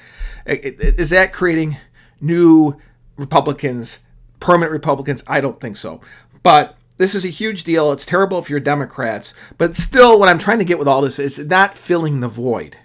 Is 0.46 1.10
that 1.12 1.32
creating 1.32 1.78
new 2.20 2.78
Republicans, 3.18 4.00
permanent 4.40 4.74
Republicans? 4.74 5.24
I 5.26 5.40
don't 5.40 5.62
think 5.62 5.78
so. 5.78 6.02
But 6.44 6.76
this 6.98 7.16
is 7.16 7.26
a 7.26 7.30
huge 7.30 7.64
deal. 7.64 7.92
It's 7.92 8.06
terrible 8.06 8.40
if 8.40 8.50
you're 8.50 8.60
Democrats. 8.60 9.34
But 9.58 9.76
still, 9.76 10.20
what 10.20 10.30
I'm 10.30 10.40
trying 10.40 10.60
to 10.60 10.66
get 10.66 10.80
with 10.80 10.88
all 10.88 11.02
this 11.02 11.18
is 11.18 11.40
not 11.40 11.76
filling 11.76 12.20
the 12.20 12.28
void. 12.28 12.78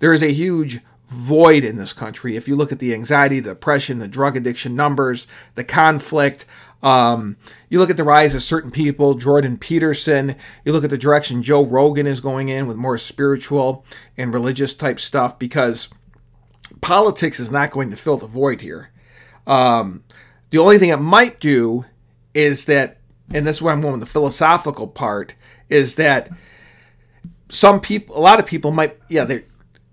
There 0.00 0.12
is 0.12 0.22
a 0.22 0.32
huge 0.32 0.80
void 1.12 1.64
in 1.64 1.76
this 1.76 1.92
country. 1.92 2.36
If 2.36 2.48
you 2.48 2.56
look 2.56 2.72
at 2.72 2.78
the 2.78 2.94
anxiety, 2.94 3.40
the 3.40 3.50
depression, 3.50 3.98
the 3.98 4.08
drug 4.08 4.36
addiction 4.36 4.74
numbers, 4.74 5.26
the 5.54 5.64
conflict, 5.64 6.46
um, 6.82 7.36
you 7.68 7.78
look 7.78 7.90
at 7.90 7.96
the 7.96 8.04
rise 8.04 8.34
of 8.34 8.42
certain 8.42 8.70
people, 8.70 9.14
Jordan 9.14 9.56
Peterson. 9.56 10.34
You 10.64 10.72
look 10.72 10.84
at 10.84 10.90
the 10.90 10.98
direction 10.98 11.42
Joe 11.42 11.64
Rogan 11.64 12.06
is 12.06 12.20
going 12.20 12.48
in 12.48 12.66
with 12.66 12.76
more 12.76 12.98
spiritual 12.98 13.84
and 14.16 14.34
religious 14.34 14.74
type 14.74 14.98
stuff 14.98 15.38
because 15.38 15.88
politics 16.80 17.38
is 17.38 17.50
not 17.50 17.70
going 17.70 17.90
to 17.90 17.96
fill 17.96 18.16
the 18.16 18.26
void 18.26 18.60
here. 18.60 18.90
Um, 19.46 20.02
the 20.50 20.58
only 20.58 20.78
thing 20.78 20.90
it 20.90 20.96
might 20.96 21.38
do 21.38 21.84
is 22.34 22.64
that, 22.64 22.98
and 23.32 23.46
this 23.46 23.56
is 23.56 23.62
where 23.62 23.72
I'm 23.72 23.80
going 23.80 23.92
with 23.92 24.00
the 24.00 24.06
philosophical 24.06 24.88
part, 24.88 25.34
is 25.68 25.94
that 25.96 26.30
some 27.48 27.80
people, 27.80 28.16
a 28.16 28.20
lot 28.20 28.40
of 28.40 28.46
people 28.46 28.70
might, 28.70 28.98
yeah, 29.08 29.24
they 29.24 29.44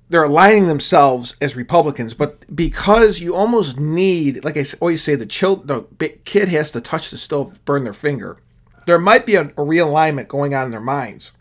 they're 0.10 0.24
aligning 0.24 0.68
themselves 0.68 1.36
as 1.40 1.56
Republicans, 1.56 2.14
but 2.14 2.54
because 2.54 3.20
you 3.20 3.36
almost 3.36 3.80
need, 3.80 4.44
like 4.44 4.58
I 4.58 4.66
always 4.82 5.04
say, 5.04 5.16
the 5.16 5.26
child, 5.26 5.68
the 5.68 6.10
kid 6.26 6.50
has 6.50 6.72
to 6.72 6.82
touch 6.82 7.12
the 7.12 7.18
stove, 7.18 7.64
burn 7.64 7.84
their 7.84 7.94
finger. 7.94 8.38
There 8.88 8.98
might 8.98 9.28
be 9.28 9.36
a, 9.36 9.44
a 9.44 9.64
realignment 9.66 10.28
going 10.28 10.56
on 10.56 10.66
in 10.66 10.72
their 10.72 10.80
minds 10.80 11.32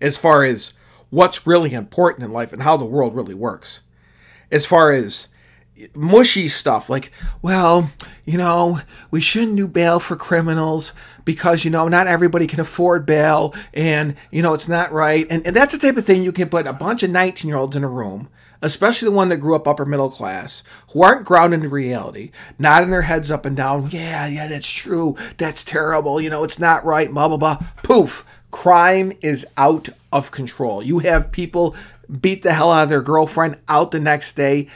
as 0.00 0.16
far 0.16 0.44
as 0.44 0.72
what's 1.10 1.46
really 1.46 1.72
important 1.74 2.24
in 2.24 2.32
life 2.32 2.52
and 2.52 2.62
how 2.62 2.76
the 2.76 2.84
world 2.84 3.14
really 3.14 3.34
works. 3.34 3.80
As 4.50 4.64
far 4.64 4.90
as 4.92 5.28
mushy 5.94 6.48
stuff 6.48 6.88
like, 6.88 7.10
well, 7.42 7.90
you 8.24 8.38
know, 8.38 8.80
we 9.10 9.20
shouldn't 9.20 9.56
do 9.56 9.66
bail 9.68 10.00
for 10.00 10.16
criminals 10.16 10.92
because, 11.24 11.64
you 11.64 11.70
know, 11.70 11.88
not 11.88 12.06
everybody 12.06 12.46
can 12.46 12.60
afford 12.60 13.06
bail 13.06 13.54
and, 13.72 14.14
you 14.30 14.42
know, 14.42 14.54
it's 14.54 14.68
not 14.68 14.92
right. 14.92 15.26
And, 15.30 15.46
and 15.46 15.54
that's 15.54 15.76
the 15.76 15.86
type 15.86 15.96
of 15.96 16.04
thing 16.04 16.22
you 16.22 16.32
can 16.32 16.48
put 16.48 16.66
a 16.66 16.72
bunch 16.72 17.02
of 17.02 17.10
19 17.10 17.48
year 17.48 17.56
olds 17.56 17.76
in 17.76 17.84
a 17.84 17.88
room, 17.88 18.28
especially 18.62 19.06
the 19.06 19.14
one 19.14 19.28
that 19.28 19.38
grew 19.38 19.54
up 19.54 19.68
upper 19.68 19.84
middle 19.84 20.10
class, 20.10 20.62
who 20.92 21.02
aren't 21.02 21.26
grounded 21.26 21.64
in 21.64 21.70
reality, 21.70 22.30
nodding 22.58 22.90
their 22.90 23.02
heads 23.02 23.30
up 23.30 23.44
and 23.44 23.56
down. 23.56 23.90
Yeah, 23.90 24.26
yeah, 24.26 24.48
that's 24.48 24.70
true. 24.70 25.16
That's 25.38 25.64
terrible. 25.64 26.20
You 26.20 26.30
know, 26.30 26.44
it's 26.44 26.58
not 26.58 26.84
right. 26.84 27.12
Blah, 27.12 27.28
blah, 27.28 27.36
blah. 27.36 27.58
Poof. 27.82 28.24
Crime 28.50 29.12
is 29.20 29.44
out 29.56 29.88
of 30.12 30.30
control. 30.30 30.80
You 30.80 31.00
have 31.00 31.32
people 31.32 31.74
beat 32.20 32.42
the 32.42 32.52
hell 32.52 32.70
out 32.70 32.84
of 32.84 32.88
their 32.88 33.02
girlfriend 33.02 33.58
out 33.68 33.90
the 33.90 34.00
next 34.00 34.34
day, 34.36 34.68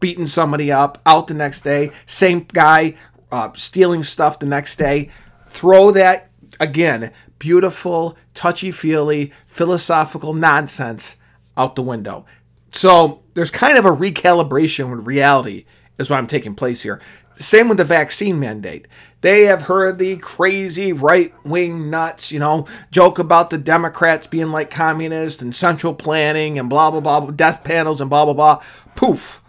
beating 0.00 0.26
somebody 0.26 0.72
up 0.72 1.00
out 1.06 1.28
the 1.28 1.34
next 1.34 1.62
day, 1.62 1.90
same 2.06 2.46
guy 2.52 2.94
uh, 3.32 3.50
stealing 3.54 4.02
stuff 4.02 4.38
the 4.38 4.46
next 4.46 4.76
day. 4.76 5.08
Throw 5.50 5.90
that 5.90 6.30
again, 6.58 7.12
beautiful, 7.38 8.16
touchy 8.34 8.70
feely, 8.70 9.32
philosophical 9.46 10.32
nonsense 10.32 11.16
out 11.56 11.74
the 11.74 11.82
window. 11.82 12.24
So 12.72 13.22
there's 13.34 13.50
kind 13.50 13.76
of 13.76 13.84
a 13.84 13.90
recalibration 13.90 14.94
with 14.94 15.06
reality, 15.06 15.64
is 15.98 16.08
what 16.08 16.18
I'm 16.18 16.26
taking 16.26 16.54
place 16.54 16.82
here. 16.82 17.00
Same 17.34 17.68
with 17.68 17.78
the 17.78 17.84
vaccine 17.84 18.38
mandate. 18.38 18.86
They 19.22 19.44
have 19.44 19.62
heard 19.62 19.98
the 19.98 20.16
crazy 20.18 20.92
right 20.92 21.32
wing 21.44 21.90
nuts, 21.90 22.30
you 22.30 22.38
know, 22.38 22.66
joke 22.90 23.18
about 23.18 23.50
the 23.50 23.58
Democrats 23.58 24.26
being 24.26 24.50
like 24.50 24.70
communists 24.70 25.42
and 25.42 25.54
central 25.54 25.94
planning 25.94 26.58
and 26.58 26.70
blah, 26.70 26.90
blah, 26.90 27.00
blah, 27.00 27.30
death 27.30 27.64
panels 27.64 28.00
and 28.00 28.08
blah, 28.08 28.24
blah, 28.24 28.34
blah. 28.34 28.62
Poof. 28.94 29.39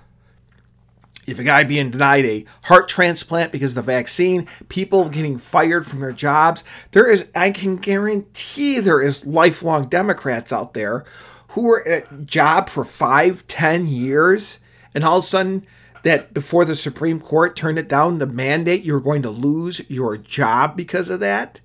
If 1.32 1.40
a 1.40 1.44
guy 1.44 1.64
being 1.64 1.90
denied 1.90 2.26
a 2.26 2.46
heart 2.64 2.90
transplant 2.90 3.52
because 3.52 3.72
of 3.72 3.86
the 3.86 3.92
vaccine, 3.92 4.48
people 4.70 5.10
getting 5.10 5.38
fired 5.38 5.88
from 5.88 6.02
their 6.02 6.12
jobs, 6.12 6.64
there 6.92 7.10
is, 7.10 7.30
I 7.34 7.52
can 7.52 7.78
guarantee 7.78 8.80
there 8.80 9.02
is 9.02 9.26
lifelong 9.26 9.88
Democrats 9.88 10.52
out 10.52 10.74
there 10.74 11.06
who 11.50 11.64
were 11.64 11.88
at 11.88 12.12
a 12.12 12.18
job 12.18 12.70
for 12.70 12.84
five, 12.84 13.48
ten 13.48 13.88
years, 13.88 14.60
and 14.94 15.04
all 15.04 15.20
of 15.20 15.24
a 15.24 15.28
sudden 15.28 15.66
that 16.04 16.34
before 16.34 16.66
the 16.66 16.76
Supreme 16.76 17.20
Court 17.20 17.56
turned 17.56 17.80
it 17.80 17.88
down, 17.88 18.20
the 18.20 18.26
mandate, 18.26 18.84
you're 18.84 19.00
going 19.00 19.22
to 19.22 19.30
lose 19.30 19.82
your 19.90 20.18
job 20.18 20.76
because 20.76 21.10
of 21.10 21.20
that. 21.20 21.62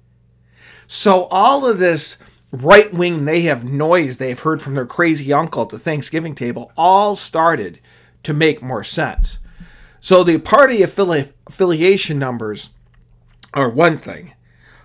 So 0.87 1.25
all 1.25 1.67
of 1.67 1.79
this 1.79 2.19
right 2.53 2.93
wing 2.93 3.25
they 3.25 3.43
have 3.43 3.65
noise 3.65 4.19
they've 4.19 4.39
heard 4.39 4.63
from 4.63 4.75
their 4.75 4.87
crazy 4.87 5.33
uncle 5.33 5.63
at 5.63 5.71
the 5.71 5.79
Thanksgiving 5.79 6.35
table 6.35 6.71
all 6.77 7.17
started 7.17 7.81
to 8.23 8.33
make 8.33 8.63
more 8.63 8.85
sense. 8.85 9.39
So 10.07 10.23
the 10.23 10.39
party 10.39 10.83
affili- 10.83 11.33
affiliation 11.49 12.17
numbers 12.17 12.71
are 13.53 13.69
one 13.69 13.99
thing, 13.99 14.35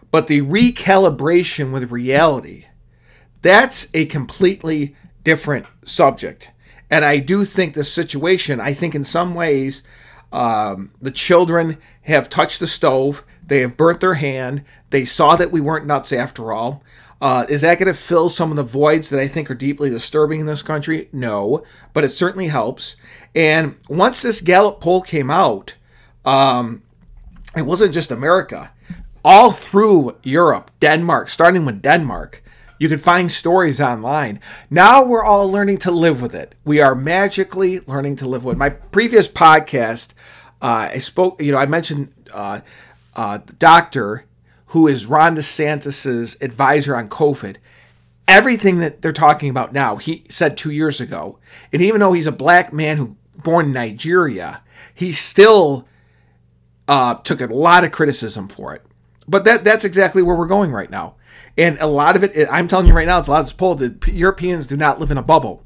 but 0.09 0.26
the 0.26 0.41
recalibration 0.41 1.72
with 1.72 1.91
reality, 1.91 2.65
that's 3.43 3.88
a 3.93 4.07
completely 4.07 4.95
different 5.24 5.67
subject. 5.86 6.49
And 6.89 7.05
I 7.05 7.19
do 7.19 7.45
think 7.45 7.76
the 7.76 7.84
situation, 7.84 8.59
I 8.59 8.74
think 8.74 8.95
in 8.95 9.03
some 9.03 9.36
ways, 9.36 9.84
um, 10.34 10.89
the 10.99 11.11
children 11.11 11.78
have 12.05 12.28
touched 12.28 12.59
the 12.59 12.65
stove, 12.65 13.24
they 13.45 13.59
have 13.59 13.78
burnt 13.78 13.99
their 13.99 14.15
hand, 14.15 14.65
they 14.89 15.05
saw 15.05 15.36
that 15.36 15.51
we 15.51 15.61
weren't 15.61 15.86
nuts 15.86 16.11
after 16.11 16.51
all. 16.51 16.82
Uh, 17.22 17.45
is 17.47 17.61
that 17.61 17.78
going 17.78 17.88
to 17.88 17.93
fill 17.93 18.30
some 18.30 18.49
of 18.49 18.57
the 18.57 18.63
voids 18.63 19.11
that 19.11 19.19
I 19.19 19.28
think 19.28 19.51
are 19.51 19.55
deeply 19.55 19.91
disturbing 19.91 20.39
in 20.39 20.47
this 20.47 20.63
country? 20.63 21.07
No, 21.13 21.63
but 21.93 22.03
it 22.03 22.09
certainly 22.09 22.47
helps. 22.47 22.95
And 23.36 23.76
once 23.88 24.24
this 24.24 24.41
Gallup 24.41 24.82
poll 24.82 25.03
came 25.03 25.30
out, 25.30 25.76
um, 26.26 26.82
it 27.55 27.61
wasn't 27.61 27.93
just 27.93 28.09
America. 28.09 28.72
All 29.24 29.51
through 29.51 30.17
Europe, 30.24 30.72
Denmark, 30.80 31.30
starting 31.30 31.63
with 31.63 31.84
Denmark, 31.84 32.43
you 32.80 32.89
could 32.89 33.01
find 33.01 33.32
stories 33.32 33.80
online. 33.80 34.39
Now 34.72 35.05
we're 35.05 35.24
all 35.24 35.51
learning 35.51 35.78
to 35.80 35.91
live 35.91 36.24
with 36.24 36.34
it. 36.34 36.55
We 36.65 36.82
are 36.82 36.95
magically 36.95 37.82
learning 37.82 38.15
to 38.17 38.28
live 38.28 38.43
with 38.43 38.55
it. 38.55 38.57
My 38.57 38.69
previous 38.69 39.28
podcast, 39.28 40.15
uh, 40.59 40.89
I 40.91 40.97
spoke, 40.97 41.39
you 41.39 41.51
know, 41.51 41.59
I 41.59 41.67
mentioned 41.67 42.11
uh, 42.34 42.61
uh, 43.15 43.38
the 43.45 43.53
doctor 43.53 44.26
who 44.72 44.88
is 44.88 45.05
Ron 45.05 45.36
DeSantis's 45.36 46.38
advisor 46.39 46.95
on 46.95 47.09
COVID. 47.09 47.57
Everything 48.28 48.78
that 48.78 49.01
they're 49.01 49.11
talking 49.11 49.49
about 49.49 49.74
now, 49.74 49.97
he 49.97 50.24
said 50.30 50.55
two 50.55 50.72
years 50.72 51.01
ago. 51.01 51.39
And 51.74 51.82
even 51.82 51.99
though 51.99 52.13
he's 52.13 52.28
a 52.28 52.32
black 52.32 52.72
man 52.72 52.95
who 52.95 53.17
born 53.36 53.65
in 53.65 53.74
Nigeria, 53.74 54.63
he 54.93 55.11
still 55.11 55.88
uh, 56.88 57.15
took 57.15 57.41
a 57.41 57.47
lot 57.47 57.84
of 57.84 57.91
criticism 57.91 58.47
for 58.47 58.74
it. 58.74 58.84
But 59.28 59.43
that 59.43 59.65
that's 59.65 59.84
exactly 59.84 60.22
where 60.22 60.38
we're 60.38 60.47
going 60.47 60.72
right 60.72 60.89
now. 60.89 61.15
And 61.57 61.78
a 61.80 61.88
lot 61.88 62.15
of 62.15 62.24
it, 62.24 62.47
I'm 62.49 62.69
telling 62.69 62.88
you 62.88 62.93
right 62.93 63.07
now, 63.07 63.19
it's 63.19 63.28
a 63.28 63.32
lot 63.32 63.41
of 63.41 63.47
this 63.47 63.53
poll. 63.53 63.76
The 63.76 63.97
Europeans 64.07 64.67
do 64.67 64.78
not 64.78 65.01
live 65.01 65.11
in 65.11 65.17
a 65.17 65.24
bubble. 65.24 65.65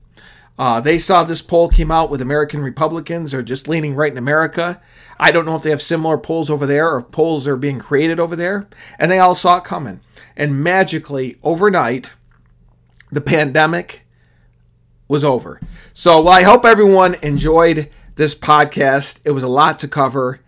Uh, 0.57 0.79
they 0.79 0.97
saw 0.97 1.23
this 1.23 1.41
poll 1.41 1.67
came 1.67 1.91
out 1.91 2.09
with 2.09 2.21
American 2.21 2.61
Republicans 2.61 3.33
are 3.33 3.43
just 3.43 3.67
leaning 3.67 3.93
right 3.93 4.11
in 4.11 4.17
America. 4.17 4.81
I 5.19 5.31
don't 5.31 5.45
know 5.45 5.55
if 5.55 5.63
they 5.63 5.69
have 5.69 5.81
similar 5.81 6.17
polls 6.17 6.49
over 6.49 6.65
there 6.65 6.89
or 6.89 6.99
if 6.99 7.11
polls 7.11 7.47
are 7.47 7.57
being 7.57 7.79
created 7.79 8.19
over 8.19 8.35
there. 8.35 8.67
And 8.97 9.11
they 9.11 9.19
all 9.19 9.35
saw 9.35 9.57
it 9.57 9.63
coming. 9.63 9.99
And 10.37 10.63
magically, 10.63 11.37
overnight, 11.43 12.13
the 13.11 13.21
pandemic 13.21 14.05
was 15.07 15.23
over. 15.23 15.59
So, 15.93 16.21
well, 16.21 16.33
I 16.33 16.43
hope 16.43 16.65
everyone 16.65 17.15
enjoyed 17.15 17.89
this 18.15 18.33
podcast. 18.33 19.19
It 19.23 19.31
was 19.31 19.43
a 19.43 19.49
lot 19.49 19.79
to 19.79 19.87
cover. 19.87 20.39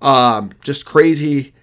Um, 0.00 0.52
just 0.62 0.84
crazy 0.84 1.54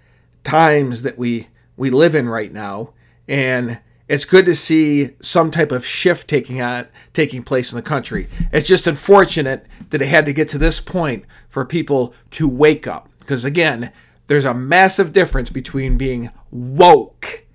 times 0.43 1.01
that 1.01 1.17
we 1.17 1.47
we 1.75 1.89
live 1.89 2.15
in 2.15 2.27
right 2.27 2.51
now, 2.51 2.93
and 3.27 3.79
it's 4.09 4.25
good 4.25 4.45
to 4.45 4.55
see 4.55 5.11
some 5.21 5.51
type 5.51 5.71
of 5.71 5.85
shift 5.85 6.27
taking 6.27 6.59
on 6.59 6.87
taking 7.13 7.43
place 7.43 7.71
in 7.71 7.75
the 7.75 7.83
country. 7.83 8.27
It's 8.51 8.67
just 8.67 8.87
unfortunate 8.87 9.67
that 9.91 10.01
it 10.01 10.07
had 10.07 10.25
to 10.25 10.33
get 10.33 10.49
to 10.49 10.57
this 10.57 10.81
point 10.81 11.25
for 11.47 11.63
people 11.63 12.15
to 12.31 12.47
wake 12.47 12.87
up. 12.87 13.07
Because 13.19 13.45
again, 13.45 13.91
there's 14.25 14.45
a 14.45 14.53
massive 14.53 15.13
difference 15.13 15.51
between 15.51 15.95
being 15.95 16.31
woke 16.49 17.45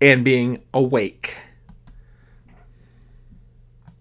and 0.00 0.24
being 0.24 0.64
awake. 0.74 1.36